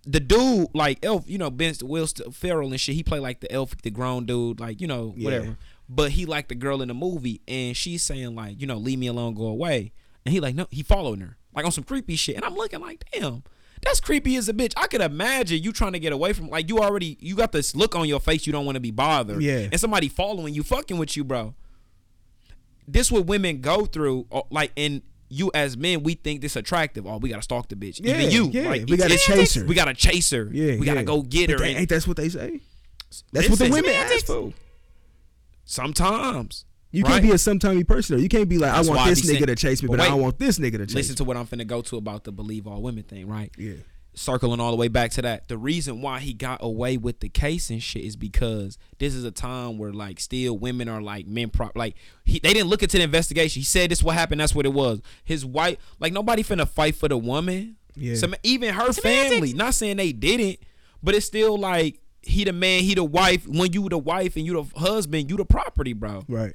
[0.05, 2.95] the dude, like Elf, you know, Ben Will Ferrell and shit.
[2.95, 5.25] He played like the Elf, the grown dude, like you know, Yeah.
[5.25, 5.57] whatever.
[5.89, 8.99] But he liked the girl in the movie, and she's saying like, you know, leave
[8.99, 9.93] me alone, go away.
[10.25, 12.37] And he like, no, he following her like on some creepy shit.
[12.37, 13.43] And I'm looking like, damn,
[13.83, 14.73] that's creepy as a bitch.
[14.77, 17.75] I could imagine you trying to get away from like you already you got this
[17.75, 18.47] look on your face.
[18.47, 19.43] You don't want to be bothered.
[19.43, 19.69] Yeah.
[19.71, 21.55] And somebody following you, fucking with you, bro.
[22.87, 27.07] This what women go through, uh, like, in you as men, we think this attractive.
[27.07, 28.01] Oh, we gotta stalk the bitch.
[28.03, 29.65] Yeah, Even you, yeah, like, we gotta chase her.
[29.65, 30.49] We gotta chase her.
[30.53, 30.77] Yeah.
[30.79, 31.05] we gotta yeah.
[31.05, 31.59] go get her.
[31.59, 32.61] that- And ain't that's what they say?
[33.33, 34.53] That's what the women ask for.
[35.65, 37.11] Sometimes You right?
[37.13, 38.17] can't be a sometimey person.
[38.17, 38.23] though.
[38.23, 39.99] You can't be like, That's I want this be nigga saying- to chase me, But
[39.99, 41.01] but, I don't want this nigga to chase me.
[41.01, 41.17] Listen me.
[41.17, 43.51] to what I'm finna go to about the believe all women thing, right?
[43.59, 43.75] Yeah.
[44.15, 45.49] circling all the way back to that.
[45.49, 49.25] The reason why he got away with the case and shit is because this is
[49.25, 52.83] a time where like still women are like men prop like he they didn't look
[52.83, 53.61] into the investigation.
[53.61, 55.01] He said this what happened, that's what it was.
[55.25, 57.77] His wife like nobody finna fight for the woman.
[57.97, 58.17] Yeah.
[58.17, 59.55] Some even her family.
[59.55, 60.59] Not saying they didn't,
[61.03, 63.49] but it's still like he the man, he the wife.
[63.49, 66.25] When you the wife and you the husband, you the property, bro.
[66.29, 66.55] Right.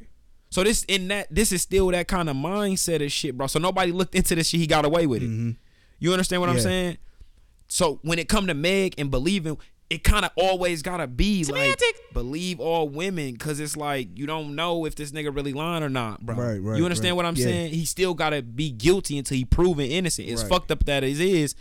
[0.58, 3.46] So this in that this is still that kind of mindset of shit, bro.
[3.46, 4.60] So nobody looked into this shit.
[4.60, 5.30] He got away with it.
[5.30, 5.52] Mm-hmm.
[6.00, 6.98] You understand what I'm saying?
[7.68, 9.60] So when it come to Meg and believing,
[9.92, 11.80] it kind of always gotta be like
[12.12, 15.90] believe all women, cause it's like you don't know if this nigga really lying or
[15.90, 16.36] not, bro.
[16.36, 17.18] Right, right, You understand right.
[17.18, 17.44] what I'm Yeah.
[17.46, 17.74] saying?
[17.74, 20.28] He still gotta be guilty until he proven innocent.
[20.28, 20.50] It's Right.
[20.50, 21.54] fucked up that it is.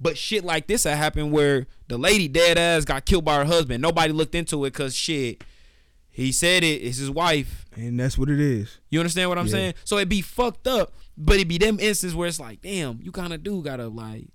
[0.00, 3.44] But shit like this had happened where the lady dead ass got killed by her
[3.44, 3.80] husband.
[3.80, 5.44] Nobody looked into it cause shit.
[6.20, 6.82] He said it.
[6.82, 7.66] It's his wife.
[7.76, 8.78] And that's what it is.
[8.90, 9.52] You understand what I'm Yeah.
[9.52, 9.74] saying?
[9.84, 13.12] So it be fucked up, but it be them instances where it's like, damn, you
[13.12, 14.28] kind of do gotta like,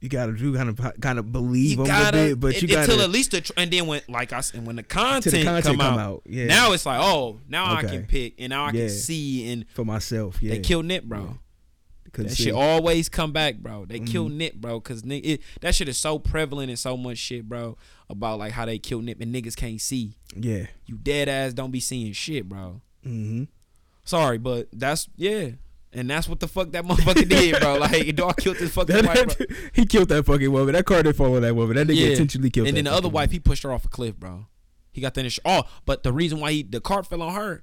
[0.00, 2.92] You gotta do kind of kind of believe you gotta, bit, but you un- gotta
[2.92, 5.64] until at least the tr- and then when like I said, when the content, content
[5.64, 6.46] come, come out, out, yeah.
[6.46, 8.86] now it's like, oh, now I can pick and now I Yeah.
[8.86, 10.38] can see and for myself.
[10.40, 11.38] Yeah, they kill Nip, bro.
[12.18, 13.84] Because That see, shit always come back, bro.
[13.84, 14.38] They kill Mm-hmm.
[14.38, 17.76] Nip, bro, because it, that shit is so prevalent and so much shit, bro,
[18.10, 20.14] about like how they kill Nip and niggas can't see.
[20.36, 20.66] yeah.
[20.86, 22.80] You dead ass don't be seeing shit, bro.
[23.06, 23.44] Mm-hmm.
[24.04, 25.50] Sorry, but that's yeah.
[25.92, 27.76] And that's what the fuck that motherfucker did, bro.
[27.78, 29.46] Like, dog killed this fucking wife, bro.
[29.72, 30.74] he killed that fucking woman.
[30.74, 31.76] That car didn't follow that woman.
[31.76, 32.66] That nigga intentionally killed.
[32.66, 32.68] Her.
[32.68, 33.32] And that then the other wife, woman.
[33.32, 34.46] he pushed her off a cliff, bro.
[34.92, 35.40] He got the insurance.
[35.44, 37.62] Oh, but the reason why he the cart fell on her,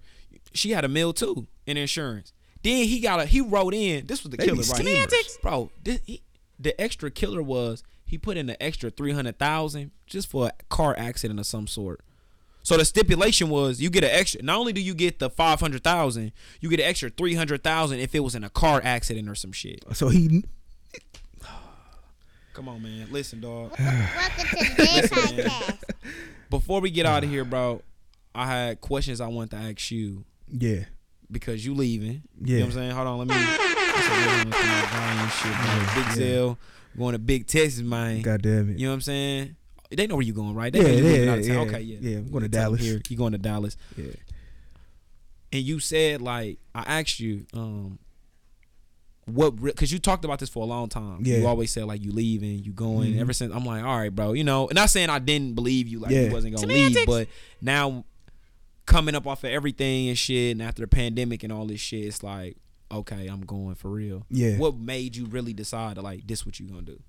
[0.53, 2.33] she had a mill too in insurance.
[2.65, 4.07] Then he got a he wrote in.
[4.07, 4.81] This was the They killer, right?
[4.81, 5.41] scammers.
[5.41, 5.69] bro.
[5.83, 6.23] This, he,
[6.59, 10.51] the extra killer was he put in the extra three hundred thousand just for a
[10.69, 12.01] car accident of some sort.
[12.63, 14.41] So the stipulation was you get an extra.
[14.41, 17.63] Not only do you get the five hundred thousand, you get an extra three hundred
[17.63, 19.83] thousand if it was in a car accident or some shit.
[19.93, 20.43] So he
[22.53, 23.09] Come on, man.
[23.11, 23.73] Listen, dog.
[23.77, 25.45] Welcome to the Den Listen, man.
[25.45, 25.83] Podcast.
[26.49, 27.83] Before we get out of here, bro,
[28.33, 30.85] I had questions I want to ask you yeah
[31.31, 32.23] because you leaving.
[32.43, 32.91] You know what I'm saying?
[32.91, 33.35] Hold on, let me.
[33.35, 35.79] and shit, man.
[35.95, 36.13] Big Yeah.
[36.13, 36.57] Zell
[36.97, 38.21] going to Big Texas, man.
[38.21, 39.55] God damn it You know what I'm saying?
[39.91, 40.71] They know where you're going, right?
[40.73, 41.65] They Yeah, know you yeah, out of yeah, town.
[41.67, 41.71] yeah.
[41.73, 41.97] Okay, yeah.
[42.01, 42.81] Yeah, I'm going to Tell 'em Dallas.
[42.81, 43.77] Here, you going to Dallas?
[43.97, 44.05] yeah
[45.53, 47.99] And you said like I asked you, um,
[49.25, 49.55] what?
[49.61, 51.19] Because you talked about this for a long time.
[51.23, 51.37] Yeah.
[51.37, 53.13] You always said like you leaving, you going.
[53.13, 53.19] Mhm.
[53.21, 54.33] Ever since I'm like, all right, bro.
[54.33, 57.27] You know, and not saying I didn't believe you, like you wasn't gonna leave, but
[57.61, 58.05] now
[58.85, 62.05] coming up off of everything and shit, and after the pandemic and all this shit,
[62.05, 62.57] it's like,
[62.91, 64.25] okay, I'm going for real.
[64.29, 64.57] Yeah.
[64.57, 66.45] What made you really decide to like this?
[66.45, 66.99] What you gonna do?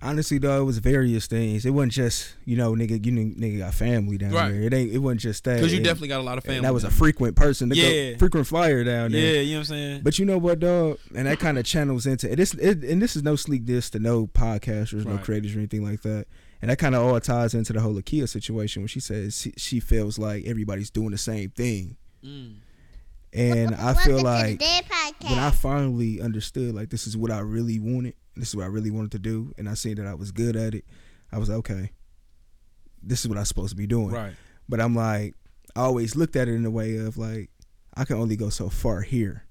[0.00, 3.74] honestly though it was various things it wasn't just you know nigga you nigga got
[3.74, 4.52] family down Right.
[4.52, 6.44] there it ain't it wasn't just that Because you And- definitely got a lot of
[6.44, 6.60] family.
[6.60, 8.16] that was a frequent person the go- Yeah.
[8.16, 9.34] frequent flyer down there.
[9.34, 10.00] Yeah, you know what I'm saying.
[10.04, 12.36] But you know what, dog, and that kind of channels into it.
[12.36, 15.24] This, it, and this is no sleek diss to no podcasters, no Right.
[15.24, 16.26] creators or anything like that.
[16.60, 19.52] And that kind of all ties into the whole Akia situation when she says she,
[19.56, 21.96] she feels like everybody's doing the same thing.
[22.24, 22.56] Mm.
[23.32, 25.30] And I feel like the Den Podcast.
[25.30, 28.68] when I finally understood, like this is what I really wanted, this is what I
[28.68, 30.84] really wanted to do, and I seen that I was good at it,
[31.30, 31.92] I was like, okay,
[33.02, 34.10] this is what I'm supposed to be doing.
[34.10, 34.34] Right.
[34.68, 35.34] But I'm like,
[35.76, 37.50] I always looked at it in a way of like,
[37.94, 39.47] I can only go so far here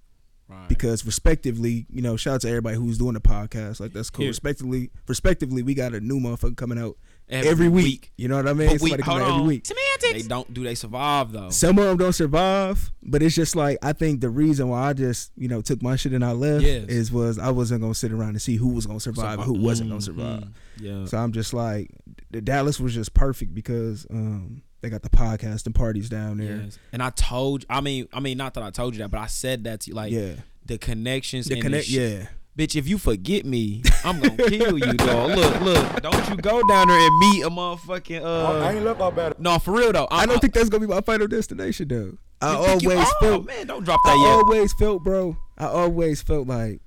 [0.49, 0.69] Right.
[0.69, 3.79] because respectively, you know, shout out to everybody who's doing the podcast.
[3.81, 4.23] Like that's cool.
[4.23, 4.29] Yeah.
[4.29, 6.95] Respectively, respectively, we got a new motherfucker coming out
[7.27, 8.13] every, week.
[8.15, 8.69] You know what I mean?
[8.69, 9.39] But we, Somebody hold coming out on.
[9.41, 9.65] every week.
[9.65, 10.23] Semantics.
[10.23, 11.49] They don't do they survive though.
[11.49, 14.93] Some of them don't survive, but it's just like I think the reason why I
[14.93, 16.85] just you know took my shit and I left Yes.
[16.87, 19.59] is was I wasn't gonna sit around and see who was gonna survive and who
[19.61, 20.43] wasn't gonna survive.
[20.43, 20.51] Mhm.
[20.79, 21.05] Yeah.
[21.07, 21.89] So I'm just like
[22.31, 26.61] the Dallas was just perfect because um they got the podcast and parties down there.
[26.63, 26.79] Yes.
[26.91, 29.27] And I told I mean I mean not that I told you that, but I
[29.27, 30.33] said that to you like Yeah,
[30.65, 31.85] the connections the and connect.
[31.87, 32.19] the shit.
[32.21, 35.37] Yeah, Bitch, if you forget me, I'm gonna kill you, dog.
[35.37, 38.99] Look, look, don't you go down there and meet a motherfucking I uh ain't left
[38.99, 39.39] out bad.
[39.39, 40.07] No, for real though.
[40.09, 42.17] I don't think that's gonna be my final destination though.
[42.41, 44.27] I always you, oh, felt man, don't drop I that yet.
[44.29, 45.37] always felt, bro.
[45.57, 46.81] I always felt like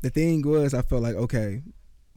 [0.00, 1.62] the thing was, I felt like okay,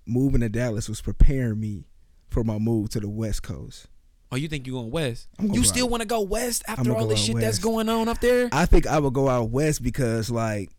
[0.08, 1.86] moving to Dallas was preparing me
[2.30, 3.88] for my move to the West Coast.
[4.34, 5.28] Oh, you think you going west?
[5.40, 8.08] Gonna You go still want to go west after all this shit that's going on
[8.10, 8.50] up there?
[8.52, 10.72] I think I would go out west because, like,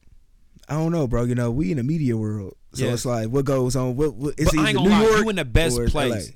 [0.69, 1.23] I don't know, bro.
[1.25, 2.95] You know, we in the media world, so Yes.
[2.95, 3.95] it's like what goes on.
[3.97, 6.29] What, what it's But I ain't either New lie, York you in the best place.
[6.31, 6.35] LA.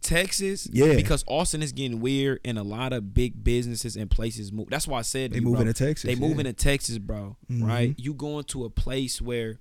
[0.00, 0.94] Texas, Yeah.
[0.96, 4.66] because Austin is getting weird, and a lot of big businesses and places move.
[4.68, 6.28] That's why I said They moving to Texas, They yeah.
[6.28, 7.36] moving to Texas, bro.
[7.50, 7.62] Mhm.
[7.64, 7.94] Right?
[7.98, 9.60] You going to a place where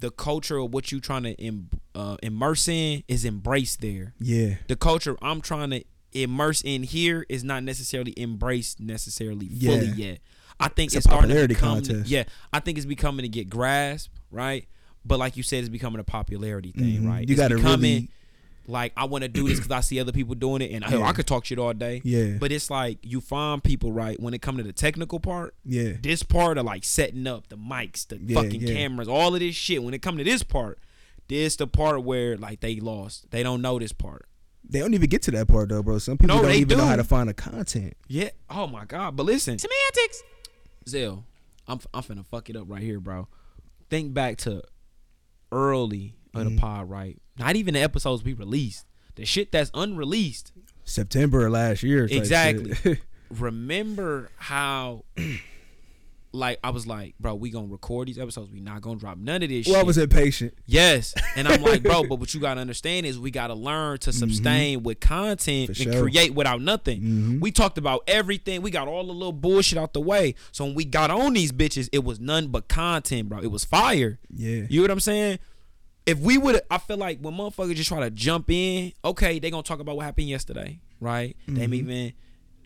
[0.00, 4.14] the culture of what you're trying to Im- uh, immerse in is embraced there.
[4.18, 9.70] Yeah, The culture I'm trying to immerse in here is not necessarily embraced necessarily Yeah.
[9.78, 10.18] fully yet.
[10.58, 12.08] I think It's it's, starting to become, contest.
[12.10, 14.66] Yeah, I think it's becoming to get grasped, right?
[15.04, 17.06] But like you said, it's becoming a popularity thing, Mhm.
[17.08, 17.28] right?
[17.28, 18.10] You gotta becoming, really-
[18.70, 21.00] like I want to do this because I see other people doing it, and hell,
[21.00, 21.06] Yeah.
[21.06, 22.00] I could talk shit all day.
[22.04, 22.36] Yeah.
[22.38, 25.54] But it's like you find people right when it come to the technical part.
[25.64, 28.74] yeah, This part of like setting up the mics, the Yeah, fucking yeah.
[28.74, 29.82] cameras, all of this shit.
[29.82, 30.78] When it come to this part,
[31.28, 33.30] this the part where like they lost.
[33.30, 34.26] They don't know this part.
[34.68, 35.98] They don't even get to that part though, bro.
[35.98, 37.96] Some people No, don't they even know how to find the content.
[38.08, 38.30] Yeah.
[38.48, 39.16] Oh my god.
[39.16, 40.22] But listen, semantics.
[40.88, 41.24] Zell,
[41.66, 43.26] I'm I'm finna fuck it up right here, bro.
[43.88, 44.62] Think back to
[45.52, 46.54] early of Mm-hmm.
[46.54, 47.18] the pod, right?
[47.40, 48.86] Not even the episodes we released.
[49.16, 50.52] The shit that's unreleased.
[50.84, 52.04] September of last year.
[52.10, 52.98] Exactly.
[53.30, 55.04] Remember how
[56.32, 58.50] like I was like, bro, we gonna record these episodes.
[58.50, 59.82] We not gonna drop none of this well, shit.
[59.84, 60.54] I was impatient.
[60.66, 61.14] Yes.
[61.36, 64.82] And I'm like, bro, but what you gotta understand is we gotta learn to sustain
[64.82, 65.72] with content Mm-hmm.
[65.72, 66.02] For and sure.
[66.02, 67.00] create without nothing.
[67.02, 67.40] Mhm.
[67.40, 68.62] We talked about everything.
[68.62, 70.34] We got all the little bullshit out the way.
[70.52, 73.40] So when we got on these bitches, it was none but content, bro.
[73.40, 74.18] It was fire.
[74.32, 74.66] Yeah.
[74.68, 75.38] You know what I'm saying?
[76.06, 79.50] If we would I feel like when motherfuckers just try to jump in, okay, they
[79.50, 81.36] gonna talk about what happened yesterday, right?
[81.46, 81.70] They Mm-hmm.
[81.70, 82.12] may even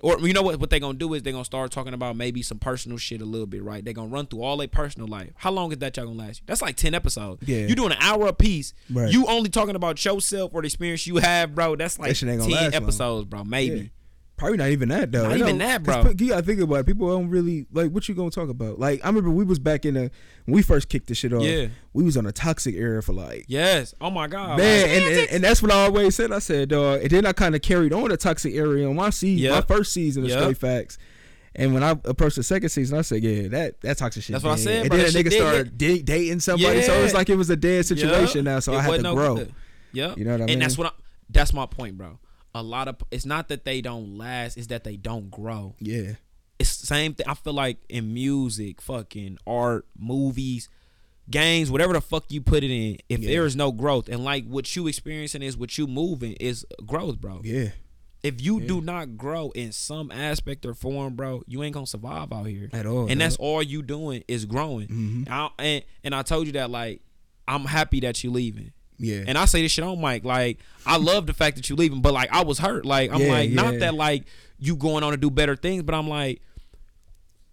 [0.00, 0.60] or you know what?
[0.60, 3.24] What they gonna do is they gonna start talking about maybe some personal shit a
[3.24, 3.82] little bit, right?
[3.82, 5.30] They gonna run through all their personal life.
[5.36, 6.40] How long is that y'all gonna last?
[6.40, 6.44] you?
[6.46, 7.42] That's like ten episodes.
[7.48, 7.66] Yeah.
[7.66, 8.74] you doing an hour a piece.
[8.90, 9.10] Right.
[9.10, 11.76] You only talking about yourself or the experience you have, bro.
[11.76, 12.74] That's like ain't ten gonna long.
[12.74, 13.44] episodes, bro.
[13.44, 13.76] Maybe.
[13.78, 13.86] Yeah.
[14.36, 15.22] Probably not even that though.
[15.28, 16.12] Not I even that, bro.
[16.18, 16.86] You gotta think about it.
[16.86, 18.80] People don't really like what you gonna talk about.
[18.80, 20.10] Like I remember we was back in the
[20.46, 21.44] when we first kicked the shit off.
[21.44, 21.68] Yeah.
[21.92, 23.94] We was on a toxic era for like Yes.
[24.00, 24.58] Oh my god.
[24.58, 26.32] Man, and, and, and that's what I always said.
[26.32, 27.02] I said, dog.
[27.02, 29.92] And then I kind of carried on the toxic area on my season, my first
[29.92, 30.40] season of Yep.
[30.40, 30.98] Straight Facts.
[31.54, 34.32] And when I approached the second season, I said, yeah, that that toxic shit.
[34.32, 34.62] That's what I dead.
[34.64, 34.96] said, And bro.
[34.98, 37.04] then That a nigga started da- dating somebody, so Yeah.
[37.04, 38.54] it's like it was a dead situation Yeah.
[38.54, 38.58] now.
[38.58, 39.36] So It I had to no grow.
[39.36, 39.54] good.
[39.92, 40.18] Yep.
[40.18, 40.52] You know what I mean.
[40.54, 40.90] And that's what I,
[41.30, 42.18] that's my point, bro.
[42.54, 45.74] A lot of it's not that they don't last, it's that they don't grow.
[45.80, 46.14] Yeah,
[46.58, 47.26] It's the same thing.
[47.28, 50.68] I feel like in music, fucking art, movies,
[51.28, 53.28] games, whatever the fuck you put it in, if Yeah.
[53.30, 57.20] there is no growth, and like what you experiencing is what you moving is growth,
[57.20, 57.40] bro.
[57.44, 57.70] yeah,
[58.22, 62.32] If you do not grow in some aspect or form, bro, you ain't gonna survive
[62.32, 64.88] out here At all, And that's all you doing is growing.
[64.88, 65.28] Mhm.
[65.28, 67.02] I, and and I told you that like
[67.48, 68.72] I'm happy that you leaving.
[68.98, 69.24] Yeah.
[69.26, 70.24] And I say this shit on Mike.
[70.24, 72.84] Like, I love the fact that you leaving, but like I was hurt.
[72.84, 73.56] Like, I'm Yeah, like, yeah.
[73.56, 74.24] not that like
[74.58, 76.40] you going on to do better things, but I'm like,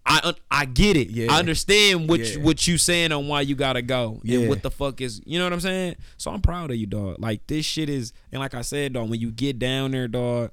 [0.04, 1.10] I I get it.
[1.10, 1.32] Yeah.
[1.32, 2.26] I understand what Yeah.
[2.34, 4.40] you, what you saying on why you gotta go Yeah.
[4.40, 5.94] and what the fuck is you know what I'm saying.
[6.16, 7.16] So I'm proud of you, dog.
[7.20, 10.50] Like this shit is, and like I said, dog, when you get down there, dog,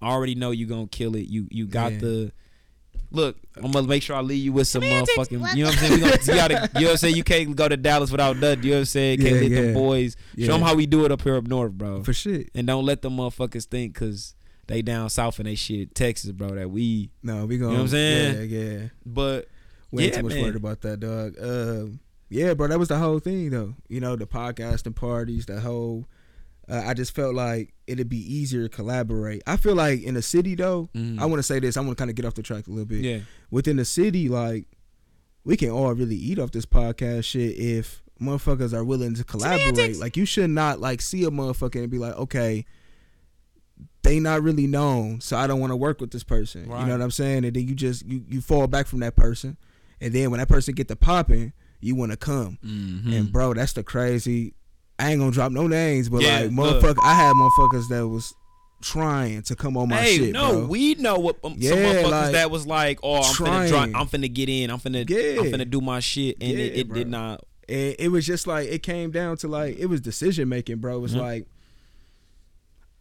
[0.00, 1.26] I already know you gonna kill it.
[1.28, 1.98] You you got Yeah.
[1.98, 2.32] the.
[3.10, 5.54] Look, I'm gonna make sure I leave you with some motherfucking.
[5.56, 6.00] You know what I'm saying?
[6.00, 7.16] Gonna, you gotta, you know what I'm saying?
[7.16, 8.64] You can't go to Dallas without nothing.
[8.64, 9.18] You know what I'm saying?
[9.20, 9.60] Can't Yeah, let yeah.
[9.62, 10.46] them boys Yeah.
[10.46, 12.02] show them how we do it up here up north, bro.
[12.02, 12.50] for shit.
[12.54, 14.34] And don't let them motherfuckers think because
[14.66, 16.48] they down south and they shit Texas, bro.
[16.54, 18.50] That we, No, we going You know what I'm saying?
[18.50, 18.88] Yeah, yeah.
[19.04, 19.48] but
[19.92, 20.42] We ain't Yeah, too much man.
[20.42, 21.34] worried about that, dog.
[21.40, 23.74] Um, yeah, bro, that was the whole thing, though.
[23.88, 26.08] You know, the podcasting parties, the whole.
[26.68, 29.42] Uh, I just felt like it'd be easier to collaborate.
[29.46, 30.88] I feel like in the city, though.
[30.96, 31.20] Mhm.
[31.20, 31.76] I want to say this.
[31.76, 33.04] I want to kind of get off the track a little bit.
[33.04, 33.18] yeah,
[33.50, 34.66] Within the city, like
[35.44, 39.60] we can all really eat off this podcast shit if motherfuckers are willing to collaborate.
[39.76, 40.00] Semantics.
[40.00, 42.64] Like you should not like see a motherfucker and be like, okay,
[44.02, 46.62] they not really known, so I don't want to work with this person.
[46.64, 47.44] You know what I'm saying?
[47.44, 49.56] And then you just you you fall back from that person,
[50.00, 52.58] and then when that person get the popping, you want to come.
[52.64, 53.12] mm-hmm.
[53.12, 54.54] And bro, that's the crazy.
[54.98, 58.34] I ain't gonna drop no names, but Yeah, like motherfucker, I had motherfuckers that was
[58.82, 60.66] trying to come on my hey, shit, no, bro.
[60.66, 63.68] we know what um, some motherfuckers like, that was like, oh, I'm finna, trying.
[63.92, 65.40] dry, I'm finna get in, I'm finna, Yeah.
[65.40, 67.44] I'm finna do my shit, and it, Yeah, it did not.
[67.68, 70.96] And it was just like it came down to like it was decision making, bro.
[70.96, 71.20] It was Mhm.
[71.20, 71.46] like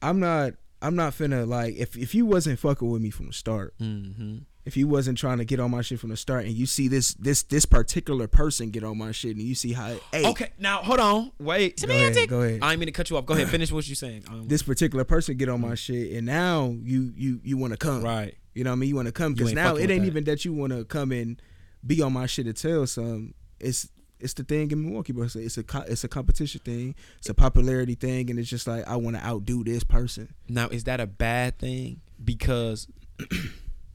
[0.01, 3.34] I'm not I'm not finna like if if you wasn't fucking with me from the
[3.34, 4.38] start, Mm-hmm.
[4.65, 6.87] If you wasn't trying to get on my shit from the start, and you see
[6.87, 10.51] this this this particular person get on my shit, and you see how hey Okay,
[10.57, 12.59] now hold on, wait, go ahead, go ahead.
[12.61, 13.25] I ain't mean to cut you off.
[13.25, 14.23] Go ahead, finish what you're saying.
[14.27, 17.77] Um, this particular person get on my shit, and now you you you want to
[17.77, 18.35] come, right.
[18.53, 18.89] You know what I mean?
[18.89, 20.07] You want to come because now it ain't that.
[20.07, 21.39] even that you want to come and
[21.85, 23.33] be on my shit to tell some.
[23.59, 23.89] It's
[24.19, 25.25] it's the thing in Milwaukee, bro.
[25.25, 26.95] It's a it's a, it's a competition thing.
[27.19, 30.33] It's a popularity thing, and it's just like I want to outdo this person.
[30.47, 32.01] Now, is that a bad thing?
[32.23, 32.87] Because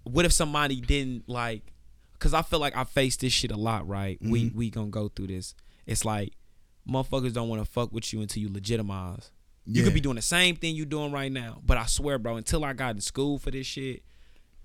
[0.05, 1.73] what if somebody didn't like?
[2.13, 4.19] Because I feel like I face this shit a lot, right?
[4.21, 4.55] We Mhm.
[4.55, 5.55] we gonna go through this.
[5.87, 6.33] It's like
[6.89, 9.31] motherfuckers don't want to fuck with you until you legitimize.
[9.67, 12.37] You could be doing the same thing you doing right now, but I swear, bro,
[12.37, 14.03] until I got in school for this shit,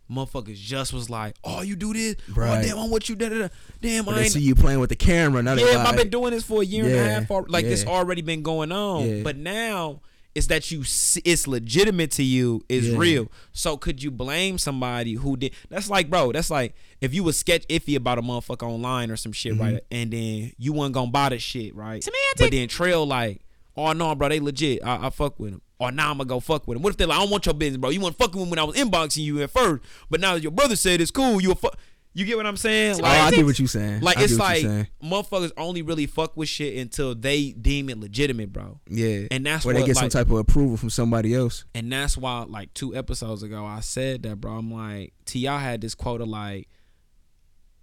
[0.10, 2.16] motherfuckers just was like, "Oh, you do this?
[2.34, 2.60] Right.
[2.60, 3.48] Oh, damn, I want you da da da.
[3.82, 5.42] Damn, But I ain't." see you playing with the camera.
[5.44, 7.32] Now Yeah, I've been doing this for a year and a half.
[7.32, 9.24] al- Like this already been going on, Yeah.
[9.24, 10.02] but now
[10.36, 12.64] it's that you it's legitimate to you.
[12.70, 12.98] Is Yeah.
[12.98, 13.32] real.
[13.54, 15.54] So could you blame somebody who did?
[15.70, 16.32] That's like, bro.
[16.34, 19.62] That's like if you was sketch iffy about a motherfucker online or some shit, Mm-hmm.
[19.62, 19.84] right?
[19.92, 22.06] And then you wasn't gonna buy the shit, right?
[22.38, 23.42] But then Trail like,
[23.78, 24.84] oh no, bro, they legit.
[24.86, 25.62] I, I fuck with them.
[25.80, 26.84] Or now I'm gonna go fuck with them.
[26.84, 27.90] What if they're like, I don't want your business, bro?
[27.90, 30.42] You want fucking with me when I was inboxing you at first, but now that
[30.44, 31.42] your brother said it's cool.
[31.42, 31.78] You a fuck.
[32.18, 33.00] You get what I'm saying?
[33.00, 34.00] Like, oh, I get what you're saying.
[34.00, 34.64] Like it's like
[35.04, 38.80] motherfuckers only really fuck with shit until they deem it legitimate, bro.
[38.88, 41.66] Yeah, and that's where what, they get like, some type of approval from somebody else.
[41.76, 44.54] And that's why, like two episodes ago, I said that, bro.
[44.54, 45.60] I'm like, T.I.
[45.60, 46.70] had this quote of like,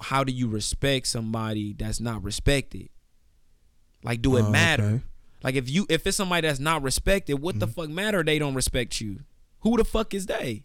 [0.00, 2.88] "How do you respect somebody that's not respected?
[4.02, 4.82] Like, do it oh, matter?
[4.82, 5.02] Okay.
[5.42, 7.58] Like, if you if it's somebody that's not respected, what mm-hmm.
[7.60, 8.22] the fuck matter?
[8.22, 9.20] They don't respect you.
[9.60, 10.64] Who the fuck is they?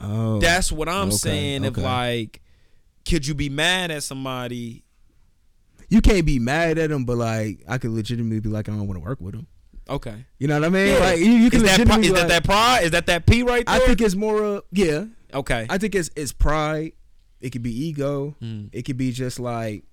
[0.00, 1.64] Oh, that's what I'm okay, saying.
[1.64, 1.80] Okay.
[1.80, 2.40] If like
[3.08, 4.84] could you be mad at somebody?
[5.88, 8.86] You can't be mad at them, but like I could legitimately be like, I don't
[8.86, 9.46] want to work with them.
[9.88, 10.24] Okay.
[10.38, 10.94] You know what I mean?
[10.94, 10.98] Yeah.
[10.98, 12.84] Like you, you can is that pri- is like, that that pride?
[12.84, 13.74] Is that that P right there?
[13.74, 15.04] I think it's more of yeah.
[15.32, 15.66] Okay.
[15.68, 16.92] I think it's it's pride.
[17.40, 18.34] It could be ego.
[18.40, 18.70] Mm.
[18.72, 19.84] It could be just like,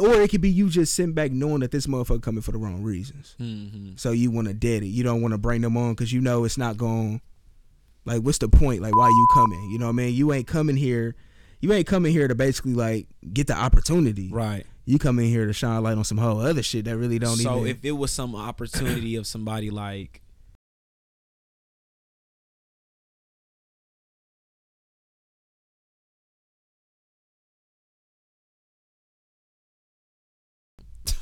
[0.00, 2.58] or it could be you just sitting back knowing that this motherfucker coming for the
[2.58, 3.36] wrong reasons.
[3.40, 3.92] Mm-hmm.
[3.96, 4.88] So you want to dead it.
[4.88, 7.20] You don't want to bring them on because you know it's not going.
[8.04, 8.82] Like, what's the point?
[8.82, 9.70] Like, why you coming?
[9.70, 10.14] You know what I mean?
[10.14, 11.16] You ain't coming here
[11.60, 14.30] you ain't coming here to basically like get the opportunity.
[14.32, 14.66] Right.
[14.84, 17.36] You come in here to shine light on some whole other shit that really don't
[17.36, 17.62] so even.
[17.62, 20.22] So if it was some opportunity of somebody like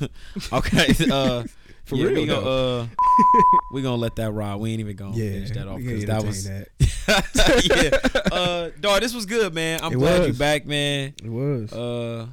[0.53, 1.43] okay, uh,
[1.85, 2.87] For yeah, real, we gonna uh,
[3.71, 4.55] we gonna let that ride.
[4.55, 6.67] We ain't even gonna yeah, finish that off because that was that.
[8.33, 8.35] yeah.
[8.35, 9.79] Uh, dog, this was good, man.
[9.83, 10.27] I'm it glad was.
[10.29, 11.13] you back, man.
[11.23, 11.71] It was.
[11.71, 12.25] Uh,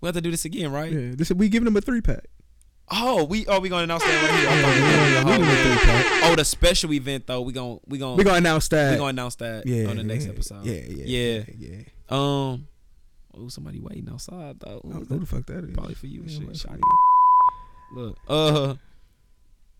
[0.00, 0.92] we have to do this again, right?
[0.92, 1.10] Yeah.
[1.16, 2.26] This we giving them a three pack.
[2.88, 5.38] Oh, we oh we gonna announce that right here.
[5.38, 7.40] Yeah, yeah, oh, the special event though.
[7.40, 8.92] We gonna we gonna we gonna announce that.
[8.92, 10.64] We gonna announce that yeah, on the next episode.
[10.66, 11.78] Yeah, yeah, yeah, yeah.
[12.10, 12.68] Um,
[13.34, 14.82] oh, somebody waiting outside though.
[14.84, 15.70] Oh, who the fuck that is?
[15.72, 16.22] Probably for you.
[16.26, 16.70] Yeah, shit,
[17.94, 18.74] Look, uh,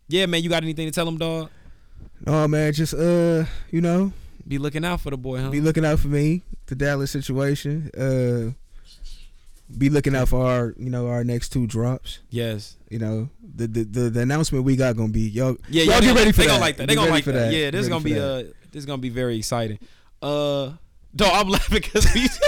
[0.09, 1.51] yeah, man, you got anything to tell him, dog?
[2.27, 4.13] Oh man, just uh, you know,
[4.47, 5.51] be looking out for the boy, huh?
[5.51, 7.91] Be looking out for me, the Dallas situation.
[7.91, 8.53] Uh,
[9.77, 12.21] be looking out for our, you know, our next two drops.
[12.31, 12.77] Yes.
[12.89, 15.57] You know, the the the, the announcement we got gonna be y'all.
[15.69, 16.45] Yeah, y'all yeah, get ready for that.
[16.45, 16.47] they.
[16.47, 16.89] Gonna like that.
[16.89, 17.33] They gonna like that.
[17.33, 17.53] that.
[17.53, 19.81] Yeah, this is gonna be uh, this is gonna be very exciting.
[20.23, 20.73] Uh,
[21.17, 22.29] dog, I'm laughing because we.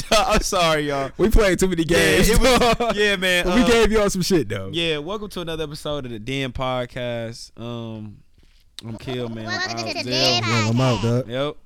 [0.10, 1.10] I'm sorry, y'all.
[1.18, 2.28] We played too many games.
[2.28, 3.46] Yeah, was, yeah man.
[3.46, 4.70] Uh, we gave y'all some shit though.
[4.72, 7.50] Yeah, welcome to another episode of the Den Podcast.
[7.60, 8.18] Um,
[8.86, 9.44] I'm Kill, man.
[9.44, 11.28] Welcome I'm to the Den I'm out, dog.
[11.28, 11.56] Yep.